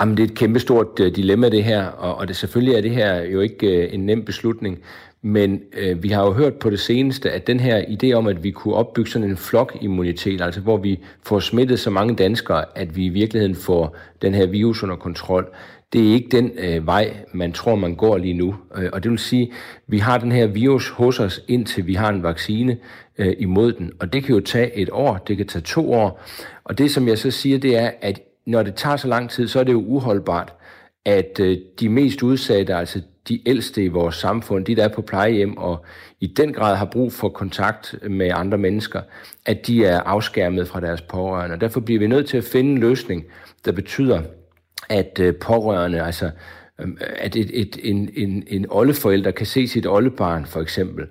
Jamen, 0.00 0.16
det 0.16 0.22
er 0.22 0.28
et 0.28 0.34
kæmpestort 0.34 1.00
øh, 1.00 1.16
dilemma, 1.16 1.48
det 1.48 1.64
her, 1.64 1.86
og, 1.86 2.14
og 2.14 2.28
det 2.28 2.36
selvfølgelig 2.36 2.74
er 2.74 2.80
det 2.80 2.90
her 2.90 3.22
jo 3.22 3.40
ikke 3.40 3.66
øh, 3.66 3.94
en 3.94 4.06
nem 4.06 4.24
beslutning, 4.24 4.78
men 5.22 5.60
øh, 5.72 6.02
vi 6.02 6.08
har 6.08 6.24
jo 6.24 6.32
hørt 6.32 6.54
på 6.54 6.70
det 6.70 6.80
seneste, 6.80 7.30
at 7.30 7.46
den 7.46 7.60
her 7.60 7.82
idé 7.82 8.12
om, 8.12 8.26
at 8.26 8.44
vi 8.44 8.50
kunne 8.50 8.74
opbygge 8.74 9.10
sådan 9.10 9.30
en 9.30 9.36
flokimmunitet, 9.36 10.40
altså 10.40 10.60
hvor 10.60 10.76
vi 10.76 11.00
får 11.22 11.40
smittet 11.40 11.80
så 11.80 11.90
mange 11.90 12.14
danskere, 12.14 12.64
at 12.74 12.96
vi 12.96 13.04
i 13.04 13.08
virkeligheden 13.08 13.54
får 13.54 13.96
den 14.22 14.34
her 14.34 14.46
virus 14.46 14.82
under 14.82 14.96
kontrol, 14.96 15.46
det 15.92 16.08
er 16.08 16.14
ikke 16.14 16.28
den 16.36 16.50
øh, 16.58 16.86
vej, 16.86 17.16
man 17.32 17.52
tror, 17.52 17.74
man 17.76 17.94
går 17.94 18.18
lige 18.18 18.34
nu. 18.34 18.56
Øh, 18.76 18.90
og 18.92 19.02
det 19.02 19.10
vil 19.10 19.18
sige, 19.18 19.52
vi 19.86 19.98
har 19.98 20.18
den 20.18 20.32
her 20.32 20.46
virus 20.46 20.88
hos 20.88 21.20
os, 21.20 21.44
indtil 21.48 21.86
vi 21.86 21.94
har 21.94 22.08
en 22.08 22.22
vaccine 22.22 22.76
øh, 23.18 23.34
imod 23.38 23.72
den. 23.72 23.92
Og 24.00 24.12
det 24.12 24.24
kan 24.24 24.34
jo 24.34 24.40
tage 24.40 24.76
et 24.76 24.88
år, 24.92 25.16
det 25.28 25.36
kan 25.36 25.46
tage 25.46 25.62
to 25.62 25.92
år. 25.92 26.22
Og 26.64 26.78
det, 26.78 26.90
som 26.90 27.08
jeg 27.08 27.18
så 27.18 27.30
siger, 27.30 27.58
det 27.58 27.76
er, 27.76 27.90
at 28.00 28.20
når 28.48 28.62
det 28.62 28.74
tager 28.74 28.96
så 28.96 29.08
lang 29.08 29.30
tid, 29.30 29.48
så 29.48 29.60
er 29.60 29.64
det 29.64 29.72
jo 29.72 29.84
uholdbart, 29.86 30.52
at 31.04 31.40
øh, 31.40 31.58
de 31.80 31.88
mest 31.88 32.22
udsatte, 32.22 32.74
altså 32.74 33.00
de 33.28 33.48
ældste 33.48 33.84
i 33.84 33.88
vores 33.88 34.14
samfund, 34.14 34.64
de 34.64 34.76
der 34.76 34.84
er 34.84 34.88
på 34.88 35.02
plejehjem 35.02 35.56
og 35.56 35.84
i 36.20 36.26
den 36.26 36.52
grad 36.52 36.76
har 36.76 36.84
brug 36.84 37.12
for 37.12 37.28
kontakt 37.28 37.94
med 38.10 38.30
andre 38.34 38.58
mennesker, 38.58 39.00
at 39.46 39.66
de 39.66 39.84
er 39.84 40.00
afskærmet 40.00 40.68
fra 40.68 40.80
deres 40.80 41.02
pårørende. 41.02 41.54
Og 41.54 41.60
derfor 41.60 41.80
bliver 41.80 42.00
vi 42.00 42.06
nødt 42.06 42.28
til 42.28 42.36
at 42.36 42.44
finde 42.44 42.70
en 42.70 42.78
løsning, 42.78 43.24
der 43.64 43.72
betyder, 43.72 44.22
at 44.88 45.20
øh, 45.20 45.34
pårørende, 45.34 46.02
altså 46.02 46.30
øh, 46.80 46.88
at 47.16 47.36
et, 47.36 47.50
et, 47.60 47.78
en, 47.82 48.10
en, 48.16 48.44
en 48.46 48.66
oldeforælder 48.70 49.30
kan 49.30 49.46
se 49.46 49.68
sit 49.68 49.86
oldebarn 49.86 50.46
for 50.46 50.60
eksempel, 50.60 51.06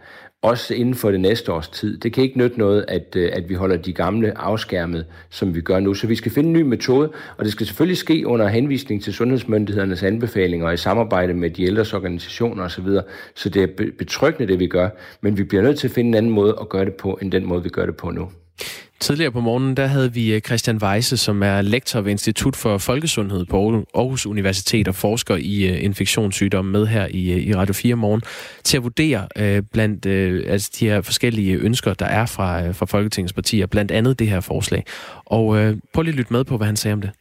også 0.49 0.73
inden 0.73 0.95
for 0.95 1.11
det 1.11 1.19
næste 1.19 1.53
års 1.53 1.67
tid. 1.67 1.97
Det 1.97 2.13
kan 2.13 2.23
ikke 2.23 2.37
nytte 2.37 2.59
noget, 2.59 2.85
at, 2.87 3.15
øh, 3.15 3.29
at 3.33 3.49
vi 3.49 3.53
holder 3.53 3.77
de 3.77 3.93
gamle 3.93 4.37
afskærmet, 4.37 5.05
som 5.29 5.55
vi 5.55 5.61
gør 5.61 5.79
nu. 5.79 5.93
Så 5.93 6.07
vi 6.07 6.15
skal 6.15 6.31
finde 6.31 6.47
en 6.47 6.53
ny 6.53 6.61
metode, 6.61 7.11
og 7.37 7.45
det 7.45 7.51
skal 7.51 7.65
selvfølgelig 7.65 7.97
ske 7.97 8.27
under 8.27 8.47
henvisning 8.47 9.03
til 9.03 9.13
sundhedsmyndighedernes 9.13 10.03
anbefalinger 10.03 10.67
og 10.67 10.73
i 10.73 10.77
samarbejde 10.77 11.33
med 11.33 11.49
de 11.49 11.63
ældres 11.63 11.93
organisationer 11.93 12.63
osv. 12.63 12.87
Så 13.35 13.49
det 13.49 13.63
er 13.63 13.67
betryggende, 13.97 14.51
det 14.51 14.59
vi 14.59 14.67
gør, 14.67 14.89
men 15.21 15.37
vi 15.37 15.43
bliver 15.43 15.63
nødt 15.63 15.79
til 15.79 15.87
at 15.87 15.93
finde 15.93 16.07
en 16.07 16.15
anden 16.15 16.31
måde 16.31 16.57
at 16.61 16.69
gøre 16.69 16.85
det 16.85 16.93
på, 16.93 17.19
end 17.21 17.31
den 17.31 17.45
måde, 17.45 17.63
vi 17.63 17.69
gør 17.69 17.85
det 17.85 17.95
på 17.95 18.11
nu. 18.11 18.29
Tidligere 18.99 19.31
på 19.31 19.39
morgenen, 19.39 19.77
der 19.77 19.85
havde 19.85 20.13
vi 20.13 20.35
øh, 20.35 20.41
Christian 20.41 20.77
Weisse, 20.77 21.17
som 21.17 21.43
er 21.43 21.61
lektor 21.61 22.01
ved 22.01 22.11
Institut 22.11 22.55
for 22.55 22.77
Folkesundhed 22.77 23.45
på 23.45 23.83
Aarhus 23.93 24.25
Universitet 24.25 24.87
og 24.87 24.95
forsker 24.95 25.35
i 25.35 25.69
øh, 25.69 25.83
infektionssygdomme 25.83 26.71
med 26.71 26.85
her 26.85 27.07
i, 27.09 27.31
øh, 27.31 27.37
i 27.37 27.55
Radio 27.55 27.73
4 27.73 27.95
morgen, 27.95 28.21
til 28.63 28.77
at 28.77 28.83
vurdere 28.83 29.27
blandt 29.71 30.05
altså 30.05 30.71
de 30.79 30.89
her 30.89 31.01
forskellige 31.01 31.55
ønsker, 31.55 31.93
der 31.93 32.05
er 32.05 32.25
fra, 32.25 32.71
fra 32.71 32.85
Folketingets 32.85 33.33
partier, 33.33 33.65
blandt 33.65 33.91
andet 33.91 34.19
det 34.19 34.27
her 34.27 34.39
forslag. 34.39 34.83
Og 35.25 35.45
prøv 35.93 36.01
lige 36.01 36.11
at 36.11 36.17
lytte 36.17 36.33
med 36.33 36.43
på, 36.43 36.57
hvad 36.57 36.67
han 36.67 36.75
sagde 36.75 36.93
om 36.93 37.01
det. 37.01 37.11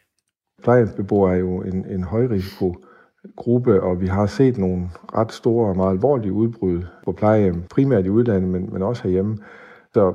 Plejehjemsbeboere 0.62 1.34
er 1.34 1.38
jo 1.38 1.62
en, 1.62 1.86
en 1.90 2.04
højrisiko 2.04 2.76
gruppe, 3.36 3.82
og 3.82 4.00
vi 4.00 4.06
har 4.06 4.26
set 4.26 4.58
nogle 4.58 4.90
ret 5.14 5.32
store 5.32 5.68
og 5.68 5.76
meget 5.76 5.90
alvorlige 5.90 6.32
udbrud 6.32 6.82
på 7.04 7.12
plejehjem, 7.12 7.62
primært 7.70 8.06
i 8.06 8.10
udlandet, 8.10 8.50
men, 8.50 8.72
men 8.72 8.82
også 8.82 9.02
herhjemme. 9.02 9.38
Så 9.94 10.14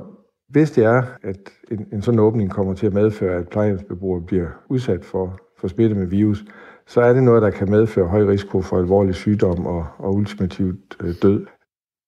hvis 0.52 0.70
det 0.70 0.84
er, 0.84 1.02
at 1.22 1.36
en, 1.70 1.86
en 1.92 2.02
sådan 2.02 2.20
åbning 2.20 2.50
kommer 2.50 2.74
til 2.74 2.86
at 2.86 2.92
medføre, 2.92 3.38
at 3.38 3.48
plejehjemsbeboere 3.48 4.22
bliver 4.26 4.46
udsat 4.68 5.04
for, 5.04 5.40
for 5.60 5.68
smitte 5.68 5.94
med 5.94 6.06
virus, 6.06 6.44
så 6.86 7.00
er 7.00 7.12
det 7.12 7.22
noget, 7.22 7.42
der 7.42 7.50
kan 7.50 7.70
medføre 7.70 8.08
høj 8.08 8.22
risiko 8.22 8.62
for 8.62 8.78
alvorlig 8.78 9.14
sygdom 9.14 9.66
og, 9.66 9.86
og 9.98 10.14
ultimativt 10.14 10.96
øh, 11.02 11.14
død. 11.22 11.46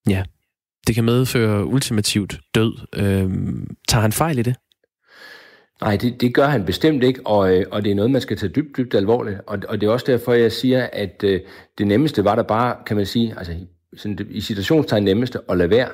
Ja, 0.08 0.24
det 0.86 0.94
kan 0.94 1.04
medføre 1.04 1.66
ultimativt 1.66 2.40
død. 2.54 2.72
Øhm, 2.96 3.66
tager 3.88 4.02
han 4.02 4.12
fejl 4.12 4.38
i 4.38 4.42
det? 4.42 4.56
Nej, 5.80 5.96
det, 5.96 6.20
det 6.20 6.34
gør 6.34 6.46
han 6.46 6.64
bestemt 6.64 7.04
ikke, 7.04 7.20
og, 7.26 7.56
øh, 7.56 7.66
og 7.70 7.84
det 7.84 7.90
er 7.90 7.94
noget, 7.94 8.10
man 8.10 8.20
skal 8.20 8.36
tage 8.36 8.52
dybt, 8.52 8.76
dybt 8.76 8.94
alvorligt. 8.94 9.40
Og, 9.46 9.58
og 9.68 9.80
det 9.80 9.86
er 9.86 9.90
også 9.90 10.06
derfor, 10.08 10.32
jeg 10.32 10.52
siger, 10.52 10.88
at 10.92 11.24
øh, 11.24 11.40
det 11.78 11.86
nemmeste 11.86 12.24
var 12.24 12.34
der 12.34 12.42
bare, 12.42 12.76
kan 12.86 12.96
man 12.96 13.06
sige, 13.06 13.34
altså 13.36 13.52
sådan 13.96 14.26
i 14.30 14.40
situationstegn 14.40 15.04
nemmeste 15.04 15.38
at 15.48 15.56
lade 15.58 15.70
være. 15.70 15.88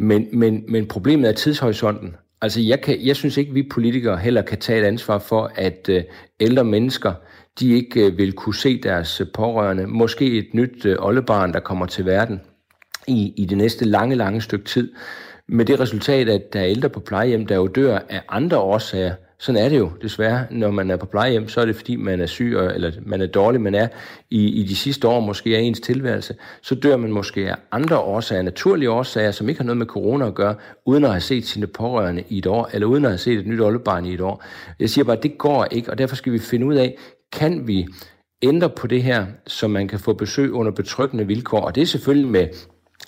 Men, 0.00 0.28
men, 0.32 0.64
men 0.68 0.86
problemet 0.86 1.28
er 1.28 1.32
tidshorisonten. 1.32 2.16
Altså, 2.42 2.60
jeg, 2.60 2.80
kan, 2.80 3.06
jeg 3.06 3.16
synes 3.16 3.36
ikke, 3.36 3.52
vi 3.52 3.62
politikere 3.62 4.18
heller 4.18 4.42
kan 4.42 4.58
tage 4.58 4.80
et 4.80 4.84
ansvar 4.84 5.18
for, 5.18 5.52
at 5.54 5.88
øh, 5.88 6.02
ældre 6.40 6.64
mennesker, 6.64 7.12
de 7.60 7.72
ikke 7.72 8.06
øh, 8.06 8.18
vil 8.18 8.32
kunne 8.32 8.54
se 8.54 8.82
deres 8.82 9.20
øh, 9.20 9.26
pårørende. 9.34 9.86
Måske 9.86 10.38
et 10.38 10.54
nyt 10.54 10.86
øh, 10.86 10.96
oldebarn, 10.98 11.52
der 11.52 11.60
kommer 11.60 11.86
til 11.86 12.06
verden 12.06 12.40
i, 13.06 13.32
i 13.36 13.44
det 13.44 13.58
næste 13.58 13.84
lange, 13.84 14.16
lange 14.16 14.40
stykke 14.40 14.64
tid. 14.64 14.92
Med 15.48 15.64
det 15.64 15.80
resultat, 15.80 16.28
at 16.28 16.52
der 16.52 16.60
er 16.60 16.66
ældre 16.66 16.88
på 16.88 17.00
plejehjem, 17.00 17.46
der 17.46 17.54
jo 17.54 17.66
dør 17.66 17.98
af 18.08 18.22
andre 18.28 18.58
årsager. 18.58 19.14
Sådan 19.40 19.64
er 19.64 19.68
det 19.68 19.78
jo 19.78 19.90
desværre. 20.02 20.46
Når 20.50 20.70
man 20.70 20.90
er 20.90 20.96
på 20.96 21.06
plejehjem, 21.06 21.48
så 21.48 21.60
er 21.60 21.64
det 21.64 21.76
fordi, 21.76 21.96
man 21.96 22.20
er 22.20 22.26
syg, 22.26 22.52
eller 22.74 22.92
man 23.06 23.20
er 23.20 23.26
dårlig, 23.26 23.60
man 23.60 23.74
er 23.74 23.88
i, 24.30 24.48
i 24.48 24.62
de 24.62 24.76
sidste 24.76 25.08
år 25.08 25.20
måske 25.20 25.56
af 25.56 25.60
ens 25.60 25.80
tilværelse. 25.80 26.34
Så 26.62 26.74
dør 26.74 26.96
man 26.96 27.12
måske 27.12 27.50
af 27.50 27.56
andre 27.72 27.98
årsager, 27.98 28.42
naturlige 28.42 28.90
årsager, 28.90 29.30
som 29.30 29.48
ikke 29.48 29.60
har 29.60 29.64
noget 29.64 29.76
med 29.76 29.86
corona 29.86 30.26
at 30.26 30.34
gøre, 30.34 30.54
uden 30.86 31.04
at 31.04 31.10
have 31.10 31.20
set 31.20 31.46
sine 31.46 31.66
pårørende 31.66 32.24
i 32.28 32.38
et 32.38 32.46
år, 32.46 32.70
eller 32.72 32.86
uden 32.86 33.04
at 33.04 33.10
have 33.10 33.18
set 33.18 33.38
et 33.38 33.46
nyt 33.46 33.60
oldebarn 33.60 34.06
i 34.06 34.14
et 34.14 34.20
år. 34.20 34.44
Jeg 34.80 34.90
siger 34.90 35.04
bare, 35.04 35.16
at 35.16 35.22
det 35.22 35.38
går 35.38 35.66
ikke, 35.70 35.90
og 35.90 35.98
derfor 35.98 36.16
skal 36.16 36.32
vi 36.32 36.38
finde 36.38 36.66
ud 36.66 36.74
af, 36.74 36.96
kan 37.32 37.66
vi 37.66 37.86
ændre 38.42 38.70
på 38.70 38.86
det 38.86 39.02
her, 39.02 39.26
så 39.46 39.68
man 39.68 39.88
kan 39.88 39.98
få 39.98 40.12
besøg 40.12 40.52
under 40.52 40.72
betryggende 40.72 41.26
vilkår. 41.26 41.60
Og 41.60 41.74
det 41.74 41.82
er 41.82 41.86
selvfølgelig 41.86 42.30
med 42.30 42.48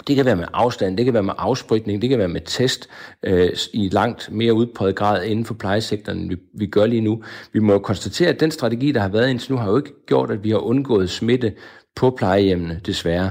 det 0.07 0.17
kan 0.17 0.25
være 0.25 0.37
med 0.37 0.47
afstand, 0.53 0.97
det 0.97 1.05
kan 1.05 1.15
være 1.15 1.23
med 1.23 1.35
afspritning, 1.39 2.03
det 2.03 2.11
kan 2.11 2.19
være 2.19 2.29
med 2.29 2.41
test 2.45 2.89
øh, 3.23 3.51
i 3.73 3.89
langt 3.89 4.29
mere 4.33 4.55
udpræget 4.55 4.97
grad 4.97 5.25
inden 5.25 5.45
for 5.45 5.55
plejesektoren, 5.55 6.19
end 6.19 6.29
vi, 6.29 6.37
vi 6.55 6.67
gør 6.67 6.87
lige 6.87 7.01
nu. 7.01 7.23
Vi 7.53 7.59
må 7.59 7.73
jo 7.73 7.79
konstatere, 7.79 8.29
at 8.29 8.41
den 8.41 8.51
strategi, 8.51 8.93
der 8.93 9.01
har 9.01 9.09
været 9.09 9.31
indtil 9.31 9.53
nu, 9.53 9.59
har 9.59 9.71
jo 9.71 9.77
ikke 9.77 10.07
gjort, 10.07 10.31
at 10.31 10.45
vi 10.45 10.51
har 10.51 10.59
undgået 10.59 11.11
smitte 11.11 11.53
på 11.97 12.11
plejehjemmene, 12.11 12.81
desværre. 12.87 13.31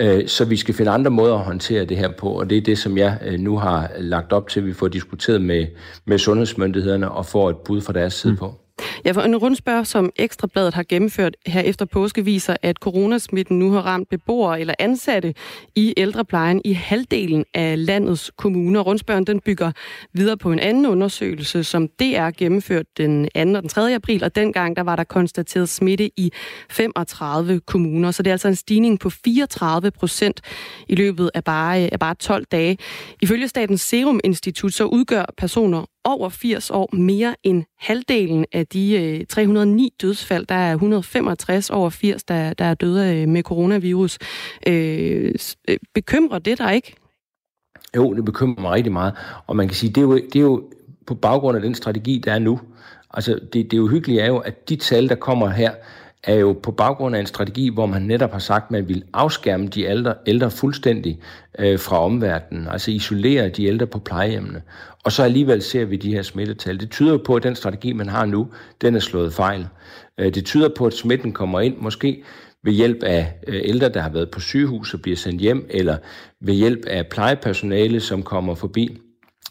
Øh, 0.00 0.28
så 0.28 0.44
vi 0.44 0.56
skal 0.56 0.74
finde 0.74 0.90
andre 0.90 1.10
måder 1.10 1.34
at 1.34 1.44
håndtere 1.44 1.84
det 1.84 1.96
her 1.96 2.12
på, 2.18 2.28
og 2.28 2.50
det 2.50 2.58
er 2.58 2.62
det, 2.62 2.78
som 2.78 2.98
jeg 2.98 3.18
øh, 3.24 3.40
nu 3.40 3.58
har 3.58 3.90
lagt 3.98 4.32
op 4.32 4.48
til, 4.48 4.60
at 4.60 4.66
vi 4.66 4.72
får 4.72 4.88
diskuteret 4.88 5.42
med, 5.42 5.66
med 6.04 6.18
sundhedsmyndighederne 6.18 7.10
og 7.10 7.26
får 7.26 7.50
et 7.50 7.56
bud 7.56 7.80
fra 7.80 7.92
deres 7.92 8.14
side 8.14 8.32
mm. 8.32 8.38
på. 8.38 8.65
Ja, 9.04 9.12
for 9.12 9.20
en 9.20 9.36
rundspørg, 9.36 9.86
som 9.86 10.10
Ekstrabladet 10.16 10.74
har 10.74 10.82
gennemført 10.88 11.36
her 11.46 11.60
efter 11.60 11.84
påske, 11.84 12.24
viser, 12.24 12.56
at 12.62 12.76
coronasmitten 12.76 13.58
nu 13.58 13.72
har 13.72 13.80
ramt 13.80 14.08
beboere 14.08 14.60
eller 14.60 14.74
ansatte 14.78 15.34
i 15.74 15.94
ældreplejen 15.96 16.60
i 16.64 16.72
halvdelen 16.72 17.44
af 17.54 17.86
landets 17.86 18.30
kommuner. 18.36 18.80
Rundspørgen 18.80 19.26
den 19.26 19.40
bygger 19.40 19.72
videre 20.12 20.36
på 20.36 20.52
en 20.52 20.58
anden 20.58 20.86
undersøgelse, 20.86 21.64
som 21.64 21.88
DR 21.88 22.30
gennemført 22.30 22.86
den 22.96 23.28
2. 23.34 23.40
og 23.40 23.62
den 23.62 23.68
3. 23.68 23.94
april, 23.94 24.24
og 24.24 24.34
dengang 24.34 24.76
der 24.76 24.82
var 24.82 24.96
der 24.96 25.04
konstateret 25.04 25.68
smitte 25.68 26.10
i 26.16 26.32
35 26.70 27.60
kommuner. 27.60 28.10
Så 28.10 28.22
det 28.22 28.30
er 28.30 28.34
altså 28.34 28.48
en 28.48 28.56
stigning 28.56 29.00
på 29.00 29.10
34 29.10 29.90
procent 29.90 30.40
i 30.88 30.94
løbet 30.94 31.30
af 31.34 31.44
bare, 31.44 31.76
af 31.76 31.98
bare 31.98 32.14
12 32.14 32.44
dage. 32.44 32.78
Ifølge 33.22 33.48
Statens 33.48 33.80
Serum 33.80 34.20
Institut 34.24 34.74
så 34.74 34.84
udgør 34.84 35.24
personer 35.36 35.84
over 36.06 36.28
80 36.28 36.70
år 36.70 36.96
mere 36.96 37.36
end 37.42 37.64
halvdelen 37.78 38.46
af 38.52 38.66
de 38.66 39.02
øh, 39.20 39.26
309 39.26 39.92
dødsfald. 40.02 40.46
Der 40.46 40.54
er 40.54 40.72
165 40.72 41.70
over 41.70 41.90
80, 41.90 42.24
der, 42.24 42.52
der 42.52 42.64
er 42.64 42.74
døde 42.74 43.16
øh, 43.16 43.28
med 43.28 43.42
coronavirus. 43.42 44.18
Øh, 44.66 45.34
øh, 45.68 45.76
bekymrer 45.94 46.38
det 46.38 46.58
dig 46.58 46.74
ikke? 46.74 46.94
Jo, 47.96 48.14
det 48.14 48.24
bekymrer 48.24 48.60
mig 48.60 48.72
rigtig 48.72 48.92
meget. 48.92 49.14
Og 49.46 49.56
man 49.56 49.68
kan 49.68 49.74
sige, 49.74 49.90
det 49.90 49.98
er 49.98 50.02
jo, 50.02 50.14
det 50.16 50.36
er 50.36 50.40
jo 50.40 50.64
på 51.06 51.14
baggrund 51.14 51.56
af 51.56 51.62
den 51.62 51.74
strategi, 51.74 52.22
der 52.24 52.32
er 52.32 52.38
nu. 52.38 52.60
Altså, 53.10 53.40
det, 53.52 53.70
det 53.70 53.78
uhyggelige 53.78 54.20
er 54.20 54.26
jo, 54.26 54.38
at 54.38 54.68
de 54.68 54.76
tal, 54.76 55.08
der 55.08 55.14
kommer 55.14 55.48
her, 55.48 55.70
er 56.24 56.34
jo 56.34 56.52
på 56.62 56.72
baggrund 56.72 57.16
af 57.16 57.20
en 57.20 57.26
strategi, 57.26 57.68
hvor 57.68 57.86
man 57.86 58.02
netop 58.02 58.32
har 58.32 58.38
sagt, 58.38 58.64
at 58.64 58.70
man 58.70 58.88
vil 58.88 59.04
afskærme 59.12 59.66
de 59.66 59.82
ældre, 59.82 60.14
ældre 60.26 60.50
fuldstændig 60.50 61.18
øh, 61.58 61.78
fra 61.78 62.04
omverdenen, 62.04 62.68
altså 62.68 62.90
isolere 62.90 63.48
de 63.48 63.64
ældre 63.64 63.86
på 63.86 63.98
plejehjemmene. 63.98 64.62
Og 65.04 65.12
så 65.12 65.22
alligevel 65.22 65.62
ser 65.62 65.84
vi 65.84 65.96
de 65.96 66.14
her 66.14 66.22
smittetal. 66.22 66.80
Det 66.80 66.90
tyder 66.90 67.18
på, 67.18 67.34
at 67.34 67.42
den 67.42 67.54
strategi, 67.54 67.92
man 67.92 68.08
har 68.08 68.26
nu, 68.26 68.48
den 68.80 68.94
er 68.94 69.00
slået 69.00 69.34
fejl. 69.34 69.66
Øh, 70.18 70.34
det 70.34 70.44
tyder 70.44 70.68
på, 70.76 70.86
at 70.86 70.94
smitten 70.94 71.32
kommer 71.32 71.60
ind, 71.60 71.76
måske 71.78 72.22
ved 72.64 72.72
hjælp 72.72 73.02
af 73.02 73.32
øh, 73.46 73.60
ældre, 73.64 73.88
der 73.88 74.00
har 74.00 74.10
været 74.10 74.30
på 74.30 74.40
sygehus 74.40 74.94
og 74.94 75.00
bliver 75.02 75.16
sendt 75.16 75.40
hjem, 75.40 75.66
eller 75.70 75.96
ved 76.40 76.54
hjælp 76.54 76.84
af 76.86 77.06
plejepersonale, 77.06 78.00
som 78.00 78.22
kommer 78.22 78.54
forbi. 78.54 78.98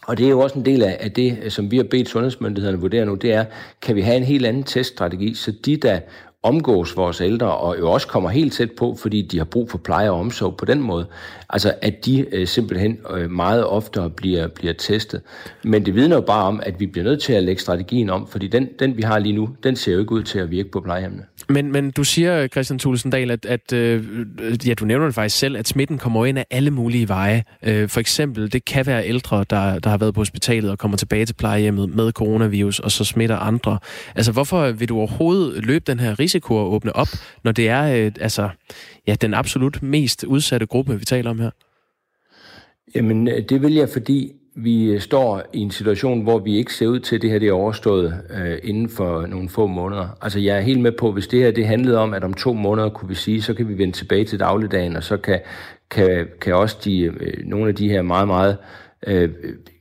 Og 0.08 0.18
det 0.18 0.26
er 0.26 0.30
jo 0.30 0.40
også 0.40 0.60
en 0.60 0.66
del 0.66 0.84
af 0.84 1.12
det, 1.12 1.54
som 1.54 1.72
vi 1.72 1.78
har 1.78 1.84
bedt 1.84 2.10
sundhedsmyndighederne 2.10 2.80
vurdere 2.80 3.06
nu, 3.06 3.16
det 3.16 3.34
er, 3.34 3.46
kan 3.82 3.96
vi 3.96 4.02
have 4.02 4.18
en 4.18 4.24
helt 4.24 4.46
anden 4.46 4.64
teststrategi, 4.64 5.34
så 5.34 5.52
de, 5.66 5.78
der 5.78 6.00
omgås 6.46 6.98
vores 6.98 7.22
ældre, 7.22 7.58
og 7.58 7.80
jo 7.80 7.92
også 7.92 8.08
kommer 8.08 8.30
helt 8.30 8.54
tæt 8.54 8.72
på, 8.72 8.96
fordi 8.96 9.22
de 9.22 9.38
har 9.38 9.46
brug 9.46 9.70
for 9.70 9.78
pleje 9.78 10.10
og 10.10 10.20
omsorg 10.20 10.58
på 10.58 10.66
den 10.66 10.82
måde. 10.82 11.06
Altså, 11.50 11.74
at 11.82 12.06
de 12.06 12.26
øh, 12.32 12.48
simpelthen 12.48 13.00
øh, 13.14 13.32
meget 13.32 13.66
oftere 13.66 14.10
bliver, 14.10 14.48
bliver 14.48 14.74
testet. 14.74 15.22
Men 15.64 15.86
det 15.86 15.96
vidner 15.96 16.16
jo 16.16 16.22
bare 16.22 16.44
om, 16.44 16.62
at 16.64 16.80
vi 16.80 16.86
bliver 16.86 17.04
nødt 17.04 17.22
til 17.22 17.34
at 17.34 17.44
lægge 17.44 17.62
strategien 17.62 18.10
om, 18.10 18.28
fordi 18.28 18.48
den, 18.48 18.70
den 18.80 18.98
vi 18.98 19.02
har 19.02 19.20
lige 19.20 19.36
nu, 19.36 19.50
den 19.64 19.76
ser 19.76 19.94
jo 19.94 20.00
ikke 20.00 20.12
ud 20.12 20.24
til 20.24 20.40
at 20.40 20.52
virke 20.52 20.72
på 20.72 20.82
plejehjemmene. 20.82 21.24
Men, 21.50 21.72
men 21.72 21.92
du 21.92 22.04
siger, 22.04 22.48
Christian 22.48 22.80
Tulsendal, 22.80 23.32
at, 23.32 23.46
at 23.46 23.74
øh, 23.74 24.04
ja, 24.68 24.74
du 24.74 24.86
nævner 24.86 25.06
det 25.06 25.16
faktisk 25.16 25.40
selv, 25.40 25.58
at 25.58 25.68
smitten 25.68 25.98
kommer 25.98 26.26
ind 26.26 26.40
af 26.40 26.46
alle 26.52 26.72
mulige 26.72 27.08
veje. 27.08 27.44
Øh, 27.64 27.90
for 27.90 28.00
eksempel, 28.00 28.54
det 28.54 28.66
kan 28.66 28.86
være 28.86 29.08
ældre, 29.08 29.46
der, 29.50 29.80
der 29.80 29.90
har 29.90 29.98
været 29.98 30.14
på 30.14 30.20
hospitalet 30.20 30.72
og 30.72 30.80
kommer 30.80 30.98
tilbage 30.98 31.26
til 31.26 31.34
plejehjemmet 31.34 31.90
med 31.96 32.12
coronavirus, 32.12 32.80
og 32.80 32.92
så 32.92 33.04
smitter 33.04 33.38
andre. 33.38 33.80
Altså, 34.16 34.32
hvorfor 34.32 34.72
vil 34.72 34.90
du 34.90 34.98
overhovedet 34.98 35.66
løbe 35.66 35.84
den 35.88 36.00
her 36.00 36.20
risiko 36.20 36.62
at 36.62 36.66
åbne 36.66 36.96
op, 36.96 37.08
når 37.44 37.52
det 37.52 37.70
er 37.70 38.06
øh, 38.06 38.12
altså, 38.20 38.50
ja, 39.08 39.16
den 39.22 39.34
absolut 39.34 39.84
mest 39.84 40.24
udsatte 40.24 40.66
gruppe, 40.66 41.00
vi 41.00 41.06
taler 41.06 41.30
om 41.30 41.40
her? 41.40 41.50
Jamen, 42.96 43.28
øh, 43.28 43.50
det 43.50 43.62
vil 43.62 43.74
jeg, 43.74 43.90
fordi 43.90 44.32
vi 44.58 45.00
står 45.00 45.44
i 45.54 45.60
en 45.60 45.72
situation, 45.72 46.22
hvor 46.22 46.40
vi 46.40 46.58
ikke 46.58 46.74
ser 46.74 46.88
ud 46.88 47.00
til, 47.00 47.16
at 47.16 47.22
det 47.22 47.30
her 47.30 47.40
det 47.40 47.48
er 47.48 47.54
overstået 47.54 48.22
øh, 48.30 48.58
inden 48.64 48.90
for 48.90 49.26
nogle 49.26 49.50
få 49.50 49.68
måneder. 49.68 50.18
Altså 50.22 50.40
jeg 50.40 50.58
er 50.58 50.62
helt 50.62 50.80
med 50.80 50.92
på, 50.92 51.12
hvis 51.12 51.28
det 51.28 51.40
her 51.40 51.52
det 51.52 51.68
handlede 51.68 51.98
om, 51.98 52.14
at 52.14 52.24
om 52.24 52.34
to 52.34 52.54
måneder 52.54 52.90
kunne 52.90 53.10
vi 53.10 53.16
sige, 53.16 53.42
så 53.42 53.54
kan 53.54 53.70
vi 53.70 53.78
vende 53.78 53.94
tilbage 53.94 54.26
til 54.26 54.40
dagligdagen, 54.40 54.96
og 54.96 55.04
så 55.04 55.18
kan, 55.18 55.40
kan, 55.92 56.28
kan 56.42 56.56
også 56.56 56.78
de, 56.84 57.02
øh, 57.02 57.46
nogle 57.46 57.68
af 57.68 57.76
de 57.76 57.90
her 57.90 58.02
meget, 58.02 58.28
meget 58.28 58.58
øh, 59.08 59.30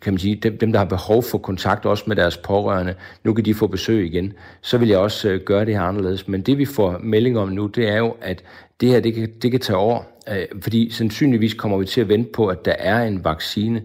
kan 0.01 0.12
man 0.12 0.18
sige, 0.18 0.35
dem, 0.35 0.59
dem, 0.59 0.72
der 0.72 0.79
har 0.79 0.87
behov 0.87 1.22
for 1.22 1.39
kontakt 1.39 1.87
også 1.87 2.05
med 2.07 2.16
deres 2.16 2.37
pårørende, 2.37 2.95
nu 3.25 3.33
kan 3.33 3.45
de 3.45 3.55
få 3.55 3.66
besøg 3.66 4.07
igen, 4.07 4.33
så 4.62 4.79
vil 4.79 4.89
jeg 4.89 4.99
også 4.99 5.29
øh, 5.29 5.41
gøre 5.41 5.64
det 5.64 5.75
her 5.75 5.83
anderledes. 5.83 6.29
Men 6.29 6.41
det 6.41 6.59
vi 6.59 6.64
får 6.64 6.99
melding 7.03 7.39
om 7.39 7.49
nu, 7.49 7.66
det 7.66 7.89
er 7.89 7.97
jo, 7.97 8.16
at 8.20 8.45
det 8.81 8.89
her, 8.89 9.01
det 9.01 9.14
kan, 9.14 9.31
det 9.43 9.51
kan 9.51 9.61
tage 9.61 9.77
over, 9.77 10.03
øh, 10.29 10.62
fordi 10.62 10.91
sandsynligvis 10.91 11.55
kommer 11.55 11.79
vi 11.79 11.85
til 11.85 12.01
at 12.01 12.09
vente 12.09 12.31
på, 12.33 12.47
at 12.47 12.64
der 12.64 12.75
er 12.79 13.03
en 13.03 13.25
vaccine 13.25 13.83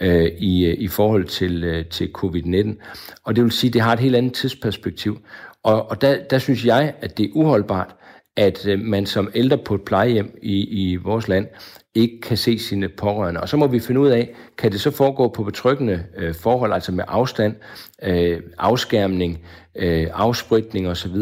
øh, 0.00 0.30
i, 0.38 0.64
øh, 0.64 0.74
i 0.78 0.88
forhold 0.88 1.24
til, 1.24 1.64
øh, 1.64 1.84
til 1.84 2.10
covid-19. 2.18 2.76
Og 3.24 3.36
det 3.36 3.44
vil 3.44 3.52
sige, 3.52 3.68
at 3.68 3.74
det 3.74 3.82
har 3.82 3.92
et 3.92 3.98
helt 3.98 4.16
andet 4.16 4.32
tidsperspektiv. 4.32 5.18
Og, 5.62 5.90
og 5.90 6.00
der, 6.00 6.16
der 6.30 6.38
synes 6.38 6.64
jeg, 6.64 6.94
at 7.00 7.18
det 7.18 7.24
er 7.24 7.30
uholdbart, 7.32 7.94
at 8.36 8.66
øh, 8.66 8.80
man 8.80 9.06
som 9.06 9.30
ældre 9.34 9.58
på 9.58 9.74
et 9.74 9.82
plejehjem 9.82 10.38
i, 10.42 10.90
i 10.90 10.96
vores 10.96 11.28
land 11.28 11.46
ikke 11.94 12.20
kan 12.20 12.36
se 12.36 12.58
sine 12.58 12.88
pårørende. 12.88 13.40
Og 13.40 13.48
så 13.48 13.56
må 13.56 13.66
vi 13.66 13.80
finde 13.80 14.00
ud 14.00 14.08
af, 14.08 14.34
kan 14.58 14.72
det 14.72 14.80
så 14.80 14.90
foregå 14.90 15.28
på 15.28 15.42
betryggende 15.42 16.04
øh, 16.16 16.34
forhold, 16.34 16.72
altså 16.72 16.92
med 16.92 17.04
afstand, 17.08 17.54
øh, 18.02 18.40
afskærmning, 18.58 19.40
øh, 19.76 20.06
afspritning 20.12 20.88
osv., 20.88 21.16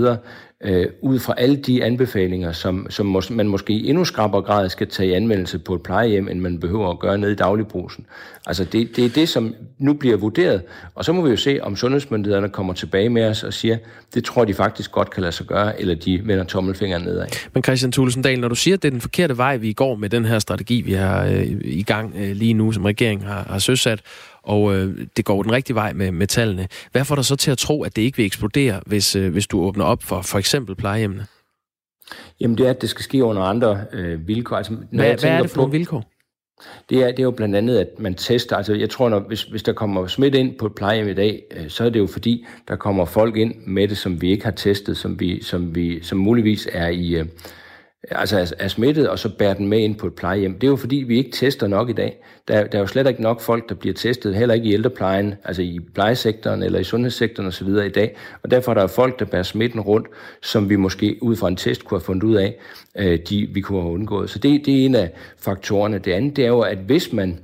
øh, 0.64 0.86
ud 1.00 1.18
fra 1.18 1.34
alle 1.36 1.56
de 1.56 1.84
anbefalinger, 1.84 2.52
som, 2.52 2.86
som 2.90 3.16
mås- 3.16 3.32
man 3.32 3.48
måske 3.48 3.72
i 3.72 3.88
endnu 3.88 4.04
skrappere 4.04 4.42
grad 4.42 4.68
skal 4.68 4.86
tage 4.88 5.08
i 5.08 5.12
anvendelse 5.12 5.58
på 5.58 5.74
et 5.74 5.82
plejehjem, 5.82 6.28
end 6.28 6.40
man 6.40 6.60
behøver 6.60 6.90
at 6.90 6.98
gøre 6.98 7.18
nede 7.18 7.32
i 7.32 7.34
dagligbrusen. 7.34 8.06
Altså 8.46 8.64
det, 8.64 8.96
det 8.96 9.04
er 9.04 9.08
det, 9.08 9.28
som 9.28 9.54
nu 9.78 9.92
bliver 9.92 10.16
vurderet, 10.16 10.62
og 10.94 11.04
så 11.04 11.12
må 11.12 11.22
vi 11.22 11.30
jo 11.30 11.36
se, 11.36 11.58
om 11.62 11.76
sundhedsmyndighederne 11.76 12.48
kommer 12.48 12.72
tilbage 12.72 13.08
med 13.08 13.24
os 13.24 13.44
og 13.44 13.52
siger, 13.52 13.76
det 14.14 14.24
tror 14.24 14.44
de 14.44 14.54
faktisk 14.54 14.92
godt 14.92 15.10
kan 15.10 15.20
lade 15.20 15.32
sig 15.32 15.46
gøre, 15.46 15.80
eller 15.80 15.94
de 15.94 16.20
vender 16.24 16.44
tommelfingeren 16.44 17.04
nedad. 17.04 17.26
Men 17.54 17.62
Christian 17.62 17.92
Tulsendal, 17.92 18.40
når 18.40 18.48
du 18.48 18.54
siger, 18.54 18.76
at 18.76 18.82
det 18.82 18.88
er 18.88 18.92
den 18.92 19.00
forkerte 19.00 19.36
vej, 19.36 19.56
vi 19.56 19.72
går 19.72 19.94
med 19.94 20.08
den 20.08 20.24
her 20.24 20.38
strategi, 20.38 20.80
vi 20.80 20.92
har 20.92 21.24
øh, 21.24 21.46
i 21.64 21.82
gang 21.82 22.14
øh, 22.18 22.36
lige 22.36 22.54
nu, 22.54 22.72
som 22.72 22.84
regeringen 22.84 23.26
har, 23.26 23.46
har 23.50 23.58
søsat, 23.58 24.00
og 24.46 24.74
øh, 24.74 25.06
det 25.16 25.24
går 25.24 25.42
den 25.42 25.52
rigtige 25.52 25.74
vej 25.74 25.92
med, 25.92 26.10
med 26.10 26.26
tallene. 26.26 26.68
Hvad 26.92 27.04
får 27.04 27.14
dig 27.14 27.24
så 27.24 27.36
til 27.36 27.50
at 27.50 27.58
tro, 27.58 27.82
at 27.82 27.96
det 27.96 28.02
ikke 28.02 28.16
vil 28.16 28.26
eksplodere, 28.26 28.80
hvis, 28.86 29.16
øh, 29.16 29.32
hvis 29.32 29.46
du 29.46 29.60
åbner 29.60 29.84
op 29.84 30.02
for 30.02 30.22
for 30.22 30.38
eksempel 30.38 30.74
plejehjemmene? 30.74 31.26
Jamen 32.40 32.58
det 32.58 32.66
er, 32.66 32.70
at 32.70 32.82
det 32.82 32.90
skal 32.90 33.02
ske 33.02 33.24
under 33.24 33.42
andre 33.42 33.80
øh, 33.92 34.28
vilkår. 34.28 34.56
Altså, 34.56 34.72
når 34.72 34.80
hvad, 34.90 35.06
jeg 35.06 35.18
hvad 35.20 35.30
er 35.30 35.42
det 35.42 35.50
for 35.50 35.54
på, 35.54 35.60
nogle 35.60 35.72
vilkår? 35.72 36.04
Det 36.90 37.02
er, 37.02 37.06
det 37.06 37.18
er 37.18 37.22
jo 37.22 37.30
blandt 37.30 37.56
andet, 37.56 37.78
at 37.78 37.88
man 37.98 38.14
tester. 38.14 38.56
Altså, 38.56 38.74
jeg 38.74 38.90
tror, 38.90 39.08
når, 39.08 39.20
hvis, 39.20 39.42
hvis 39.42 39.62
der 39.62 39.72
kommer 39.72 40.06
smidt 40.06 40.34
ind 40.34 40.58
på 40.58 40.66
et 40.66 40.74
plejehjem 40.74 41.08
i 41.08 41.14
dag, 41.14 41.42
øh, 41.56 41.70
så 41.70 41.84
er 41.84 41.90
det 41.90 41.98
jo 41.98 42.06
fordi, 42.06 42.46
der 42.68 42.76
kommer 42.76 43.04
folk 43.04 43.36
ind 43.36 43.54
med 43.66 43.88
det, 43.88 43.98
som 43.98 44.22
vi 44.22 44.30
ikke 44.30 44.44
har 44.44 44.52
testet, 44.52 44.96
som, 44.96 45.20
vi, 45.20 45.42
som, 45.42 45.74
vi, 45.74 46.02
som 46.02 46.18
muligvis 46.18 46.68
er 46.72 46.88
i, 46.88 47.14
øh, 47.14 47.26
altså 48.10 48.38
er, 48.38 48.52
er 48.58 48.68
smittet, 48.68 49.08
og 49.08 49.18
så 49.18 49.28
bærer 49.28 49.54
den 49.54 49.68
med 49.68 49.78
ind 49.78 49.96
på 49.96 50.06
et 50.06 50.14
plejehjem. 50.14 50.54
Det 50.54 50.66
er 50.66 50.70
jo 50.70 50.76
fordi, 50.76 50.96
vi 50.96 51.18
ikke 51.18 51.30
tester 51.30 51.66
nok 51.66 51.90
i 51.90 51.92
dag. 51.92 52.22
Der, 52.48 52.64
der 52.64 52.78
er 52.78 52.82
jo 52.82 52.86
slet 52.86 53.06
ikke 53.06 53.22
nok 53.22 53.40
folk, 53.40 53.68
der 53.68 53.74
bliver 53.74 53.94
testet, 53.94 54.34
heller 54.34 54.54
ikke 54.54 54.66
i 54.66 54.72
ældreplejen, 54.72 55.34
altså 55.44 55.62
i 55.62 55.80
plejesektoren 55.94 56.62
eller 56.62 56.78
i 56.78 56.84
sundhedssektoren 56.84 57.46
osv. 57.48 57.68
i 57.68 57.88
dag. 57.88 58.16
Og 58.42 58.50
derfor 58.50 58.72
er 58.72 58.74
der 58.74 58.86
folk, 58.86 59.18
der 59.18 59.24
bærer 59.24 59.42
smitten 59.42 59.80
rundt, 59.80 60.06
som 60.42 60.68
vi 60.70 60.76
måske 60.76 61.18
ud 61.20 61.36
fra 61.36 61.48
en 61.48 61.56
test 61.56 61.84
kunne 61.84 61.98
have 61.98 62.04
fundet 62.04 62.22
ud 62.22 62.34
af, 62.34 62.56
øh, 62.98 63.18
de, 63.28 63.48
vi 63.52 63.60
kunne 63.60 63.80
have 63.80 63.92
undgået. 63.92 64.30
Så 64.30 64.38
det, 64.38 64.66
det 64.66 64.80
er 64.80 64.84
en 64.84 64.94
af 64.94 65.12
faktorerne. 65.38 65.98
Det 65.98 66.12
andet 66.12 66.36
det 66.36 66.44
er 66.44 66.48
jo, 66.48 66.60
at 66.60 66.78
hvis 66.78 67.12
man 67.12 67.38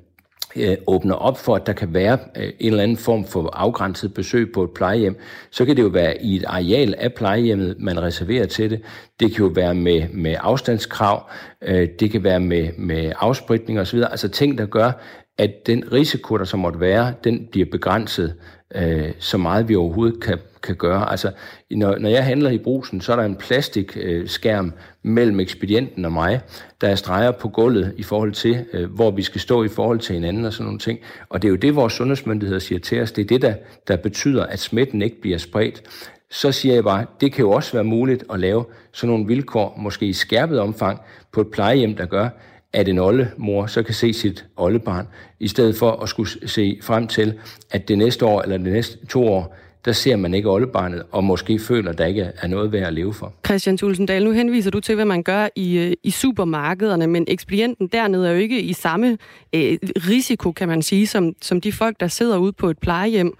øh, 0.57 0.77
åbner 0.87 1.15
op 1.15 1.39
for, 1.39 1.57
at 1.57 1.67
der 1.67 1.73
kan 1.73 1.95
være 1.95 2.19
øh, 2.37 2.53
en 2.59 2.71
eller 2.71 2.83
anden 2.83 2.97
form 2.97 3.25
for 3.25 3.51
afgrænset 3.53 4.15
besøg 4.15 4.53
på 4.53 4.65
et 4.65 4.71
plejehjem, 4.71 5.17
så 5.51 5.65
kan 5.65 5.77
det 5.77 5.83
jo 5.83 5.89
være 5.89 6.23
i 6.23 6.37
et 6.37 6.45
areal 6.47 6.95
af 6.99 7.15
plejehjemmet, 7.15 7.77
man 7.79 8.03
reserverer 8.03 8.47
til 8.47 8.71
det. 8.71 8.81
Det 9.21 9.35
kan 9.35 9.45
jo 9.45 9.53
være 9.55 9.75
med, 9.75 10.09
med 10.09 10.37
afstandskrav, 10.41 11.31
øh, 11.63 11.89
det 12.01 12.11
kan 12.11 12.25
være 12.25 12.41
med, 12.41 12.69
med 12.79 13.13
afspritning 13.19 13.81
osv., 13.81 13.99
altså 14.11 14.29
ting, 14.29 14.59
der 14.59 14.67
gør, 14.67 14.93
at 15.39 15.67
den 15.67 15.93
risiko, 15.93 16.39
der 16.39 16.45
så 16.45 16.57
måtte 16.57 16.81
være, 16.81 17.15
den 17.25 17.49
bliver 17.51 17.67
begrænset 17.73 18.35
øh, 18.75 19.13
så 19.19 19.39
meget 19.39 19.69
vi 19.69 19.77
overhovedet 19.77 20.23
kan, 20.23 20.39
kan 20.63 20.77
gøre. 20.77 21.11
Altså, 21.11 21.33
når, 21.71 21.99
når 21.99 22.09
jeg 22.09 22.25
handler 22.25 22.51
i 22.51 22.59
brusen, 22.59 23.01
så 23.01 23.13
er 23.13 23.17
der 23.17 23.25
en 23.25 23.37
plastikskærm 23.37 24.67
øh, 24.67 24.73
mellem 25.03 25.41
ekspedienten 25.41 26.05
og 26.05 26.13
mig, 26.13 26.41
der 26.81 26.89
er 26.89 26.95
streger 26.95 27.31
på 27.31 27.49
gulvet 27.49 27.95
i 27.97 28.03
forhold 28.03 28.33
til, 28.33 28.65
øh, 28.73 28.95
hvor 28.95 29.11
vi 29.11 29.23
skal 29.23 29.41
stå 29.41 29.65
i 29.65 29.69
forhold 29.69 29.99
til 29.99 30.15
hinanden 30.15 30.45
og 30.45 30.53
sådan 30.53 30.65
nogle 30.65 30.79
ting. 30.79 30.99
Og 31.29 31.43
det 31.43 31.49
er 31.49 31.51
jo 31.51 31.57
det, 31.57 31.77
vores 31.77 31.93
sundhedsmyndigheder 31.93 32.61
siger 32.61 32.79
til 32.79 33.03
os. 33.03 33.13
Det 33.13 33.23
er 33.23 33.27
det, 33.27 33.43
der, 33.43 33.55
der 33.89 33.97
betyder, 33.97 34.47
at 34.47 34.59
smitten 34.59 35.03
ikke 35.03 35.21
bliver 35.21 35.39
spredt. 35.39 35.83
Så 36.31 36.53
siger 36.53 36.75
jeg 36.75 36.85
bare, 36.85 37.07
det 37.21 37.33
kan 37.33 37.43
jo 37.43 37.51
også 37.51 37.73
være 37.73 37.85
muligt 37.85 38.25
at 38.33 38.41
lave 38.41 38.65
sådan 38.93 39.13
nogle 39.13 39.27
vilkår, 39.27 39.79
måske 39.79 40.07
i 40.07 40.13
skærpet 40.13 40.61
omfang, 40.61 41.01
på 41.33 41.41
et 41.41 41.51
plejehjem, 41.51 41.97
der 41.97 42.07
gør, 42.07 42.29
at 42.73 42.89
en 42.89 42.99
oldemor 42.99 43.67
så 43.67 43.83
kan 43.83 43.95
se 43.95 44.13
sit 44.13 44.47
oldebarn, 44.57 45.09
i 45.41 45.49
stedet 45.49 45.77
for 45.77 45.91
at 45.91 46.09
skulle 46.09 46.49
se 46.49 46.79
frem 46.83 47.07
til, 47.07 47.39
at 47.71 47.89
det 47.89 47.99
næste 47.99 48.27
år 48.27 48.43
eller 48.43 48.57
det 48.57 48.73
næste 48.73 49.07
to 49.07 49.29
år, 49.29 49.57
der 49.85 49.93
ser 49.93 50.17
man 50.17 50.35
ikke 50.35 50.51
oldebarnet, 50.51 51.03
og 51.13 51.25
måske 51.25 51.59
føler, 51.59 51.91
at 51.91 51.99
der 51.99 52.07
ikke 52.07 52.33
er 52.37 52.47
noget 52.47 52.73
værd 52.73 52.87
at 52.87 52.93
leve 52.93 53.15
for. 53.15 53.33
Christian 53.47 53.77
Tulsendal, 53.77 54.25
nu 54.25 54.31
henviser 54.33 54.71
du 54.71 54.81
til, 54.81 54.95
hvad 54.95 55.05
man 55.05 55.23
gør 55.23 55.49
i, 55.57 55.79
øh, 55.79 55.93
i 56.03 56.11
supermarkederne, 56.11 57.07
men 57.07 57.25
ekspedienten 57.29 57.87
dernede 57.87 58.29
er 58.29 58.33
jo 58.33 58.39
ikke 58.39 58.61
i 58.63 58.73
samme 58.73 59.19
øh, 59.55 59.79
risiko, 60.09 60.53
kan 60.53 60.69
man 60.69 60.83
sige, 60.83 61.07
som, 61.07 61.33
som 61.43 61.61
de 61.61 61.73
folk, 61.73 62.01
der 62.01 62.09
sidder 62.09 62.39
ude 62.39 62.53
på 62.53 62.71
et 62.71 62.79
plejehjem. 62.79 63.37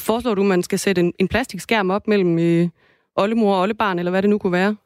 Foreslår 0.00 0.34
du, 0.34 0.42
man 0.42 0.62
skal 0.62 0.78
sætte 0.78 1.00
en, 1.00 1.12
en 1.18 1.28
plastikskærm 1.28 1.90
op 1.90 2.08
mellem 2.08 2.38
øh, 2.38 2.68
oldemor 3.16 3.54
og 3.54 3.60
oldebarn, 3.60 3.98
eller 3.98 4.10
hvad 4.10 4.22
det 4.22 4.30
nu 4.30 4.38
kunne 4.38 4.52
være? 4.52 4.76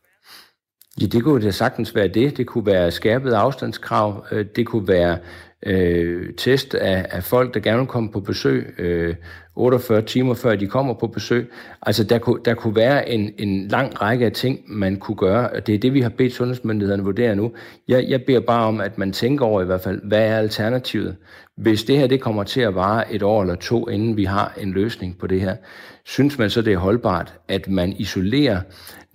Ja, 1.00 1.06
det 1.06 1.24
kunne 1.24 1.44
da 1.44 1.50
sagtens 1.50 1.94
være 1.94 2.08
det. 2.08 2.36
Det 2.36 2.46
kunne 2.46 2.66
være 2.66 2.90
skærpet 2.90 3.32
afstandskrav. 3.32 4.26
Øh, 4.32 4.46
det 4.56 4.66
kunne 4.66 4.88
være 4.88 5.18
øh, 5.66 6.34
test 6.34 6.74
af, 6.74 7.06
af 7.10 7.24
folk, 7.24 7.54
der 7.54 7.60
gerne 7.60 7.78
vil 7.78 7.86
komme 7.86 8.12
på 8.12 8.20
besøg, 8.20 8.74
øh, 8.78 9.14
48 9.56 10.02
timer 10.02 10.34
før 10.34 10.56
de 10.56 10.66
kommer 10.66 10.94
på 10.94 11.06
besøg. 11.06 11.50
Altså, 11.82 12.04
der 12.04 12.18
kunne, 12.18 12.40
der 12.44 12.54
kunne 12.54 12.76
være 12.76 13.08
en, 13.08 13.30
en 13.38 13.68
lang 13.68 14.02
række 14.02 14.26
af 14.26 14.32
ting, 14.32 14.60
man 14.66 14.96
kunne 14.96 15.16
gøre, 15.16 15.50
og 15.50 15.66
det 15.66 15.74
er 15.74 15.78
det, 15.78 15.94
vi 15.94 16.00
har 16.00 16.08
bedt 16.08 16.32
sundhedsmyndighederne 16.32 17.02
vurdere 17.02 17.36
nu. 17.36 17.52
Jeg, 17.88 18.04
jeg 18.08 18.24
beder 18.24 18.40
bare 18.40 18.66
om, 18.66 18.80
at 18.80 18.98
man 18.98 19.12
tænker 19.12 19.46
over 19.46 19.62
i 19.62 19.64
hvert 19.64 19.80
fald, 19.80 20.00
hvad 20.04 20.28
er 20.28 20.38
alternativet? 20.38 21.16
Hvis 21.56 21.84
det 21.84 21.98
her 21.98 22.06
det 22.06 22.20
kommer 22.20 22.42
til 22.42 22.60
at 22.60 22.74
vare 22.74 23.14
et 23.14 23.22
år 23.22 23.42
eller 23.42 23.54
to, 23.54 23.88
inden 23.88 24.16
vi 24.16 24.24
har 24.24 24.52
en 24.60 24.72
løsning 24.72 25.18
på 25.18 25.26
det 25.26 25.40
her, 25.40 25.56
synes 26.04 26.38
man 26.38 26.50
så, 26.50 26.62
det 26.62 26.72
er 26.72 26.78
holdbart, 26.78 27.34
at 27.48 27.68
man 27.68 27.92
isolerer 27.92 28.60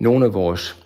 nogle 0.00 0.24
af 0.24 0.34
vores 0.34 0.82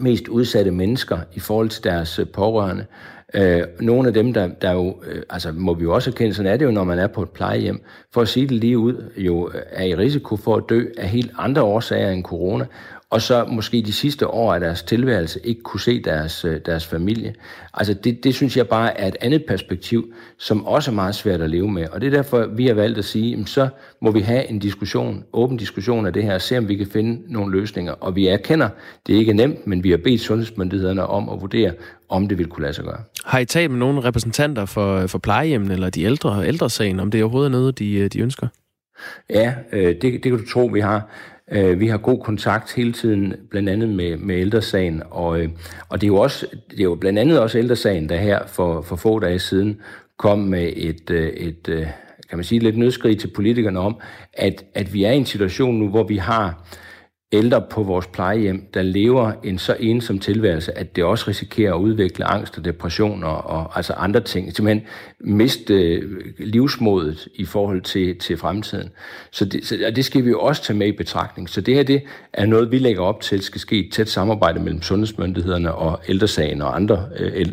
mest 0.00 0.28
udsatte 0.28 0.70
mennesker 0.70 1.18
i 1.34 1.40
forhold 1.40 1.68
til 1.68 1.84
deres 1.84 2.20
pårørende. 2.34 2.86
Øh, 3.34 3.62
nogle 3.80 4.08
af 4.08 4.14
dem, 4.14 4.32
der, 4.32 4.48
der 4.48 4.72
jo, 4.72 4.96
øh, 5.06 5.22
altså 5.30 5.52
må 5.52 5.74
vi 5.74 5.82
jo 5.82 5.94
også 5.94 6.10
erkende, 6.10 6.34
sådan 6.34 6.52
er 6.52 6.56
det 6.56 6.64
jo, 6.64 6.70
når 6.70 6.84
man 6.84 6.98
er 6.98 7.06
på 7.06 7.22
et 7.22 7.30
plejehjem, 7.30 7.82
for 8.14 8.20
at 8.20 8.28
sige 8.28 8.46
det 8.46 8.56
lige 8.56 8.78
ud, 8.78 9.12
jo 9.16 9.50
øh, 9.54 9.60
er 9.70 9.84
i 9.84 9.94
risiko 9.94 10.36
for 10.36 10.56
at 10.56 10.64
dø 10.68 10.84
af 10.98 11.08
helt 11.08 11.32
andre 11.38 11.62
årsager 11.62 12.10
end 12.10 12.24
corona, 12.24 12.66
og 13.10 13.22
så 13.22 13.44
måske 13.44 13.82
de 13.82 13.92
sidste 13.92 14.26
år 14.26 14.54
af 14.54 14.60
deres 14.60 14.82
tilværelse 14.82 15.40
ikke 15.44 15.62
kunne 15.62 15.80
se 15.80 16.02
deres, 16.02 16.44
øh, 16.44 16.60
deres 16.66 16.86
familie. 16.86 17.34
Altså 17.74 17.94
det, 17.94 18.24
det 18.24 18.34
synes 18.34 18.56
jeg 18.56 18.68
bare 18.68 19.00
er 19.00 19.08
et 19.08 19.16
andet 19.20 19.44
perspektiv, 19.48 20.12
som 20.38 20.66
også 20.66 20.90
er 20.90 20.94
meget 20.94 21.14
svært 21.14 21.40
at 21.40 21.50
leve 21.50 21.70
med. 21.70 21.88
Og 21.88 22.00
det 22.00 22.06
er 22.06 22.10
derfor, 22.10 22.46
vi 22.46 22.66
har 22.66 22.74
valgt 22.74 22.98
at 22.98 23.04
sige, 23.04 23.30
jamen, 23.30 23.46
så 23.46 23.68
må 24.00 24.10
vi 24.10 24.20
have 24.20 24.50
en 24.50 24.58
diskussion, 24.58 25.24
åben 25.32 25.56
diskussion 25.56 26.06
af 26.06 26.12
det 26.12 26.22
her, 26.22 26.34
og 26.34 26.40
se 26.40 26.58
om 26.58 26.68
vi 26.68 26.76
kan 26.76 26.86
finde 26.86 27.32
nogle 27.32 27.52
løsninger. 27.52 27.92
Og 27.92 28.16
vi 28.16 28.26
erkender, 28.26 28.68
det 29.06 29.14
er 29.14 29.18
ikke 29.18 29.32
nemt, 29.32 29.66
men 29.66 29.84
vi 29.84 29.90
har 29.90 29.98
bedt 29.98 30.20
sundhedsmyndighederne 30.20 31.06
om 31.06 31.28
at 31.28 31.40
vurdere, 31.40 31.72
om 32.08 32.28
det 32.28 32.38
vil 32.38 32.46
kunne 32.46 32.62
lade 32.62 32.74
sig 32.74 32.84
gøre. 32.84 33.00
Har 33.24 33.38
I 33.38 33.44
talt 33.44 33.70
med 33.70 33.78
nogle 33.78 34.04
repræsentanter 34.04 34.64
for, 34.64 35.06
for 35.06 35.18
plejehjemmen 35.18 35.70
eller 35.70 35.90
de 35.90 36.02
ældre 36.02 36.46
ældresagen, 36.46 37.00
om 37.00 37.10
det 37.10 37.20
er 37.20 37.24
overhovedet 37.24 37.50
noget, 37.50 37.78
de, 37.78 37.94
øh, 37.94 38.10
de 38.12 38.20
ønsker? 38.20 38.46
Ja, 39.30 39.54
øh, 39.72 39.86
det, 39.86 40.02
det 40.02 40.22
kan 40.22 40.38
du 40.38 40.46
tro, 40.46 40.66
vi 40.66 40.80
har. 40.80 41.10
Øh, 41.52 41.80
vi 41.80 41.86
har 41.86 41.98
god 41.98 42.24
kontakt 42.24 42.74
hele 42.74 42.92
tiden, 42.92 43.34
blandt 43.50 43.68
andet 43.68 43.88
med, 43.88 44.16
med 44.16 44.36
ældresagen, 44.36 45.02
og, 45.10 45.40
øh, 45.40 45.48
og 45.88 46.00
det, 46.00 46.06
er 46.06 46.08
jo 46.08 46.16
også, 46.16 46.46
det 46.70 46.80
er 46.80 46.84
jo 46.84 46.94
blandt 46.94 47.18
andet 47.18 47.40
også 47.40 47.58
ældresagen, 47.58 48.08
der 48.08 48.16
her 48.16 48.46
for, 48.46 48.82
for 48.82 48.96
få 48.96 49.18
dage 49.18 49.38
siden 49.38 49.80
kom 50.18 50.38
med 50.38 50.72
et, 50.76 51.10
et, 51.10 51.68
et 51.68 51.88
kan 52.28 52.38
man 52.38 52.44
sige, 52.44 52.58
lidt 52.58 52.78
nødskrig 52.78 53.18
til 53.18 53.28
politikerne 53.28 53.78
om, 53.78 54.00
at, 54.32 54.64
at 54.74 54.94
vi 54.94 55.04
er 55.04 55.10
i 55.10 55.16
en 55.16 55.26
situation 55.26 55.78
nu, 55.78 55.88
hvor 55.88 56.02
vi 56.02 56.16
har 56.16 56.64
ældre 57.32 57.62
på 57.70 57.82
vores 57.82 58.06
plejehjem, 58.06 58.66
der 58.74 58.82
lever 58.82 59.32
en 59.44 59.58
så 59.58 59.76
ensom 59.80 60.18
tilværelse, 60.18 60.78
at 60.78 60.96
det 60.96 61.04
også 61.04 61.24
risikerer 61.28 61.74
at 61.74 61.80
udvikle 61.80 62.24
angst 62.24 62.58
og 62.58 62.64
depression 62.64 63.24
og, 63.24 63.44
og 63.44 63.76
altså 63.76 63.92
andre 63.92 64.20
ting. 64.20 64.56
Simpelthen 64.56 64.86
miste 65.20 65.74
øh, 65.74 66.20
livsmodet 66.38 67.28
i 67.34 67.44
forhold 67.44 67.82
til, 67.82 68.18
til 68.18 68.36
fremtiden. 68.36 68.90
Så 69.30 69.44
det, 69.44 69.66
så 69.66 69.92
det 69.96 70.04
skal 70.04 70.24
vi 70.24 70.30
jo 70.30 70.40
også 70.40 70.62
tage 70.62 70.76
med 70.76 70.86
i 70.86 70.92
betragtning. 70.92 71.48
Så 71.48 71.60
det 71.60 71.74
her 71.74 71.82
det 71.82 72.02
er 72.32 72.46
noget, 72.46 72.70
vi 72.70 72.78
lægger 72.78 73.02
op 73.02 73.20
til, 73.20 73.42
skal 73.42 73.60
ske 73.60 73.86
et 73.86 73.92
tæt 73.92 74.08
samarbejde 74.08 74.60
mellem 74.60 74.82
sundhedsmyndighederne 74.82 75.74
og 75.74 76.00
ældresagen 76.08 76.62
og 76.62 76.76
andre 76.76 77.08
øh, 77.18 77.46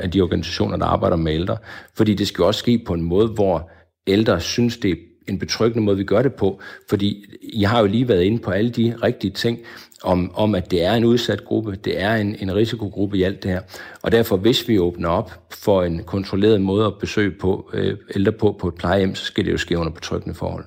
af 0.00 0.10
de 0.10 0.20
organisationer, 0.20 0.76
der 0.76 0.86
arbejder 0.86 1.16
med 1.16 1.34
ældre. 1.34 1.56
Fordi 1.96 2.14
det 2.14 2.28
skal 2.28 2.44
også 2.44 2.58
ske 2.58 2.82
på 2.86 2.94
en 2.94 3.02
måde, 3.02 3.28
hvor 3.28 3.70
ældre 4.06 4.40
synes, 4.40 4.76
det 4.76 4.90
er 4.90 5.09
en 5.28 5.38
betryggende 5.38 5.84
måde, 5.84 5.96
vi 5.96 6.04
gør 6.04 6.22
det 6.22 6.34
på, 6.34 6.60
fordi 6.88 7.24
jeg 7.56 7.70
har 7.70 7.80
jo 7.80 7.86
lige 7.86 8.08
været 8.08 8.22
inde 8.22 8.38
på 8.38 8.50
alle 8.50 8.70
de 8.70 8.94
rigtige 9.02 9.30
ting, 9.30 9.58
om, 10.02 10.30
om 10.34 10.54
at 10.54 10.70
det 10.70 10.84
er 10.84 10.92
en 10.92 11.04
udsat 11.04 11.44
gruppe, 11.44 11.76
det 11.76 12.00
er 12.00 12.14
en, 12.14 12.36
en 12.40 12.54
risikogruppe 12.54 13.18
i 13.18 13.22
alt 13.22 13.42
det 13.42 13.50
her. 13.50 13.60
Og 14.02 14.12
derfor, 14.12 14.36
hvis 14.36 14.68
vi 14.68 14.78
åbner 14.78 15.08
op 15.08 15.32
for 15.50 15.82
en 15.82 16.02
kontrolleret 16.02 16.60
måde 16.60 16.86
at 16.86 16.98
besøge 16.98 17.30
på, 17.30 17.70
øh, 17.72 17.96
ældre 18.14 18.32
på 18.32 18.56
på 18.60 18.68
et 18.68 18.74
plejehjem, 18.74 19.14
så 19.14 19.24
skal 19.24 19.44
det 19.44 19.52
jo 19.52 19.58
ske 19.58 19.78
under 19.78 19.92
betryggende 19.92 20.34
forhold. 20.34 20.64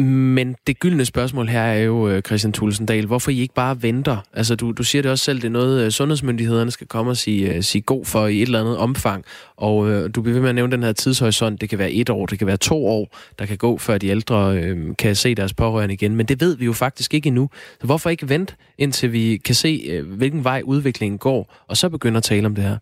Men 0.00 0.56
det 0.66 0.80
gyldne 0.80 1.04
spørgsmål 1.04 1.48
her 1.48 1.60
er 1.60 1.78
jo, 1.78 2.08
øh, 2.08 2.22
Christian 2.22 2.52
Tulsendal, 2.52 3.06
hvorfor 3.06 3.30
I 3.30 3.40
ikke 3.40 3.54
bare 3.54 3.82
venter? 3.82 4.16
Altså, 4.32 4.54
du, 4.54 4.72
du 4.72 4.82
siger 4.82 5.02
det 5.02 5.10
også 5.10 5.24
selv, 5.24 5.38
det 5.40 5.46
er 5.46 5.50
noget, 5.50 5.84
øh, 5.84 5.90
sundhedsmyndighederne 5.90 6.70
skal 6.70 6.86
komme 6.86 7.10
og 7.10 7.16
sige, 7.16 7.54
øh, 7.54 7.62
sige 7.62 7.82
god 7.82 8.04
for 8.04 8.26
i 8.26 8.36
et 8.36 8.42
eller 8.42 8.60
andet 8.60 8.76
omfang. 8.76 9.24
Og 9.56 9.90
øh, 9.90 10.10
du 10.14 10.22
bliver 10.22 10.34
ved 10.34 10.40
med 10.40 10.48
at 10.48 10.54
nævne 10.54 10.72
den 10.72 10.82
her 10.82 10.92
tidshorisont. 10.92 11.60
Det 11.60 11.68
kan 11.68 11.78
være 11.78 11.92
et 11.92 12.10
år, 12.10 12.26
det 12.26 12.38
kan 12.38 12.46
være 12.46 12.56
to 12.56 12.86
år, 12.86 13.16
der 13.38 13.46
kan 13.46 13.56
gå, 13.56 13.78
før 13.78 13.98
de 13.98 14.08
ældre 14.08 14.58
øh, 14.58 14.96
kan 14.98 15.16
se 15.16 15.34
deres 15.34 15.54
pårørende 15.54 15.94
igen. 15.94 16.16
Men 16.16 16.26
det 16.26 16.40
ved 16.40 16.56
vi 16.56 16.64
jo 16.64 16.72
faktisk 16.72 17.14
ikke 17.14 17.26
endnu. 17.26 17.50
Så 17.80 17.86
hvorfor 17.86 18.10
ikke 18.10 18.28
vente, 18.28 18.54
indtil 18.78 19.12
vi 19.12 19.36
kan 19.36 19.54
se, 19.54 19.84
øh, 19.88 20.12
hvilken 20.12 20.44
vej 20.44 20.62
udviklingen 20.64 21.18
går, 21.18 21.64
og 21.68 21.76
så 21.76 21.88
begynde 21.88 22.16
at 22.16 22.22
tale 22.22 22.46
om 22.46 22.54
det 22.54 22.64
her? 22.64 22.76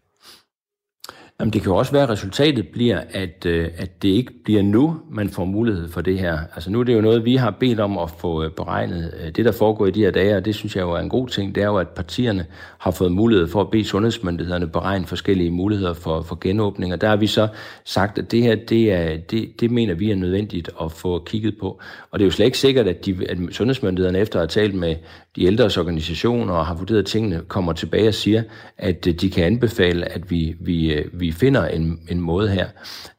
Jamen, 1.40 1.52
det 1.52 1.62
kan 1.62 1.70
jo 1.72 1.76
også 1.76 1.92
være, 1.92 2.02
at 2.02 2.08
resultatet 2.08 2.68
bliver, 2.68 3.00
at, 3.10 3.46
øh, 3.46 3.68
at 3.76 4.02
det 4.02 4.08
ikke 4.08 4.32
bliver 4.44 4.62
nu, 4.62 5.00
man 5.10 5.28
får 5.28 5.44
mulighed 5.44 5.88
for 5.88 6.00
det 6.00 6.18
her. 6.18 6.38
Altså 6.54 6.70
nu 6.70 6.80
er 6.80 6.84
det 6.84 6.94
jo 6.94 7.00
noget, 7.00 7.24
vi 7.24 7.36
har 7.36 7.50
bedt 7.50 7.80
om 7.80 7.98
at 7.98 8.10
få 8.18 8.44
øh, 8.44 8.50
beregnet. 8.50 9.14
Øh, 9.20 9.30
det, 9.30 9.44
der 9.44 9.52
foregår 9.52 9.86
i 9.86 9.90
de 9.90 10.00
her 10.00 10.10
dage, 10.10 10.36
og 10.36 10.44
det 10.44 10.54
synes 10.54 10.76
jeg 10.76 10.82
jo 10.82 10.92
er 10.92 10.98
en 10.98 11.08
god 11.08 11.28
ting, 11.28 11.54
det 11.54 11.62
er 11.62 11.66
jo, 11.66 11.76
at 11.76 11.88
partierne 11.88 12.46
har 12.78 12.90
fået 12.90 13.12
mulighed 13.12 13.48
for 13.48 13.60
at 13.60 13.70
bede 13.70 13.84
sundhedsmyndighederne 13.84 14.66
beregne 14.66 15.06
forskellige 15.06 15.50
muligheder 15.50 15.94
for, 15.94 16.22
for 16.22 16.38
genåbning. 16.40 16.92
Og 16.92 17.00
der 17.00 17.08
har 17.08 17.16
vi 17.16 17.26
så 17.26 17.48
sagt, 17.84 18.18
at 18.18 18.30
det 18.30 18.42
her, 18.42 18.54
det, 18.54 18.92
er, 18.92 19.16
det, 19.16 19.60
det 19.60 19.70
mener 19.70 19.94
vi 19.94 20.10
er 20.10 20.16
nødvendigt 20.16 20.70
at 20.82 20.92
få 20.92 21.22
kigget 21.26 21.58
på. 21.60 21.80
Og 22.10 22.18
det 22.18 22.24
er 22.24 22.26
jo 22.26 22.30
slet 22.32 22.46
ikke 22.46 22.58
sikkert, 22.58 22.88
at, 22.88 23.06
de, 23.06 23.16
at 23.28 23.38
sundhedsmyndighederne 23.50 24.18
efter 24.18 24.40
at 24.40 24.54
have 24.54 24.62
talt 24.62 24.74
med 24.74 24.96
de 25.36 25.44
ældres 25.44 25.76
organisationer 25.76 26.54
og 26.54 26.66
har 26.66 26.74
vurderet 26.74 27.06
tingene, 27.06 27.40
kommer 27.48 27.72
tilbage 27.72 28.08
og 28.08 28.14
siger, 28.14 28.42
at 28.78 29.04
de 29.04 29.30
kan 29.30 29.44
anbefale, 29.44 30.12
at 30.12 30.30
vi, 30.30 30.56
vi, 30.60 31.02
vi 31.12 31.25
vi 31.26 31.32
finder 31.32 31.66
en, 31.66 32.00
en 32.08 32.20
måde 32.20 32.48
her. 32.48 32.66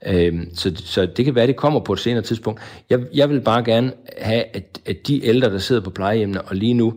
Øh, 0.07 0.33
så, 0.53 0.73
så 0.75 1.05
det 1.05 1.25
kan 1.25 1.35
være, 1.35 1.47
det 1.47 1.55
kommer 1.55 1.79
på 1.79 1.93
et 1.93 1.99
senere 1.99 2.21
tidspunkt. 2.21 2.61
Jeg, 2.89 2.99
jeg 3.13 3.29
vil 3.29 3.41
bare 3.41 3.63
gerne 3.63 3.91
have, 4.17 4.43
at, 4.53 4.81
at 4.85 5.07
de 5.07 5.25
ældre, 5.25 5.49
der 5.49 5.57
sidder 5.57 5.81
på 5.81 5.89
plejehjemmene 5.89 6.41
og 6.41 6.55
lige 6.55 6.73
nu 6.73 6.93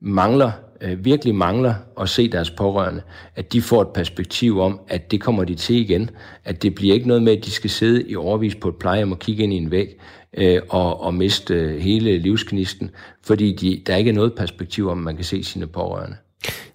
mangler 0.00 0.50
øh, 0.82 1.04
virkelig 1.04 1.34
mangler 1.34 1.74
at 2.00 2.08
se 2.08 2.28
deres 2.28 2.50
pårørende, 2.50 3.02
at 3.36 3.52
de 3.52 3.62
får 3.62 3.82
et 3.82 3.88
perspektiv 3.88 4.60
om, 4.60 4.80
at 4.88 5.10
det 5.10 5.20
kommer 5.20 5.44
de 5.44 5.54
til 5.54 5.76
igen. 5.76 6.10
At 6.44 6.62
det 6.62 6.74
bliver 6.74 6.94
ikke 6.94 7.08
noget 7.08 7.22
med, 7.22 7.36
at 7.36 7.44
de 7.44 7.50
skal 7.50 7.70
sidde 7.70 8.10
i 8.10 8.16
overvis 8.16 8.54
på 8.54 8.68
et 8.68 8.76
plejehjem 8.76 9.12
og 9.12 9.18
kigge 9.18 9.42
ind 9.42 9.52
i 9.52 9.56
en 9.56 9.70
væg 9.70 10.00
øh, 10.36 10.62
og, 10.68 11.00
og 11.00 11.14
miste 11.14 11.54
øh, 11.54 11.80
hele 11.80 12.18
livsknisten, 12.18 12.90
fordi 13.22 13.52
de, 13.52 13.82
der 13.86 13.96
ikke 13.96 14.10
er 14.10 14.14
noget 14.14 14.34
perspektiv 14.34 14.88
om, 14.88 14.98
man 14.98 15.16
kan 15.16 15.24
se 15.24 15.44
sine 15.44 15.66
pårørende. 15.66 16.16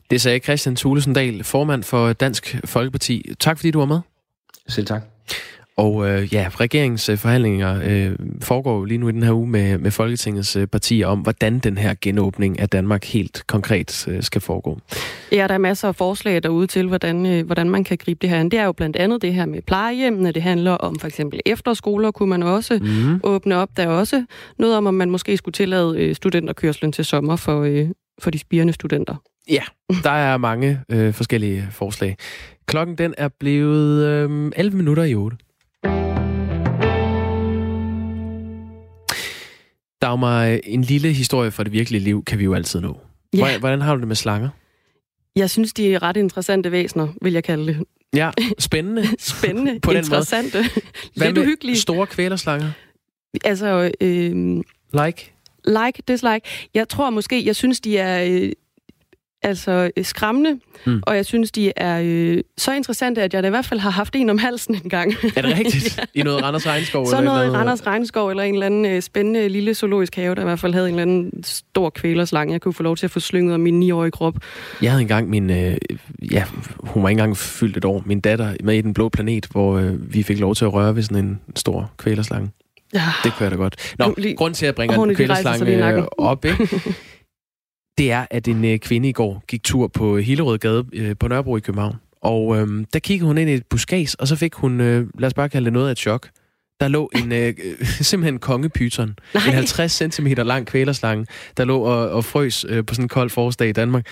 Det 0.10 0.22
sagde 0.22 0.40
Christian 0.40 0.76
Thulesendal, 0.76 1.44
formand 1.44 1.84
for 1.84 2.14
Dansk 2.14 2.56
Folkeparti. 2.66 3.32
Tak 3.40 3.58
fordi 3.58 3.72
du 3.72 3.80
var 3.80 3.86
med. 3.86 4.00
Selv 4.68 4.86
tak. 4.86 5.02
Og 5.78 6.10
øh, 6.10 6.34
ja, 6.34 6.50
regeringens 6.60 7.10
øh, 7.10 7.18
øh, 7.26 8.16
foregår 8.42 8.86
lige 8.86 8.98
nu 8.98 9.10
i 9.10 9.12
den 9.12 9.24
her 9.24 9.34
uge 9.34 9.48
med, 9.48 9.78
med 9.78 9.92
Folketingets 9.92 10.56
øh, 10.56 10.68
partier 10.68 11.08
om, 11.08 11.20
hvordan 11.20 11.60
den 11.60 11.78
her 11.78 11.96
genåbning 12.02 12.60
af 12.60 12.70
Danmark 12.70 13.06
helt 13.06 13.44
konkret 13.48 14.08
øh, 14.08 14.24
skal 14.24 14.42
foregå. 14.42 14.80
Ja, 15.32 15.48
der 15.48 15.54
er 15.54 15.58
masser 15.58 15.88
af 15.88 15.96
forslag 15.96 16.44
derude 16.44 16.68
til, 16.68 16.88
hvordan, 16.88 17.26
øh, 17.26 17.46
hvordan 17.46 17.70
man 17.70 17.84
kan 17.84 17.98
gribe 17.98 18.18
det 18.22 18.30
her 18.30 18.40
an. 18.40 18.50
Det 18.50 18.60
er 18.60 18.66
jo 18.66 18.72
blandt 18.72 18.96
andet 18.96 19.22
det 19.22 19.34
her 19.34 19.46
med 19.46 19.62
plejehjemmene. 19.62 20.32
Det 20.32 20.42
handler 20.42 20.72
om 20.72 21.00
for 21.00 21.08
eksempel 21.08 21.40
efterskoler, 21.46 22.12
kunne 22.12 22.30
man 22.30 22.44
også 22.44 22.80
mm. 22.82 23.20
åbne 23.24 23.56
op. 23.56 23.70
Der 23.78 23.84
er 23.84 23.88
også 23.88 24.26
noget 24.60 24.78
om, 24.78 24.88
om 24.88 24.94
man 24.94 25.10
måske 25.10 25.38
skulle 25.38 25.54
tillade 25.54 26.00
øh, 26.00 26.16
studenterkørslen 26.16 26.92
til 26.92 27.06
sommer 27.06 27.36
for, 27.36 27.62
øh, 27.62 27.88
for 28.20 28.32
de 28.32 28.40
spirende 28.40 28.74
studenter. 28.74 29.16
Ja, 29.50 29.64
der 30.04 30.10
er 30.12 30.38
mange 30.38 30.80
øh, 30.92 31.14
forskellige 31.14 31.68
forslag. 31.72 32.18
Klokken 32.66 32.96
den 32.98 33.14
er 33.18 33.28
blevet 33.40 34.06
øh, 34.06 34.52
11 34.56 34.78
minutter 34.78 35.04
i 35.04 35.16
8. 35.16 35.38
Dagmar, 40.02 40.44
en 40.64 40.82
lille 40.82 41.14
historie 41.14 41.52
fra 41.52 41.64
det 41.64 41.72
virkelige 41.72 42.02
liv 42.02 42.24
kan 42.24 42.40
vi 42.40 42.44
jo 42.44 42.54
altid 42.54 42.80
nå. 42.80 43.00
Ja. 43.34 43.60
Hvordan, 43.60 43.82
har 43.82 43.94
du 43.96 44.00
det 44.00 44.08
med 44.08 44.16
slanger? 44.16 44.50
Jeg 45.36 45.50
synes, 45.50 45.74
de 45.74 45.94
er 45.94 46.04
ret 46.04 46.18
interessante 46.18 46.72
væsener, 46.72 47.08
vil 47.22 47.34
jeg 47.34 47.44
kalde 47.44 47.68
det. 47.68 47.84
Ja, 48.16 48.32
spændende. 48.60 49.04
Spændende, 49.20 49.80
På 49.80 49.92
den 49.92 49.98
interessante, 49.98 50.58
Hvad 51.16 51.28
lidt 51.28 51.38
uhyggelige. 51.38 51.78
store 51.78 52.08
kvælerslanger? 52.08 52.72
Altså, 53.46 53.92
øh, 54.02 54.36
Like? 55.06 55.34
like, 55.66 56.04
dislike. 56.08 56.42
Jeg 56.74 56.90
tror 56.90 57.10
måske, 57.10 57.46
jeg 57.46 57.56
synes, 57.56 57.82
de 57.82 57.98
er 57.98 58.24
øh, 58.30 58.52
altså 59.48 59.92
øh, 59.98 60.06
skræmmende, 60.06 60.60
Mm. 60.86 61.04
og 61.08 61.16
jeg 61.16 61.26
synes, 61.26 61.52
de 61.52 61.72
er 61.76 62.02
øh, 62.04 62.38
så 62.58 62.74
interessante, 62.74 63.22
at 63.22 63.34
jeg 63.34 63.44
da 63.44 63.48
i 63.48 63.50
hvert 63.50 63.66
fald 63.66 63.80
har 63.80 63.90
haft 63.90 64.16
en 64.16 64.30
om 64.30 64.38
halsen 64.38 64.76
en 64.76 64.90
gang. 64.90 65.14
Er 65.36 65.42
det 65.42 65.58
rigtigt? 65.58 66.00
I 66.14 66.22
noget 66.22 66.44
Randers 66.44 66.68
Regnskov? 66.68 67.06
Så 67.06 67.18
eller 67.18 67.20
et 67.20 67.26
noget 67.26 67.44
andet? 67.44 67.56
Randers 67.58 67.88
Regnskov, 67.88 68.30
eller 68.30 68.44
en 68.44 68.54
eller 68.54 68.66
anden 68.66 68.86
øh, 68.86 69.02
spændende 69.02 69.48
lille 69.50 69.74
zoologisk 69.74 70.16
have, 70.16 70.36
der 70.36 70.42
i 70.42 70.44
hvert 70.44 70.60
fald 70.60 70.74
havde 70.74 70.88
en 70.90 70.94
eller 71.00 71.02
anden 71.02 71.44
stor 71.44 71.90
kvælerslange, 71.90 72.54
jeg 72.54 72.62
kunne 72.62 72.74
få 72.74 72.84
lov 72.84 72.98
til 72.98 73.06
at 73.06 73.12
få 73.12 73.20
slynget 73.20 73.54
om 73.54 73.60
min 73.60 73.92
9-årige 73.92 74.12
krop. 74.12 74.36
Jeg 74.82 74.92
havde 74.92 75.02
engang 75.02 75.30
min, 75.30 75.50
øh, 75.50 75.78
ja, 76.32 76.44
hun 76.80 77.04
var 77.04 77.10
ikke 77.10 77.20
engang 77.20 77.38
fyldt 77.38 77.78
et 77.78 77.86
år, 77.86 78.04
min 78.06 78.20
datter 78.20 78.54
med 78.64 78.76
i 78.78 78.82
Den 78.82 78.94
Blå 78.94 79.10
Planet, 79.10 79.48
hvor 79.52 79.78
øh, 79.78 80.14
vi 80.14 80.24
fik 80.24 80.40
lov 80.40 80.56
til 80.56 80.66
at 80.66 80.74
røre 80.74 80.96
ved 80.96 81.04
sådan 81.04 81.26
en 81.26 81.40
stor 81.56 81.92
kvælerslange. 81.98 82.50
Ja. 82.94 83.02
Det 83.24 83.34
jeg 83.40 83.52
da 83.52 83.56
godt. 83.56 83.94
Nå, 84.00 84.16
grund 84.38 84.54
til 84.54 84.66
at 84.66 84.68
jeg 84.68 84.76
bringer 84.76 85.04
en 85.04 85.16
kvælerslange 85.16 85.92
øh, 85.94 86.04
op, 86.18 86.46
ikke? 86.46 86.70
det 87.98 88.12
er, 88.12 88.26
at 88.32 88.48
en 88.48 88.66
øh, 88.66 88.80
kvinde 88.80 89.10
i 89.10 89.12
går 89.12 89.44
gik 89.48 89.64
tur 89.64 89.88
på 89.88 90.18
Hillerødgade 90.18 90.86
øh, 90.94 91.16
på 91.20 91.28
Nørrebro 91.28 91.58
i 91.58 91.60
København. 91.60 91.96
Og 92.22 92.58
øh, 92.58 92.86
der 92.94 93.00
kiggede 93.00 93.28
hun 93.28 93.38
ind 93.38 93.50
i 93.50 93.54
et 93.54 93.66
buskads, 93.70 94.14
og 94.16 94.28
så 94.28 94.36
fik 94.36 94.56
hun, 94.56 94.82
øh, 94.82 95.08
lad 95.20 95.28
os 95.28 95.34
bare 95.34 95.50
kalde 95.50 95.66
det 95.66 95.74
noget 95.74 95.88
af 95.88 95.92
et 95.92 95.98
chok. 95.98 96.30
Der 96.80 96.88
lå 96.88 97.10
en, 97.16 97.32
øh, 97.32 97.54
simpelthen 98.02 98.34
en 98.34 98.40
kongepyton. 98.40 99.16
Nej. 99.34 99.44
En 99.48 99.54
50 99.54 99.92
cm 100.14 100.28
lang 100.28 100.68
kvælerslange, 100.68 101.26
der 101.58 101.66
lå 101.66 101.80
og, 101.80 102.10
og 102.10 102.26
frøs 102.26 102.66
øh, 102.70 102.86
på 102.86 102.94
sådan 102.94 103.06
en 103.06 103.10
kold 103.10 103.30
forårsdag 103.30 103.70
i 103.70 103.72
Danmark. 103.72 104.06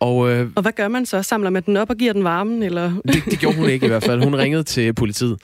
Og 0.00 0.30
øh, 0.30 0.50
Og 0.54 0.62
hvad 0.62 0.72
gør 0.72 0.88
man 0.88 1.06
så? 1.06 1.22
Samler 1.22 1.50
man 1.50 1.62
den 1.62 1.76
op 1.76 1.90
og 1.90 1.96
giver 1.96 2.12
den 2.12 2.24
varmen? 2.24 2.62
Eller? 2.62 2.92
det, 3.08 3.24
det 3.24 3.38
gjorde 3.38 3.56
hun 3.56 3.68
ikke 3.68 3.86
i 3.86 3.88
hvert 3.88 4.04
fald. 4.04 4.24
Hun 4.24 4.34
ringede 4.36 4.62
til 4.62 4.92
politiet. 4.92 5.38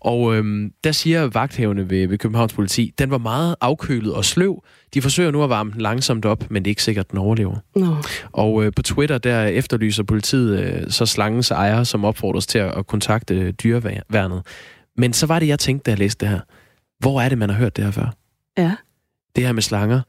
Og 0.00 0.36
øhm, 0.36 0.72
der 0.84 0.92
siger 0.92 1.26
vagthævende 1.26 1.90
ved, 1.90 2.08
ved 2.08 2.18
Københavns 2.18 2.52
politi, 2.52 2.94
den 2.98 3.10
var 3.10 3.18
meget 3.18 3.56
afkølet 3.60 4.14
og 4.14 4.24
sløv. 4.24 4.62
De 4.94 5.02
forsøger 5.02 5.30
nu 5.30 5.44
at 5.44 5.50
varme 5.50 5.72
den 5.72 5.80
langsomt 5.80 6.24
op, 6.24 6.50
men 6.50 6.64
det 6.64 6.68
er 6.68 6.72
ikke 6.72 6.82
sikkert, 6.82 7.06
at 7.06 7.10
den 7.10 7.18
overlever. 7.18 7.56
Nå. 7.76 7.96
Og 8.32 8.64
øh, 8.64 8.72
på 8.76 8.82
Twitter, 8.82 9.18
der 9.18 9.44
efterlyser 9.44 10.02
politiet 10.02 10.60
øh, 10.60 10.90
så 10.90 11.06
slangens 11.06 11.50
ejer, 11.50 11.84
som 11.84 12.04
opfordres 12.04 12.46
til 12.46 12.58
at, 12.58 12.78
at 12.78 12.86
kontakte 12.86 13.34
øh, 13.34 13.52
dyreværnet. 13.52 14.42
Men 14.96 15.12
så 15.12 15.26
var 15.26 15.38
det, 15.38 15.48
jeg 15.48 15.58
tænkte, 15.58 15.84
da 15.84 15.90
jeg 15.90 15.98
læste 15.98 16.26
det 16.26 16.32
her. 16.34 16.40
Hvor 16.98 17.20
er 17.20 17.28
det, 17.28 17.38
man 17.38 17.50
har 17.50 17.56
hørt 17.56 17.76
det 17.76 17.84
her 17.84 17.90
før? 17.90 18.14
Ja. 18.58 18.74
Det 19.36 19.44
her 19.44 19.52
med 19.52 19.62
slanger. 19.62 20.00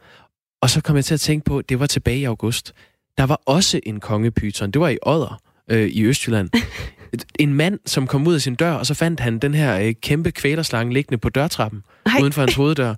Og 0.61 0.69
så 0.69 0.81
kom 0.81 0.95
jeg 0.95 1.05
til 1.05 1.13
at 1.13 1.19
tænke 1.19 1.45
på, 1.45 1.57
at 1.57 1.69
det 1.69 1.79
var 1.79 1.85
tilbage 1.85 2.17
i 2.17 2.23
august. 2.23 2.73
Der 3.17 3.23
var 3.23 3.41
også 3.45 3.79
en 3.83 3.99
kongepyton. 3.99 4.71
Det 4.71 4.81
var 4.81 4.89
i 4.89 4.97
Odder 5.01 5.41
øh, 5.67 5.87
i 5.87 6.03
Østjylland. 6.03 6.49
En 7.39 7.53
mand, 7.53 7.79
som 7.85 8.07
kom 8.07 8.27
ud 8.27 8.33
af 8.33 8.41
sin 8.41 8.55
dør, 8.55 8.71
og 8.71 8.85
så 8.85 8.93
fandt 8.93 9.19
han 9.19 9.39
den 9.39 9.53
her 9.53 9.79
øh, 9.79 9.93
kæmpe 10.01 10.31
kvælerslange 10.31 10.93
liggende 10.93 11.17
på 11.17 11.29
dørtrappen, 11.29 11.83
Ej. 12.05 12.11
uden 12.21 12.33
for 12.33 12.41
hans 12.41 12.55
hoveddør. 12.55 12.95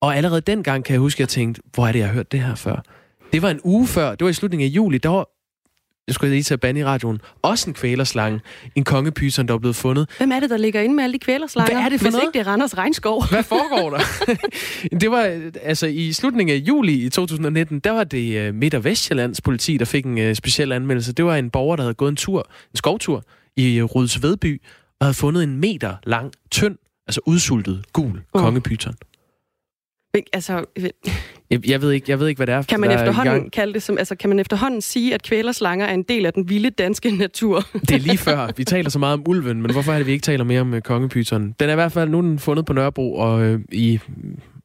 Og 0.00 0.16
allerede 0.16 0.40
dengang 0.40 0.84
kan 0.84 0.92
jeg 0.92 1.00
huske, 1.00 1.16
at 1.16 1.20
jeg 1.20 1.28
tænkte, 1.28 1.62
hvor 1.74 1.86
er 1.86 1.92
det, 1.92 1.98
jeg 1.98 2.08
har 2.08 2.14
hørt 2.14 2.32
det 2.32 2.40
her 2.40 2.54
før? 2.54 2.82
Det 3.32 3.42
var 3.42 3.50
en 3.50 3.60
uge 3.64 3.86
før, 3.86 4.10
det 4.10 4.24
var 4.24 4.28
i 4.28 4.32
slutningen 4.32 4.66
af 4.70 4.70
juli, 4.70 4.98
der 4.98 5.08
var, 5.08 5.28
jeg 6.06 6.14
skulle 6.14 6.30
lige 6.30 6.42
til 6.42 6.54
at 6.54 6.60
bande 6.60 6.80
i 6.80 6.84
radioen, 6.84 7.20
også 7.42 7.70
en 7.70 7.74
kvælerslange, 7.74 8.40
en 8.74 8.84
kongepyton, 8.84 9.46
der 9.46 9.52
var 9.52 9.58
blevet 9.58 9.76
fundet. 9.76 10.10
Hvem 10.18 10.32
er 10.32 10.40
det, 10.40 10.50
der 10.50 10.56
ligger 10.56 10.80
inde 10.80 10.94
med 10.94 11.04
alle 11.04 11.14
de 11.14 11.18
kvælerslanger? 11.18 11.74
Hvad 11.74 11.84
er 11.84 11.88
det 11.88 12.00
for 12.00 12.04
Hvis 12.04 12.12
noget? 12.12 12.22
ikke 12.24 12.38
det 12.38 12.46
er 12.46 12.50
Randers 12.50 12.78
Regnskov. 12.78 13.26
Hvad 13.28 13.42
foregår 13.42 13.90
der? 13.90 14.00
det 15.00 15.10
var, 15.10 15.24
øh, 15.24 15.52
altså 15.62 15.86
i 15.86 16.12
slutningen 16.12 16.56
af 16.56 16.60
juli 16.68 16.92
i 16.92 17.08
2019, 17.08 17.80
der 17.80 17.90
var 17.90 18.04
det 18.04 18.48
uh, 18.48 18.54
Midt- 18.54 18.74
og 18.74 18.84
Vestjyllands 18.84 19.40
politi, 19.40 19.76
der 19.76 19.84
fik 19.84 20.04
en 20.04 20.28
uh, 20.28 20.34
speciel 20.34 20.72
anmeldelse. 20.72 21.12
Det 21.12 21.24
var 21.24 21.36
en 21.36 21.50
borger, 21.50 21.76
der 21.76 21.82
havde 21.82 21.94
gået 21.94 22.10
en 22.10 22.16
tur, 22.16 22.38
en 22.72 22.76
skovtur 22.76 23.24
i 23.56 23.80
uh, 23.82 23.90
Rudsvedby, 23.94 24.62
og 25.00 25.06
havde 25.06 25.14
fundet 25.14 25.42
en 25.42 25.56
meter 25.56 25.96
lang, 26.06 26.32
tynd, 26.50 26.76
altså 27.06 27.20
udsultet, 27.26 27.84
gul 27.92 28.22
Åh. 28.34 28.40
kongepyton. 28.42 28.94
Altså, 30.32 30.64
Jeg, 31.50 31.68
jeg, 31.68 31.82
ved 31.82 31.90
ikke, 31.90 32.10
jeg 32.10 32.20
ved 32.20 32.28
ikke, 32.28 32.38
hvad 32.38 32.46
det 32.46 32.54
er. 32.54 32.62
kan 32.62 32.80
man, 32.80 32.90
er 32.90 32.94
efterhånden 32.94 33.34
gang. 33.34 33.52
kalde 33.52 33.72
det 33.74 33.82
som, 33.82 33.98
altså, 33.98 34.14
kan 34.16 34.28
man 34.30 34.38
efterhånden 34.38 34.80
sige, 34.80 35.14
at 35.14 35.22
kvælerslanger 35.22 35.86
er 35.86 35.94
en 35.94 36.02
del 36.02 36.26
af 36.26 36.32
den 36.32 36.48
vilde 36.48 36.70
danske 36.70 37.10
natur? 37.10 37.62
Det 37.88 37.90
er 37.90 37.98
lige 37.98 38.18
før. 38.18 38.48
Vi 38.56 38.64
taler 38.64 38.90
så 38.90 38.98
meget 38.98 39.14
om 39.14 39.22
ulven, 39.26 39.62
men 39.62 39.72
hvorfor 39.72 39.92
er 39.92 39.96
det, 39.98 40.06
vi 40.06 40.12
ikke 40.12 40.22
taler 40.22 40.44
mere 40.44 40.60
om 40.60 40.74
øh, 40.74 40.82
kongepytonen? 40.82 41.54
Den 41.60 41.68
er 41.68 41.72
i 41.72 41.76
hvert 41.76 41.92
fald 41.92 42.10
nu 42.10 42.20
den 42.20 42.38
fundet 42.38 42.66
på 42.66 42.72
Nørrebro, 42.72 43.14
og 43.14 43.42
øh, 43.42 43.60
i 43.72 43.98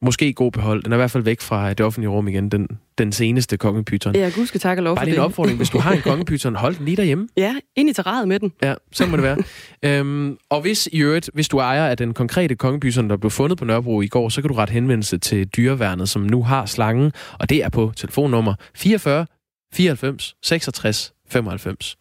måske 0.02 0.32
god 0.32 0.52
behold. 0.52 0.82
Den 0.82 0.92
er 0.92 0.96
i 0.96 0.98
hvert 0.98 1.10
fald 1.10 1.24
væk 1.24 1.40
fra 1.40 1.68
det 1.72 1.86
offentlige 1.86 2.10
rum 2.10 2.28
igen, 2.28 2.48
den, 2.48 2.68
den 2.98 3.12
seneste 3.12 3.56
kongepyton. 3.56 4.14
Ja, 4.14 4.30
gud 4.34 4.46
skal 4.46 4.60
takke 4.60 4.82
lov 4.82 4.96
Bare 4.96 5.00
for 5.02 5.04
lige 5.04 5.14
en 5.14 5.18
det. 5.18 5.24
opfordring. 5.24 5.56
Hvis 5.56 5.70
du 5.70 5.78
har 5.78 5.92
en 5.92 6.00
kongepyton, 6.02 6.54
hold 6.54 6.74
den 6.76 6.84
lige 6.84 6.96
derhjemme. 6.96 7.28
Ja, 7.36 7.54
ind 7.76 7.90
i 7.90 7.92
terræet 7.92 8.28
med 8.28 8.38
den. 8.40 8.52
Ja, 8.62 8.74
så 8.92 9.06
må 9.06 9.16
det 9.16 9.22
være. 9.22 9.38
øhm, 10.00 10.36
og 10.50 10.60
hvis 10.60 10.88
i 10.92 10.98
øvrigt, 11.02 11.30
hvis 11.34 11.48
du 11.48 11.58
er 11.58 11.62
ejer 11.62 11.86
af 11.86 11.96
den 11.96 12.14
konkrete 12.14 12.54
kongepyton, 12.54 13.10
der 13.10 13.16
blev 13.16 13.30
fundet 13.30 13.58
på 13.58 13.64
Nørrebro 13.64 14.00
i 14.00 14.08
går, 14.08 14.28
så 14.28 14.40
kan 14.40 14.48
du 14.48 14.54
ret 14.54 14.70
henvendelse 14.70 15.18
til 15.18 15.46
dyreværnet, 15.48 16.08
som 16.08 16.22
nu 16.22 16.42
har 16.42 16.66
slangen, 16.66 17.12
og 17.40 17.48
det 17.50 17.64
er 17.64 17.68
på 17.68 17.92
telefonnummer 17.96 18.54
44 18.74 19.26
94 19.74 20.34
66 20.42 21.12
95. 21.28 21.96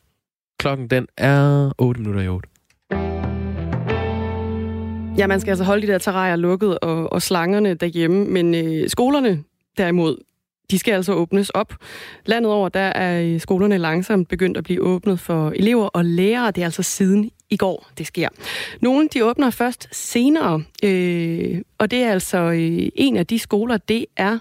Klokken 0.60 0.88
den 0.88 1.08
er 1.18 1.72
8 1.78 2.02
minutter 2.02 2.22
i 2.22 2.28
8. 2.28 3.39
Ja, 5.20 5.28
man 5.28 5.40
skal 5.40 5.52
altså 5.52 5.64
holde 5.64 5.88
de 5.88 5.92
der 5.92 5.98
terrarier 5.98 6.36
lukket 6.36 6.80
og, 6.80 7.14
og 7.14 7.22
slangerne 7.22 7.74
derhjemme, 7.74 8.26
men 8.26 8.56
øh, 8.56 8.90
skolerne 8.90 9.44
derimod, 9.78 10.18
de 10.72 10.80
skal 10.80 10.94
altså 10.94 11.14
åbnes 11.14 11.50
op. 11.50 11.74
Landet 12.26 12.52
over, 12.52 12.70
der 12.70 12.80
er 12.80 13.24
øh, 13.24 13.40
skolerne 13.40 13.78
langsomt 13.78 14.28
begyndt 14.28 14.58
at 14.58 14.64
blive 14.64 14.82
åbnet 14.82 15.20
for 15.20 15.54
elever 15.56 15.86
og 15.86 16.06
lærere. 16.06 16.52
Det 16.52 16.62
er 16.62 16.66
altså 16.66 16.84
siden 16.84 17.32
i 17.50 17.58
går, 17.58 17.90
det 17.98 18.08
sker. 18.08 18.30
Nogle, 18.82 19.08
de 19.14 19.26
åbner 19.26 19.50
først 19.50 19.88
senere, 19.92 20.64
øh, 20.84 21.62
og 21.78 21.92
det 21.92 22.04
er 22.04 22.12
altså 22.12 22.38
øh, 22.38 22.90
en 22.96 23.18
af 23.18 23.28
de 23.28 23.40
skoler, 23.40 23.78
det 23.78 24.06
er 24.18 24.38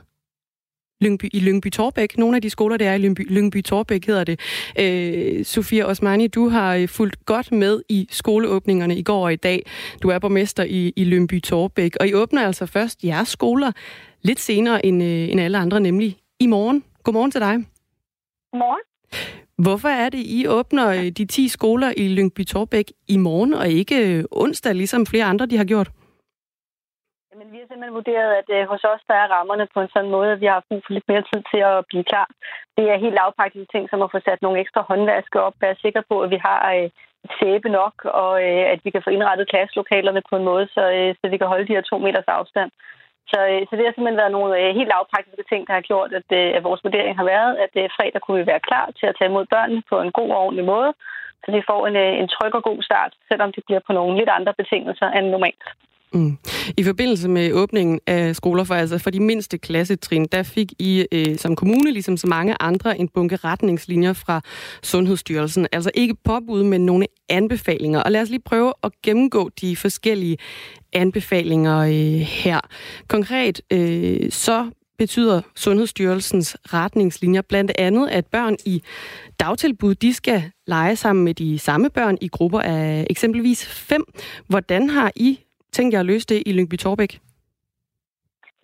Lyngby, 1.00 1.28
i 1.32 1.40
Lyngby 1.40 1.70
Torbæk. 1.70 2.18
Nogle 2.18 2.36
af 2.36 2.42
de 2.42 2.50
skoler, 2.50 2.76
der 2.76 2.90
er 2.90 2.94
i 2.94 2.98
Lyngby, 2.98 3.32
Lyngby 3.32 3.62
Torbæk, 3.62 4.06
hedder 4.06 4.24
det. 4.24 4.40
Øh, 4.78 5.44
Sofia 5.44 5.84
Osmani, 5.84 6.26
du 6.26 6.48
har 6.48 6.74
øh, 6.74 6.88
fulgt 6.88 7.26
godt 7.26 7.52
med 7.52 7.82
i 7.88 8.08
skoleåbningerne 8.10 8.96
i 8.96 9.02
går 9.02 9.24
og 9.24 9.32
i 9.32 9.36
dag. 9.36 9.66
Du 10.02 10.08
er 10.08 10.18
borgmester 10.18 10.64
i, 10.64 10.92
i 10.96 11.04
Lyngby 11.04 11.42
Torbæk, 11.42 11.96
og 12.00 12.08
I 12.08 12.14
åbner 12.14 12.46
altså 12.46 12.66
først 12.66 13.04
jeres 13.04 13.28
skoler 13.28 13.72
lidt 14.22 14.40
senere 14.40 14.86
end, 14.86 15.02
øh, 15.02 15.28
end 15.30 15.40
alle 15.40 15.58
andre, 15.58 15.80
nemlig 15.80 16.16
i 16.40 16.46
morgen. 16.46 16.84
Godmorgen 17.02 17.30
til 17.30 17.40
dig. 17.40 17.56
Godmorgen. 18.52 18.80
Hvorfor 19.58 19.88
er 19.88 20.08
det, 20.08 20.18
I 20.18 20.46
åbner 20.46 20.88
øh, 20.88 21.08
de 21.08 21.24
10 21.24 21.48
skoler 21.48 21.92
i 21.96 22.08
Lyngby 22.08 22.44
Torbæk 22.44 22.92
i 23.08 23.16
morgen, 23.16 23.54
og 23.54 23.68
ikke 23.68 24.18
øh, 24.18 24.24
onsdag, 24.30 24.74
ligesom 24.74 25.06
flere 25.06 25.24
andre 25.24 25.46
de 25.46 25.56
har 25.56 25.64
gjort? 25.64 25.90
Men 27.38 27.52
vi 27.52 27.58
har 27.58 27.66
simpelthen 27.66 27.98
vurderet, 28.00 28.30
at 28.40 28.48
øh, 28.56 28.68
hos 28.72 28.84
os 28.92 29.02
der 29.08 29.16
er 29.22 29.32
rammerne 29.36 29.66
på 29.74 29.78
en 29.80 29.90
sådan 29.94 30.14
måde, 30.16 30.30
at 30.32 30.40
vi 30.40 30.48
har 30.52 30.66
brug 30.68 30.80
for 30.84 30.92
lidt 30.92 31.08
mere 31.08 31.24
tid 31.30 31.40
til 31.50 31.60
at 31.72 31.86
blive 31.90 32.08
klar. 32.10 32.28
Det 32.76 32.84
er 32.90 33.02
helt 33.04 33.18
lavpraktiske 33.20 33.72
ting, 33.72 33.84
som 33.90 34.02
at 34.02 34.12
få 34.12 34.18
sat 34.20 34.42
nogle 34.42 34.60
ekstra 34.60 34.80
håndvaske 34.90 35.38
op, 35.46 35.54
være 35.60 35.82
sikker 35.84 36.02
på, 36.10 36.14
at 36.24 36.30
vi 36.34 36.38
har 36.48 36.60
øh, 36.76 36.88
sæbe 37.38 37.68
nok, 37.80 37.94
og 38.20 38.32
øh, 38.46 38.64
at 38.72 38.80
vi 38.84 38.90
kan 38.90 39.04
få 39.04 39.10
indrettet 39.10 39.50
klasselokalerne 39.52 40.22
på 40.30 40.34
en 40.36 40.48
måde, 40.50 40.66
så, 40.76 40.82
øh, 40.96 41.10
så 41.20 41.24
vi 41.32 41.36
kan 41.38 41.50
holde 41.52 41.66
de 41.68 41.76
her 41.76 41.88
to 41.90 41.98
meters 41.98 42.30
afstand. 42.38 42.70
Så, 43.30 43.38
øh, 43.50 43.62
så 43.66 43.72
det 43.76 43.84
har 43.84 43.94
simpelthen 43.94 44.22
været 44.22 44.36
nogle 44.36 44.52
øh, 44.60 44.68
helt 44.78 44.92
lavpraktiske 44.92 45.44
ting, 45.50 45.62
der 45.66 45.74
har 45.78 45.88
gjort, 45.90 46.10
at, 46.20 46.28
øh, 46.40 46.48
at 46.56 46.66
vores 46.68 46.84
vurdering 46.84 47.14
har 47.20 47.26
været, 47.34 47.52
at 47.64 47.72
øh, 47.80 47.88
fredag 47.96 48.20
kunne 48.20 48.40
vi 48.40 48.46
være 48.52 48.66
klar 48.68 48.86
til 48.98 49.06
at 49.06 49.16
tage 49.18 49.30
imod 49.30 49.46
børnene 49.54 49.82
på 49.90 49.96
en 50.00 50.12
god 50.18 50.30
og 50.30 50.40
ordentlig 50.44 50.64
måde, 50.74 50.92
så 51.42 51.48
de 51.56 51.68
får 51.70 51.80
en, 51.86 51.96
øh, 52.04 52.12
en 52.22 52.28
tryg 52.34 52.54
og 52.58 52.62
god 52.70 52.80
start, 52.88 53.12
selvom 53.28 53.52
det 53.52 53.62
bliver 53.66 53.82
på 53.86 53.92
nogle 53.92 54.16
lidt 54.18 54.30
andre 54.38 54.54
betingelser 54.60 55.08
end 55.16 55.26
normalt. 55.36 55.64
Mm. 56.12 56.38
I 56.76 56.82
forbindelse 56.82 57.28
med 57.28 57.52
åbningen 57.52 58.00
af 58.06 58.36
skoler 58.36 58.64
for, 58.64 58.74
altså 58.74 58.98
for 58.98 59.10
de 59.10 59.20
mindste 59.20 59.58
klassetrin, 59.58 60.26
der 60.32 60.42
fik 60.42 60.72
I 60.78 61.06
øh, 61.12 61.38
som 61.38 61.56
kommune, 61.56 61.92
ligesom 61.92 62.16
så 62.16 62.26
mange 62.26 62.56
andre, 62.60 62.98
en 62.98 63.08
bunke 63.08 63.36
retningslinjer 63.36 64.12
fra 64.12 64.40
Sundhedsstyrelsen. 64.82 65.66
Altså 65.72 65.90
ikke 65.94 66.14
påbud, 66.24 66.62
men 66.62 66.86
nogle 66.86 67.06
anbefalinger. 67.28 68.00
Og 68.00 68.12
lad 68.12 68.22
os 68.22 68.30
lige 68.30 68.42
prøve 68.44 68.72
at 68.82 68.92
gennemgå 69.02 69.50
de 69.60 69.76
forskellige 69.76 70.38
anbefalinger 70.92 71.78
øh, 71.78 72.20
her. 72.20 72.60
Konkret 73.08 73.60
øh, 73.72 74.30
så 74.30 74.70
betyder 74.98 75.40
Sundhedsstyrelsens 75.56 76.56
retningslinjer 76.72 77.42
blandt 77.42 77.72
andet, 77.78 78.08
at 78.08 78.26
børn 78.26 78.56
i 78.64 78.82
dagtilbud, 79.40 79.94
de 79.94 80.14
skal 80.14 80.50
lege 80.66 80.96
sammen 80.96 81.24
med 81.24 81.34
de 81.34 81.58
samme 81.58 81.90
børn 81.90 82.18
i 82.20 82.28
grupper 82.28 82.60
af 82.60 83.06
eksempelvis 83.10 83.66
fem. 83.66 84.04
Hvordan 84.46 84.90
har 84.90 85.12
I 85.16 85.38
tænkt 85.72 85.94
jer 85.94 86.00
at 86.00 86.06
løse 86.06 86.26
det 86.26 86.42
i 86.46 86.52
Lyngby 86.52 86.76
Torbæk? 86.76 87.12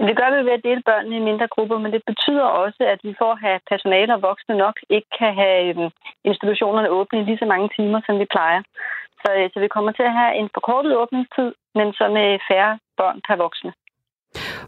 Det 0.09 0.17
gør 0.21 0.31
vi 0.35 0.41
ved 0.47 0.59
at 0.59 0.67
dele 0.69 0.83
børnene 0.91 1.17
i 1.17 1.27
mindre 1.29 1.49
grupper, 1.55 1.79
men 1.79 1.93
det 1.93 2.03
betyder 2.11 2.47
også, 2.63 2.83
at 2.93 3.01
vi 3.07 3.13
får 3.21 3.33
at 3.33 3.43
have 3.47 3.61
personale 3.73 4.15
og 4.15 4.23
voksne 4.23 4.55
nok 4.65 4.77
ikke 4.97 5.11
kan 5.19 5.33
have 5.43 5.61
øhm, 5.69 5.91
institutionerne 6.31 6.89
åbne 6.99 7.21
i 7.21 7.25
lige 7.25 7.43
så 7.43 7.47
mange 7.53 7.69
timer, 7.77 8.01
som 8.07 8.19
vi 8.19 8.27
plejer. 8.35 8.63
Så, 9.23 9.29
øh, 9.39 9.51
så 9.53 9.61
vi 9.61 9.69
kommer 9.69 9.93
til 9.93 10.03
at 10.11 10.17
have 10.21 10.33
en 10.41 10.49
forkortet 10.55 10.97
åbningstid, 11.03 11.51
men 11.79 11.87
så 11.99 12.05
med 12.17 12.29
færre 12.49 12.79
børn 12.99 13.21
per 13.27 13.37
voksne. 13.37 13.73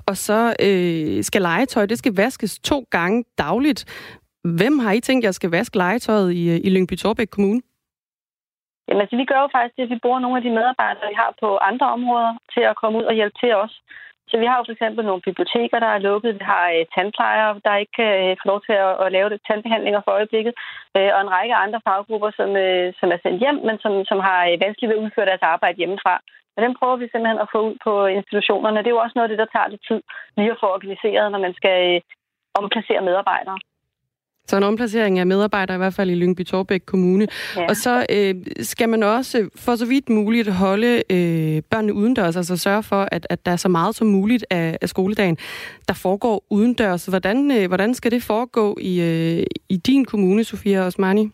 Og 0.09 0.17
så 0.17 0.41
øh, 0.67 1.25
skal 1.25 1.43
legetøj, 1.43 1.87
det 1.87 1.99
skal 1.99 2.17
vaskes 2.17 2.59
to 2.59 2.79
gange 2.91 3.25
dagligt. 3.39 3.81
Hvem 4.59 4.79
har 4.79 4.93
I 4.93 5.01
tænkt 5.01 5.25
jer 5.25 5.31
skal 5.31 5.51
vaske 5.51 5.77
legetøjet 5.77 6.33
i, 6.33 6.43
øh, 6.51 6.61
i 6.65 6.71
Lyngby 6.71 6.97
Torbæk 6.97 7.29
Kommune? 7.31 7.61
Jamen, 8.87 9.01
altså, 9.01 9.17
vi 9.17 9.25
gør 9.31 9.41
jo 9.45 9.49
faktisk 9.53 9.77
det, 9.77 9.87
at 9.87 9.95
vi 9.95 10.03
bruger 10.05 10.21
nogle 10.21 10.37
af 10.39 10.43
de 10.43 10.57
medarbejdere, 10.59 11.09
vi 11.13 11.21
har 11.23 11.33
på 11.43 11.49
andre 11.71 11.87
områder, 11.97 12.33
til 12.55 12.63
at 12.71 12.79
komme 12.81 12.99
ud 12.99 13.05
og 13.11 13.15
hjælpe 13.19 13.39
til 13.43 13.53
os. 13.55 13.75
Så 14.31 14.35
vi 14.43 14.47
har 14.47 14.57
jo 14.59 14.65
for 14.67 14.75
eksempel 14.77 15.03
nogle 15.05 15.27
biblioteker, 15.29 15.79
der 15.79 15.91
er 15.93 16.05
lukket. 16.09 16.39
Vi 16.41 16.45
har 16.55 16.65
øh, 16.77 16.85
tandplejere, 16.95 17.61
der 17.67 17.81
ikke 17.83 17.95
kan 18.01 18.13
øh, 18.23 18.37
få 18.41 18.45
lov 18.53 18.61
til 18.67 18.77
at, 18.87 18.93
at 19.05 19.13
lave 19.17 19.29
det 19.31 19.41
tandbehandlinger 19.49 20.01
for 20.05 20.13
øjeblikket. 20.19 20.55
Øh, 20.97 21.11
og 21.15 21.21
en 21.21 21.35
række 21.37 21.55
andre 21.65 21.81
faggrupper, 21.87 22.31
som, 22.39 22.51
øh, 22.65 22.87
som 23.01 23.09
er 23.15 23.19
sendt 23.23 23.43
hjem, 23.45 23.59
men 23.69 23.77
som, 23.85 23.93
som 24.11 24.19
har 24.29 24.41
øh, 24.49 24.57
vanskeligt 24.65 24.91
ved 24.91 24.99
at 24.99 25.05
udføre 25.05 25.31
deres 25.31 25.45
arbejde 25.53 25.81
hjemmefra. 25.81 26.15
Og 26.57 26.61
den 26.65 26.73
prøver 26.79 26.97
vi 26.97 27.07
simpelthen 27.09 27.45
at 27.45 27.53
få 27.55 27.59
ud 27.69 27.77
på 27.87 27.93
institutionerne. 28.19 28.79
Det 28.79 28.87
er 28.91 28.97
jo 28.97 29.05
også 29.05 29.17
noget 29.17 29.29
af 29.29 29.33
det, 29.33 29.43
der 29.43 29.53
tager 29.55 29.73
lidt 29.73 29.85
tid 29.89 30.01
lige 30.37 30.55
at 30.55 30.61
få 30.63 30.67
organiseret, 30.77 31.33
når 31.33 31.41
man 31.47 31.55
skal 31.61 31.77
øh, 31.91 32.01
omplacere 32.61 33.07
medarbejdere. 33.09 33.59
Så 34.49 34.57
en 34.57 34.63
omplacering 34.63 35.19
af 35.19 35.27
medarbejdere 35.27 35.77
i 35.77 35.79
hvert 35.79 35.95
fald 35.95 36.11
i 36.11 36.15
Lyngby 36.15 36.45
Torbæk 36.45 36.81
Kommune. 36.87 37.27
Ja. 37.57 37.67
Og 37.69 37.77
så 37.77 38.07
øh, 38.17 38.35
skal 38.63 38.89
man 38.89 39.03
også 39.03 39.49
for 39.65 39.75
så 39.77 39.87
vidt 39.87 40.09
muligt 40.09 40.49
holde 40.53 40.93
øh, 41.11 41.63
børnene 41.71 41.95
udendørs, 41.95 42.37
altså 42.37 42.57
sørge 42.57 42.83
for, 42.83 43.09
at, 43.13 43.27
at 43.31 43.47
der 43.47 43.53
er 43.53 43.57
så 43.57 43.69
meget 43.69 43.95
som 43.95 44.07
muligt 44.07 44.45
af, 44.51 44.79
af 44.83 44.89
skoledagen, 44.89 45.37
der 45.89 45.95
foregår 46.03 46.45
udendørs. 46.51 47.07
Hvordan, 47.07 47.39
øh, 47.57 47.69
hvordan 47.69 47.95
skal 47.95 48.11
det 48.11 48.23
foregå 48.23 48.77
i, 48.81 48.93
øh, 49.11 49.47
i 49.69 49.77
din 49.77 50.05
kommune, 50.05 50.45
Sofia 50.45 50.87
Osmani? 50.87 51.31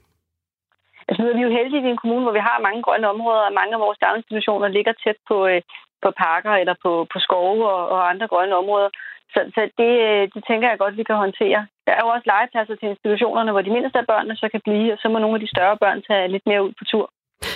Altså 1.09 1.23
nu 1.23 1.29
er 1.29 1.37
vi 1.37 1.43
jo 1.49 1.57
heldige 1.59 1.89
i 1.89 1.91
en 1.91 2.03
kommune, 2.03 2.25
hvor 2.25 2.37
vi 2.39 2.49
har 2.49 2.67
mange 2.67 2.83
grønne 2.83 3.09
områder, 3.15 3.43
og 3.49 3.53
mange 3.61 3.75
af 3.75 3.81
vores 3.81 3.99
daginstitutioner 4.05 4.69
ligger 4.69 4.93
tæt 5.05 5.19
på, 5.29 5.47
øh, 5.47 5.63
på 6.03 6.09
parker 6.25 6.53
eller 6.63 6.75
på, 6.85 6.93
på 7.13 7.19
skove 7.27 7.63
og, 7.75 7.83
og 7.95 8.11
andre 8.11 8.29
grønne 8.33 8.57
områder. 8.63 8.91
Så, 9.33 9.41
så 9.55 9.61
det, 9.81 9.93
øh, 10.09 10.23
det 10.35 10.43
tænker 10.49 10.69
jeg 10.69 10.79
godt, 10.79 10.97
vi 10.97 11.05
kan 11.11 11.17
håndtere. 11.25 11.67
Der 11.87 11.93
er 11.99 12.03
jo 12.05 12.09
også 12.15 12.27
legepladser 12.33 12.77
til 12.77 12.89
institutionerne, 12.93 13.51
hvor 13.53 13.63
de 13.63 13.75
mindste 13.77 13.99
af 14.03 14.07
børnene 14.13 14.37
så 14.43 14.47
kan 14.53 14.63
blive, 14.69 14.93
og 14.95 14.99
så 15.03 15.07
må 15.09 15.19
nogle 15.19 15.37
af 15.37 15.43
de 15.45 15.53
større 15.55 15.77
børn 15.83 15.99
tage 16.09 16.29
lidt 16.35 16.47
mere 16.51 16.65
ud 16.67 16.73
på 16.79 16.85
tur. 16.93 17.07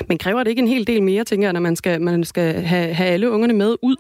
Men 0.09 0.19
kræver 0.19 0.41
det 0.43 0.51
ikke 0.51 0.63
en 0.67 0.75
hel 0.75 0.87
del 0.87 1.03
mere, 1.03 1.25
tænker 1.25 1.47
jeg, 1.47 1.53
når 1.53 1.61
man 1.69 1.77
skal, 1.77 2.03
man 2.03 2.25
skal 2.25 2.49
have, 2.73 2.89
have 2.99 3.11
alle 3.15 3.31
ungerne 3.31 3.57
med 3.63 3.77
ud? 3.83 3.99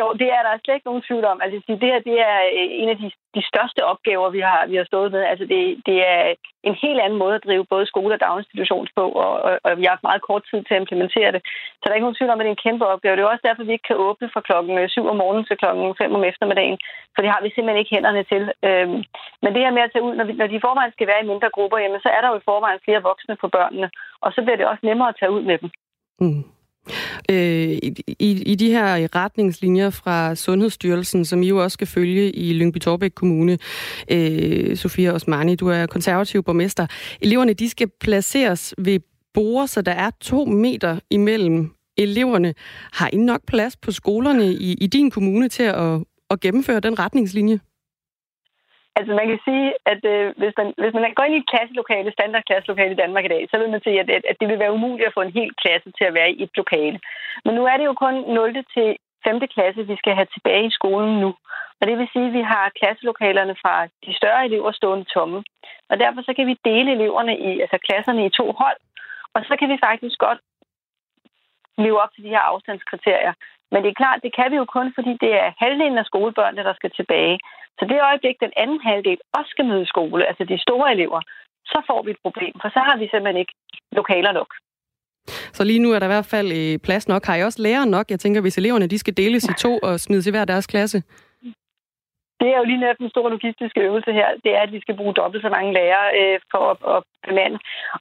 Jo, 0.00 0.06
det 0.20 0.28
er 0.36 0.42
der 0.42 0.52
slet 0.58 0.74
ikke 0.74 0.90
nogen 0.90 1.06
tvivl 1.08 1.24
om. 1.32 1.38
Altså, 1.44 1.56
det 1.82 1.88
her 1.92 2.00
det 2.08 2.16
er 2.30 2.38
øh, 2.58 2.68
en 2.82 2.88
af 2.92 2.98
de, 3.02 3.08
de 3.36 3.42
største 3.50 3.80
opgaver, 3.92 4.28
vi 4.36 4.40
har, 4.48 4.60
vi 4.70 4.76
har 4.80 4.86
stået 4.92 5.10
med. 5.12 5.22
Altså, 5.32 5.44
det, 5.52 5.60
det 5.88 5.98
er 6.12 6.34
en 6.70 6.76
helt 6.84 7.00
anden 7.00 7.18
måde 7.22 7.34
at 7.36 7.44
drive 7.46 7.64
både 7.72 7.86
skole 7.92 8.14
og 8.14 8.20
daginstitutions 8.20 8.90
på, 8.98 9.04
og, 9.24 9.32
og, 9.46 9.52
og 9.64 9.70
vi 9.78 9.84
har 9.84 9.94
haft 9.94 10.08
meget 10.08 10.26
kort 10.28 10.44
tid 10.50 10.60
til 10.64 10.74
at 10.74 10.80
implementere 10.82 11.30
det. 11.34 11.40
Så 11.76 11.82
der 11.82 11.90
er 11.90 11.98
ikke 11.98 12.08
nogen 12.08 12.18
tvivl 12.18 12.32
om, 12.32 12.40
at 12.40 12.44
det 12.44 12.50
er 12.50 12.56
en 12.58 12.66
kæmpe 12.66 12.84
opgave. 12.92 13.16
Det 13.16 13.22
er 13.22 13.34
også 13.34 13.46
derfor, 13.48 13.62
vi 13.64 13.76
ikke 13.76 13.88
kan 13.90 14.02
åbne 14.06 14.30
fra 14.34 14.46
klokken 14.48 14.74
øh, 14.78 14.88
7 14.88 15.06
om 15.12 15.16
morgenen 15.22 15.46
til 15.46 15.56
klokken 15.62 15.94
5 15.98 16.14
om 16.18 16.24
eftermiddagen, 16.30 16.78
for 17.14 17.20
det 17.22 17.30
har 17.34 17.40
vi 17.42 17.48
simpelthen 17.50 17.82
ikke 17.82 17.94
hænderne 17.96 18.22
til. 18.32 18.42
Øhm, 18.68 19.00
men 19.42 19.50
det 19.54 19.64
her 19.64 19.76
med 19.76 19.86
at 19.86 19.92
tage 19.92 20.06
ud, 20.08 20.14
når, 20.18 20.24
vi, 20.28 20.32
når 20.40 20.46
de 20.48 20.58
i 20.58 20.64
forvejen 20.66 20.92
skal 20.92 21.10
være 21.10 21.22
i 21.22 21.30
mindre 21.32 21.50
grupper, 21.56 21.78
jamen, 21.78 22.00
så 22.04 22.10
er 22.16 22.20
der 22.20 22.28
jo 22.30 22.36
i 22.38 22.48
forvejen 22.50 22.84
flere 22.84 23.06
voksne 23.10 23.36
på 23.42 23.48
børnene, 23.56 23.88
og 24.24 24.28
så 24.34 24.38
bliver 24.42 24.58
det 24.58 24.66
også 24.72 24.84
nemmere 24.86 25.08
at 25.08 25.18
tage 25.20 25.34
ud 25.36 25.42
med 25.50 25.58
dem. 25.62 25.70
Mm. 26.20 26.55
Øh, 27.30 27.68
i, 28.18 28.42
I 28.46 28.54
de 28.54 28.70
her 28.70 29.14
retningslinjer 29.14 29.90
fra 29.90 30.34
Sundhedsstyrelsen, 30.34 31.24
som 31.24 31.42
I 31.42 31.48
jo 31.48 31.62
også 31.62 31.74
skal 31.74 31.86
følge 31.86 32.32
i 32.32 32.52
Lyngby 32.52 32.78
Torbæk 32.78 33.10
Kommune, 33.14 33.58
øh, 34.10 34.76
Sofia 34.76 35.12
Osmani, 35.12 35.56
du 35.56 35.68
er 35.68 35.86
konservativ 35.86 36.42
borgmester. 36.42 36.86
Eleverne 37.20 37.52
de 37.52 37.68
skal 37.68 37.88
placeres 38.00 38.74
ved 38.78 39.00
borde, 39.34 39.68
så 39.68 39.82
der 39.82 39.92
er 39.92 40.10
to 40.20 40.44
meter 40.44 40.98
imellem 41.10 41.70
eleverne. 41.96 42.54
Har 42.92 43.10
I 43.12 43.16
nok 43.16 43.40
plads 43.46 43.76
på 43.76 43.92
skolerne 43.92 44.52
i, 44.52 44.72
i 44.72 44.86
din 44.86 45.10
kommune 45.10 45.48
til 45.48 45.62
at, 45.62 46.00
at 46.30 46.40
gennemføre 46.40 46.80
den 46.80 46.98
retningslinje? 46.98 47.60
Altså 48.98 49.12
man 49.18 49.26
kan 49.30 49.40
sige, 49.48 49.68
at 49.92 50.02
øh, 50.12 50.26
hvis, 50.40 50.54
man, 50.60 50.68
hvis 50.82 50.94
man 50.94 51.14
går 51.14 51.24
ind 51.24 51.36
i 51.36 51.42
et 51.42 51.50
klasselokale, 51.52 52.12
standardklasselokale 52.12 52.92
i 52.94 53.00
Danmark 53.02 53.24
i 53.24 53.32
dag, 53.34 53.42
så 53.50 53.58
vil 53.58 53.70
man 53.70 53.82
sige, 53.84 54.00
at, 54.00 54.08
at 54.30 54.36
det 54.40 54.48
vil 54.48 54.58
være 54.58 54.76
umuligt 54.78 55.08
at 55.08 55.16
få 55.16 55.22
en 55.24 55.36
hel 55.38 55.50
klasse 55.62 55.90
til 55.98 56.04
at 56.08 56.14
være 56.18 56.30
i 56.30 56.42
et 56.42 56.54
lokale. 56.56 56.98
Men 57.44 57.54
nu 57.54 57.62
er 57.64 57.76
det 57.76 57.86
jo 57.90 57.94
kun 58.04 58.14
0. 58.14 58.64
til 58.74 58.88
5. 59.24 59.40
klasse, 59.54 59.86
vi 59.92 59.96
skal 59.96 60.14
have 60.14 60.30
tilbage 60.34 60.66
i 60.66 60.76
skolen 60.78 61.20
nu. 61.24 61.30
Og 61.80 61.82
det 61.88 61.98
vil 61.98 62.08
sige, 62.12 62.28
at 62.28 62.36
vi 62.38 62.42
har 62.52 62.74
klasselokalerne 62.80 63.56
fra 63.62 63.74
de 64.04 64.12
større 64.20 64.44
elever 64.44 64.72
stående 64.72 65.06
tomme. 65.14 65.44
Og 65.90 65.98
derfor 66.02 66.20
så 66.22 66.32
kan 66.36 66.46
vi 66.46 66.64
dele 66.64 66.92
eleverne 66.92 67.34
i, 67.48 67.60
altså 67.64 67.78
klasserne 67.86 68.26
i 68.26 68.34
to 68.38 68.46
hold. 68.62 68.80
Og 69.34 69.40
så 69.48 69.56
kan 69.58 69.68
vi 69.72 69.78
faktisk 69.88 70.18
godt 70.18 70.40
leve 71.84 72.00
op 72.02 72.12
til 72.14 72.24
de 72.24 72.34
her 72.34 72.44
afstandskriterier. 72.52 73.32
Men 73.72 73.78
det 73.82 73.90
er 73.90 74.00
klart, 74.02 74.24
det 74.26 74.32
kan 74.38 74.48
vi 74.52 74.56
jo 74.62 74.66
kun, 74.76 74.88
fordi 74.96 75.12
det 75.24 75.32
er 75.42 75.56
halvdelen 75.62 75.98
af 76.02 76.08
skolebørnene, 76.10 76.66
der 76.68 76.74
skal 76.76 76.90
tilbage. 76.98 77.36
Så 77.78 77.82
det 77.90 78.06
øjeblik, 78.10 78.36
den 78.46 78.52
anden 78.62 78.80
halvdel 78.88 79.18
også 79.36 79.50
skal 79.54 79.64
møde 79.72 79.86
skole, 79.92 80.22
altså 80.28 80.44
de 80.44 80.58
store 80.66 80.92
elever, 80.94 81.20
så 81.72 81.78
får 81.88 82.00
vi 82.02 82.10
et 82.10 82.24
problem, 82.26 82.54
for 82.62 82.68
så 82.68 82.80
har 82.88 82.96
vi 83.00 83.06
simpelthen 83.08 83.42
ikke 83.42 83.54
lokaler 83.92 84.32
nok. 84.32 84.50
Så 85.56 85.64
lige 85.64 85.78
nu 85.78 85.92
er 85.92 85.98
der 85.98 86.06
i 86.06 86.14
hvert 86.14 86.32
fald 86.34 86.52
øh, 86.52 86.78
plads 86.78 87.08
nok. 87.08 87.24
Har 87.24 87.36
I 87.36 87.42
også 87.42 87.62
lærer 87.62 87.84
nok? 87.84 88.10
Jeg 88.10 88.20
tænker, 88.20 88.40
hvis 88.40 88.58
eleverne 88.58 88.86
de 88.86 88.98
skal 88.98 89.16
deles 89.16 89.44
i 89.44 89.54
to 89.64 89.78
og 89.82 90.00
smides 90.00 90.26
i 90.26 90.30
hver 90.30 90.44
deres 90.44 90.66
klasse. 90.66 91.02
Det 92.46 92.54
er 92.54 92.60
jo 92.62 92.70
lige 92.70 92.82
netop 92.82 93.02
den 93.04 93.12
store 93.14 93.30
logistiske 93.36 93.80
øvelse 93.88 94.10
her. 94.18 94.28
Det 94.44 94.52
er, 94.56 94.62
at 94.66 94.72
vi 94.76 94.80
skal 94.84 94.98
bruge 95.00 95.18
dobbelt 95.20 95.42
så 95.42 95.50
mange 95.56 95.70
lærere 95.78 96.08
øh, 96.20 96.36
for 96.52 96.62
at, 96.72 96.78
at 96.94 97.00
bemande. 97.26 97.58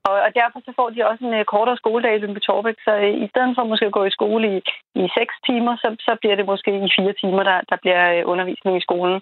Og, 0.08 0.16
og 0.26 0.30
derfor 0.40 0.60
så 0.66 0.72
får 0.80 0.90
de 0.90 1.08
også 1.10 1.24
en 1.28 1.34
øh, 1.40 1.46
kortere 1.54 1.78
skoledag 1.82 2.14
i 2.16 2.22
Lyngby 2.22 2.42
Torbæk. 2.48 2.78
Så 2.88 2.94
øh, 3.06 3.14
i 3.26 3.28
stedet 3.32 3.52
for 3.56 3.64
måske 3.72 3.90
at 3.90 3.98
gå 3.98 4.04
i 4.06 4.16
skole 4.18 4.46
i, 4.56 4.58
i 5.02 5.04
seks 5.18 5.34
timer, 5.48 5.74
så, 5.84 5.88
så 6.08 6.14
bliver 6.22 6.36
det 6.40 6.46
måske 6.52 6.72
i 6.88 6.90
fire 6.98 7.14
timer, 7.22 7.44
der, 7.50 7.58
der 7.72 7.78
bliver 7.84 8.04
øh, 8.14 8.22
undervisning 8.32 8.74
i 8.78 8.86
skolen. 8.88 9.18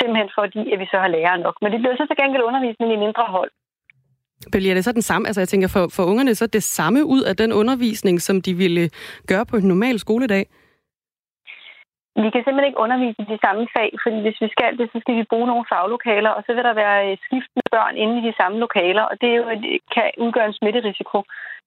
Simpelthen 0.00 0.30
fordi, 0.38 0.62
at 0.72 0.78
vi 0.82 0.86
så 0.92 0.98
har 1.04 1.10
lærere 1.16 1.38
nok. 1.46 1.56
Men 1.62 1.72
det 1.72 1.80
bliver 1.80 1.96
så 1.96 2.06
til 2.06 2.20
gengæld 2.22 2.48
undervisning 2.50 2.88
i 2.92 3.02
mindre 3.04 3.24
hold. 3.36 3.50
Bliver 4.52 4.74
det 4.74 4.84
så 4.84 4.92
den 4.92 5.06
samme? 5.10 5.28
Altså 5.28 5.40
jeg 5.40 5.48
tænker, 5.48 5.68
for, 5.68 5.84
for 5.96 6.04
ungerne 6.10 6.34
så 6.34 6.46
det 6.46 6.62
samme 6.62 7.00
ud 7.04 7.22
af 7.30 7.34
den 7.36 7.50
undervisning, 7.52 8.16
som 8.26 8.36
de 8.46 8.52
ville 8.54 8.90
gøre 9.30 9.46
på 9.46 9.56
en 9.56 9.68
normal 9.72 9.98
skoledag? 9.98 10.44
Vi 12.24 12.28
kan 12.30 12.42
simpelthen 12.42 12.70
ikke 12.70 12.84
undervise 12.84 13.20
i 13.22 13.30
de 13.32 13.38
samme 13.44 13.64
fag, 13.74 13.90
fordi 14.02 14.18
hvis 14.24 14.38
vi 14.44 14.48
skal 14.54 14.72
det, 14.78 14.86
så 14.92 14.98
skal 15.00 15.14
vi 15.18 15.30
bruge 15.32 15.46
nogle 15.50 15.68
faglokaler, 15.72 16.30
og 16.36 16.42
så 16.46 16.50
vil 16.54 16.64
der 16.68 16.80
være 16.82 16.98
øh, 17.06 17.16
skiftende 17.24 17.66
børn 17.74 17.94
inde 18.02 18.14
i 18.18 18.26
de 18.28 18.34
samme 18.40 18.58
lokaler, 18.64 19.04
og 19.10 19.14
det, 19.20 19.28
er 19.30 19.36
jo, 19.40 19.44
det 19.64 19.78
kan 19.94 20.06
udgøre 20.24 20.46
en 20.48 20.58
smitterisiko. 20.58 21.18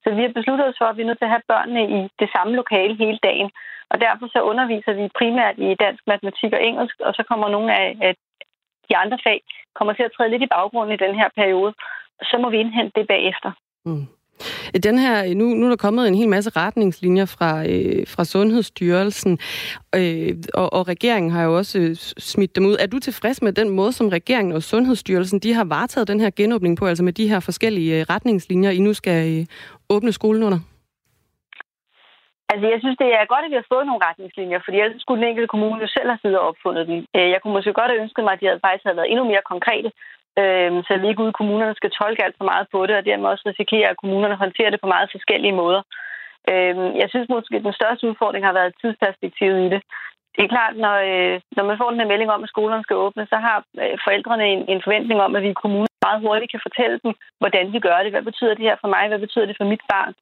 Så 0.02 0.08
vi 0.16 0.22
har 0.22 0.32
besluttet 0.38 0.66
os 0.68 0.78
for, 0.78 0.86
at 0.88 0.96
vi 0.96 1.02
er 1.02 1.08
nødt 1.08 1.18
til 1.20 1.28
at 1.30 1.34
have 1.36 1.50
børnene 1.52 1.82
i 1.96 2.00
det 2.22 2.28
samme 2.34 2.52
lokale 2.60 2.94
hele 3.02 3.18
dagen. 3.28 3.50
Og 3.92 3.96
derfor 4.00 4.26
så 4.34 4.40
underviser 4.50 4.92
vi 4.92 5.16
primært 5.20 5.56
i 5.58 5.74
dansk, 5.84 6.02
matematik 6.06 6.52
og 6.52 6.64
engelsk, 6.68 6.96
og 7.06 7.12
så 7.14 7.22
kommer 7.28 7.48
nogle 7.48 7.68
af 8.06 8.14
de 8.88 8.96
andre 8.96 9.18
fag 9.26 9.40
kommer 9.74 9.92
til 9.94 10.02
at 10.02 10.12
træde 10.16 10.30
lidt 10.30 10.42
i 10.42 10.52
baggrunden 10.56 10.94
i 10.94 11.04
den 11.04 11.14
her 11.20 11.28
periode. 11.36 11.72
Så 12.22 12.38
må 12.42 12.50
vi 12.50 12.58
indhente 12.58 12.92
det 13.00 13.06
bagefter. 13.08 13.50
Mm. 13.84 14.06
Den 14.80 14.98
her, 14.98 15.34
nu, 15.34 15.44
nu 15.44 15.64
er 15.66 15.68
der 15.68 15.76
kommet 15.76 16.08
en 16.08 16.14
hel 16.14 16.28
masse 16.28 16.50
retningslinjer 16.50 17.26
fra, 17.26 17.50
øh, 17.72 18.06
fra 18.06 18.24
Sundhedsstyrelsen, 18.24 19.38
øh, 19.96 20.32
og, 20.54 20.72
og 20.72 20.88
regeringen 20.88 21.30
har 21.32 21.44
jo 21.44 21.56
også 21.56 21.78
øh, 21.78 21.94
smidt 22.30 22.56
dem 22.56 22.66
ud. 22.66 22.76
Er 22.80 22.86
du 22.86 22.98
tilfreds 22.98 23.42
med 23.42 23.52
den 23.52 23.68
måde, 23.68 23.92
som 23.92 24.08
regeringen 24.08 24.52
og 24.52 24.62
Sundhedsstyrelsen 24.62 25.38
de 25.38 25.54
har 25.54 25.64
varetaget 25.64 26.08
den 26.08 26.20
her 26.20 26.30
genåbning 26.36 26.78
på, 26.78 26.86
altså 26.86 27.04
med 27.04 27.12
de 27.12 27.28
her 27.28 27.40
forskellige 27.40 28.00
øh, 28.00 28.06
retningslinjer, 28.10 28.70
I 28.70 28.78
nu 28.78 28.92
skal 28.94 29.38
øh, 29.38 29.46
åbne 29.90 30.12
skolen 30.12 30.42
under? 30.42 30.58
Altså, 32.52 32.66
jeg 32.72 32.80
synes, 32.80 32.96
det 33.02 33.10
er 33.18 33.32
godt, 33.32 33.44
at 33.44 33.52
vi 33.52 33.60
har 33.60 33.72
fået 33.72 33.86
nogle 33.86 34.04
retningslinjer, 34.08 34.60
fordi 34.64 34.76
ellers 34.78 35.02
skulle 35.02 35.20
den 35.20 35.30
enkelte 35.30 35.52
kommune 35.54 35.82
jo 35.84 35.88
selv 35.96 36.08
have 36.12 36.22
siddet 36.22 36.38
og 36.40 36.48
opfundet 36.50 36.84
dem. 36.90 36.98
Øh, 37.16 37.28
jeg 37.32 37.38
kunne 37.40 37.56
måske 37.56 37.78
godt 37.80 37.90
have 37.92 38.02
ønsket 38.04 38.24
mig, 38.24 38.32
at 38.34 38.40
de 38.40 38.48
havde 38.48 38.64
faktisk 38.64 38.84
havde 38.84 38.98
været 39.00 39.10
endnu 39.12 39.24
mere 39.32 39.50
konkrete, 39.52 39.90
øh, 40.40 40.70
så 40.86 40.92
vi 41.00 41.08
ikke 41.08 41.22
ude 41.24 41.34
i 41.34 41.38
kommunerne 41.40 41.74
skal 41.80 41.90
tolke 42.00 42.24
alt 42.24 42.36
for 42.38 42.44
meget 42.52 42.66
på 42.72 42.86
det, 42.86 42.94
og 42.96 43.04
dermed 43.04 43.28
også 43.28 43.44
risikere, 43.46 43.88
at 43.90 44.00
kommunerne 44.02 44.36
håndterer 44.42 44.70
det 44.70 44.80
på 44.80 44.88
meget 44.94 45.08
forskellige 45.14 45.58
måder. 45.62 45.82
Øh, 46.50 46.76
jeg 47.02 47.08
synes 47.08 47.28
måske, 47.28 47.56
at 47.56 47.66
den 47.68 47.78
største 47.80 48.08
udfordring 48.08 48.44
har 48.44 48.52
været 48.58 48.78
tidsperspektivet 48.80 49.60
i 49.66 49.70
det. 49.74 49.82
Det 50.34 50.42
er 50.44 50.54
klart, 50.56 50.74
når, 50.84 50.96
øh, 51.10 51.36
når 51.56 51.64
man 51.68 51.78
får 51.78 51.90
den 51.90 52.00
her 52.00 52.12
melding 52.12 52.30
om, 52.30 52.42
at 52.44 52.52
skolerne 52.54 52.84
skal 52.84 52.96
åbne, 53.06 53.26
så 53.32 53.36
har 53.46 53.58
øh, 53.82 53.96
forældrene 54.04 54.46
en, 54.54 54.62
en 54.72 54.80
forventning 54.84 55.18
om, 55.26 55.36
at 55.36 55.42
vi 55.42 55.50
i 55.50 55.60
kommunen 55.62 55.92
meget 56.06 56.20
hurtigt 56.26 56.50
kan 56.50 56.66
fortælle 56.66 56.98
dem, 57.04 57.12
hvordan 57.40 57.66
vi 57.74 57.78
gør 57.86 57.98
det. 58.02 58.10
Hvad 58.14 58.26
betyder 58.30 58.54
det 58.54 58.68
her 58.68 58.76
for 58.80 58.88
mig? 58.94 59.04
Hvad 59.08 59.22
betyder 59.24 59.46
det 59.46 59.56
for 59.58 59.66
mit 59.72 59.84
barn? 59.92 60.12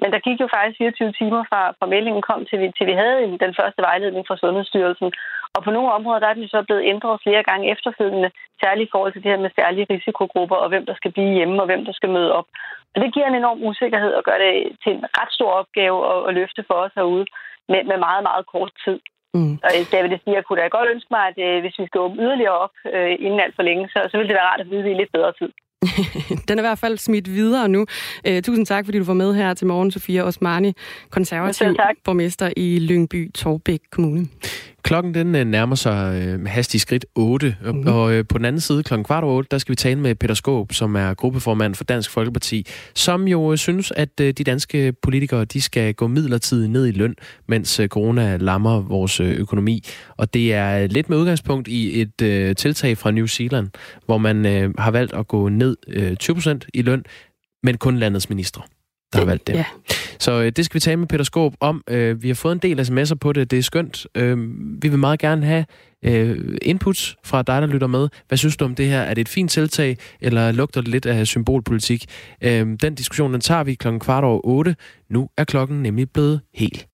Men 0.00 0.08
der 0.12 0.20
gik 0.26 0.38
jo 0.40 0.48
faktisk 0.54 0.78
24 0.78 1.12
timer 1.20 1.42
fra, 1.50 1.60
fra 1.78 1.86
meldingen 1.94 2.22
kom, 2.28 2.40
til 2.46 2.58
vi, 2.60 2.66
til 2.76 2.86
vi 2.90 2.94
havde 3.02 3.38
den 3.44 3.54
første 3.60 3.80
vejledning 3.88 4.24
fra 4.26 4.40
Sundhedsstyrelsen. 4.42 5.12
Og 5.54 5.60
på 5.64 5.70
nogle 5.70 5.92
områder 5.96 6.20
der 6.20 6.28
er 6.28 6.38
den 6.38 6.48
så 6.48 6.62
blevet 6.62 6.88
ændret 6.92 7.22
flere 7.24 7.42
gange 7.50 7.70
efterfølgende, 7.74 8.30
særligt 8.62 8.88
i 8.88 8.92
forhold 8.92 9.12
til 9.12 9.22
det 9.22 9.30
her 9.32 9.44
med 9.44 9.56
særlige 9.58 9.86
risikogrupper, 9.90 10.56
og 10.56 10.68
hvem 10.68 10.86
der 10.86 10.94
skal 10.94 11.12
blive 11.12 11.34
hjemme, 11.38 11.62
og 11.62 11.66
hvem 11.66 11.84
der 11.84 11.92
skal 11.92 12.10
møde 12.10 12.32
op. 12.38 12.48
Og 12.94 12.98
det 13.02 13.14
giver 13.14 13.26
en 13.28 13.40
enorm 13.42 13.60
usikkerhed 13.68 14.12
og 14.18 14.24
gør 14.24 14.38
det 14.44 14.52
til 14.82 14.92
en 14.92 15.04
ret 15.18 15.32
stor 15.36 15.50
opgave 15.60 15.98
at, 16.12 16.28
at 16.28 16.34
løfte 16.34 16.64
for 16.68 16.74
os 16.74 16.92
herude 16.94 17.26
med, 17.68 17.84
med 17.90 17.98
meget, 18.06 18.22
meget 18.22 18.44
kort 18.46 18.72
tid. 18.84 18.98
Mm. 19.34 19.54
Og 19.64 19.70
jeg 19.72 20.04
vil 20.04 20.20
sige, 20.24 20.38
jeg 20.38 20.44
kunne 20.44 20.60
da 20.60 20.66
godt 20.68 20.92
ønske 20.94 21.10
mig, 21.16 21.24
at 21.30 21.38
øh, 21.46 21.60
hvis 21.60 21.78
vi 21.78 21.86
skal 21.86 22.00
åbne 22.00 22.22
yderligere 22.22 22.58
op 22.64 22.74
øh, 22.94 23.16
inden 23.26 23.40
alt 23.40 23.56
for 23.56 23.62
længe, 23.62 23.88
så, 23.88 23.98
så 24.10 24.14
ville 24.16 24.28
det 24.28 24.38
være 24.38 24.50
rart 24.50 24.60
at 24.60 24.70
vide, 24.70 24.82
at 24.82 24.88
vi 24.88 24.94
lidt 24.94 25.12
bedre 25.12 25.32
tid. 25.40 25.50
Den 26.48 26.58
er 26.58 26.62
i 26.62 26.66
hvert 26.66 26.78
fald 26.78 26.98
smidt 26.98 27.34
videre 27.34 27.68
nu. 27.68 27.86
Uh, 28.28 28.40
tusind 28.40 28.66
tak, 28.66 28.84
fordi 28.84 28.98
du 28.98 29.04
var 29.04 29.14
med 29.14 29.34
her 29.34 29.54
til 29.54 29.66
morgen, 29.66 29.90
Sofia 29.90 30.22
Osmani, 30.22 30.72
konservativ 31.10 31.66
borgmester 32.04 32.52
i 32.56 32.78
Lyngby, 32.78 33.32
Torbæk 33.34 33.80
Kommune. 33.90 34.28
Klokken 34.92 35.14
den 35.14 35.34
øh, 35.34 35.44
nærmer 35.44 35.76
sig 35.76 36.22
øh, 36.22 36.46
hastig 36.46 36.80
skridt 36.80 37.06
8, 37.14 37.56
mm-hmm. 37.64 37.86
og 37.86 38.12
øh, 38.12 38.24
på 38.28 38.38
den 38.38 38.44
anden 38.44 38.60
side 38.60 38.82
klokken 38.82 39.04
kvart 39.04 39.24
over 39.24 39.34
8, 39.34 39.48
der 39.50 39.58
skal 39.58 39.70
vi 39.70 39.76
tale 39.76 40.00
med 40.00 40.14
Peter 40.14 40.34
Skåb, 40.34 40.72
som 40.72 40.94
er 40.94 41.14
gruppeformand 41.14 41.74
for 41.74 41.84
Dansk 41.84 42.10
Folkeparti, 42.10 42.66
som 42.94 43.28
jo 43.28 43.56
synes, 43.56 43.92
at 43.96 44.18
de 44.18 44.32
danske 44.32 44.92
politikere, 45.02 45.44
de 45.44 45.62
skal 45.62 45.94
gå 45.94 46.06
midlertidigt 46.06 46.70
ned 46.70 46.86
i 46.86 46.90
løn, 46.90 47.14
mens 47.48 47.80
corona 47.86 48.36
lammer 48.36 48.80
vores 48.80 49.20
økonomi. 49.20 49.84
Og 50.16 50.34
det 50.34 50.54
er 50.54 50.86
lidt 50.86 51.08
med 51.08 51.18
udgangspunkt 51.18 51.68
i 51.68 52.00
et 52.00 52.22
øh, 52.22 52.56
tiltag 52.56 52.98
fra 52.98 53.10
New 53.10 53.26
Zealand, 53.26 53.68
hvor 54.06 54.18
man 54.18 54.46
øh, 54.46 54.74
har 54.78 54.90
valgt 54.90 55.14
at 55.14 55.28
gå 55.28 55.48
ned 55.48 55.76
øh, 55.88 56.16
20% 56.22 56.58
i 56.74 56.82
løn, 56.82 57.04
men 57.62 57.78
kun 57.78 57.98
landets 57.98 58.28
ministre 58.28 58.62
der 59.12 59.18
har 59.18 59.26
valgt 59.26 59.46
det. 59.46 59.54
Ja. 59.54 59.64
Så 60.22 60.42
øh, 60.42 60.52
det 60.56 60.64
skal 60.64 60.74
vi 60.74 60.80
tale 60.80 60.96
med 60.96 61.06
Peter 61.06 61.24
Skåb 61.24 61.54
om. 61.60 61.84
Øh, 61.90 62.22
vi 62.22 62.28
har 62.28 62.34
fået 62.34 62.52
en 62.52 62.58
del 62.58 62.80
sms'er 62.80 63.14
på 63.14 63.32
det. 63.32 63.50
Det 63.50 63.58
er 63.58 63.62
skønt. 63.62 64.06
Øh, 64.14 64.38
vi 64.82 64.88
vil 64.88 64.98
meget 64.98 65.20
gerne 65.20 65.46
have 65.46 65.64
øh, 66.04 66.58
inputs 66.62 67.16
fra 67.24 67.42
dig, 67.42 67.62
der 67.62 67.68
lytter 67.68 67.86
med. 67.86 68.08
Hvad 68.28 68.38
synes 68.38 68.56
du 68.56 68.64
om 68.64 68.74
det 68.74 68.86
her? 68.86 69.00
Er 69.00 69.14
det 69.14 69.20
et 69.20 69.28
fint 69.28 69.50
tiltag, 69.50 69.96
eller 70.20 70.52
lugter 70.52 70.80
det 70.80 70.90
lidt 70.90 71.06
af 71.06 71.26
symbolpolitik? 71.26 72.06
Øh, 72.42 72.66
den 72.82 72.94
diskussion, 72.94 73.32
den 73.32 73.40
tager 73.40 73.64
vi 73.64 73.74
klokken 73.74 74.00
kvart 74.00 74.24
over 74.24 74.40
otte. 74.44 74.76
Nu 75.10 75.28
er 75.36 75.44
klokken 75.44 75.82
nemlig 75.82 76.10
blevet 76.10 76.40
helt 76.54 76.86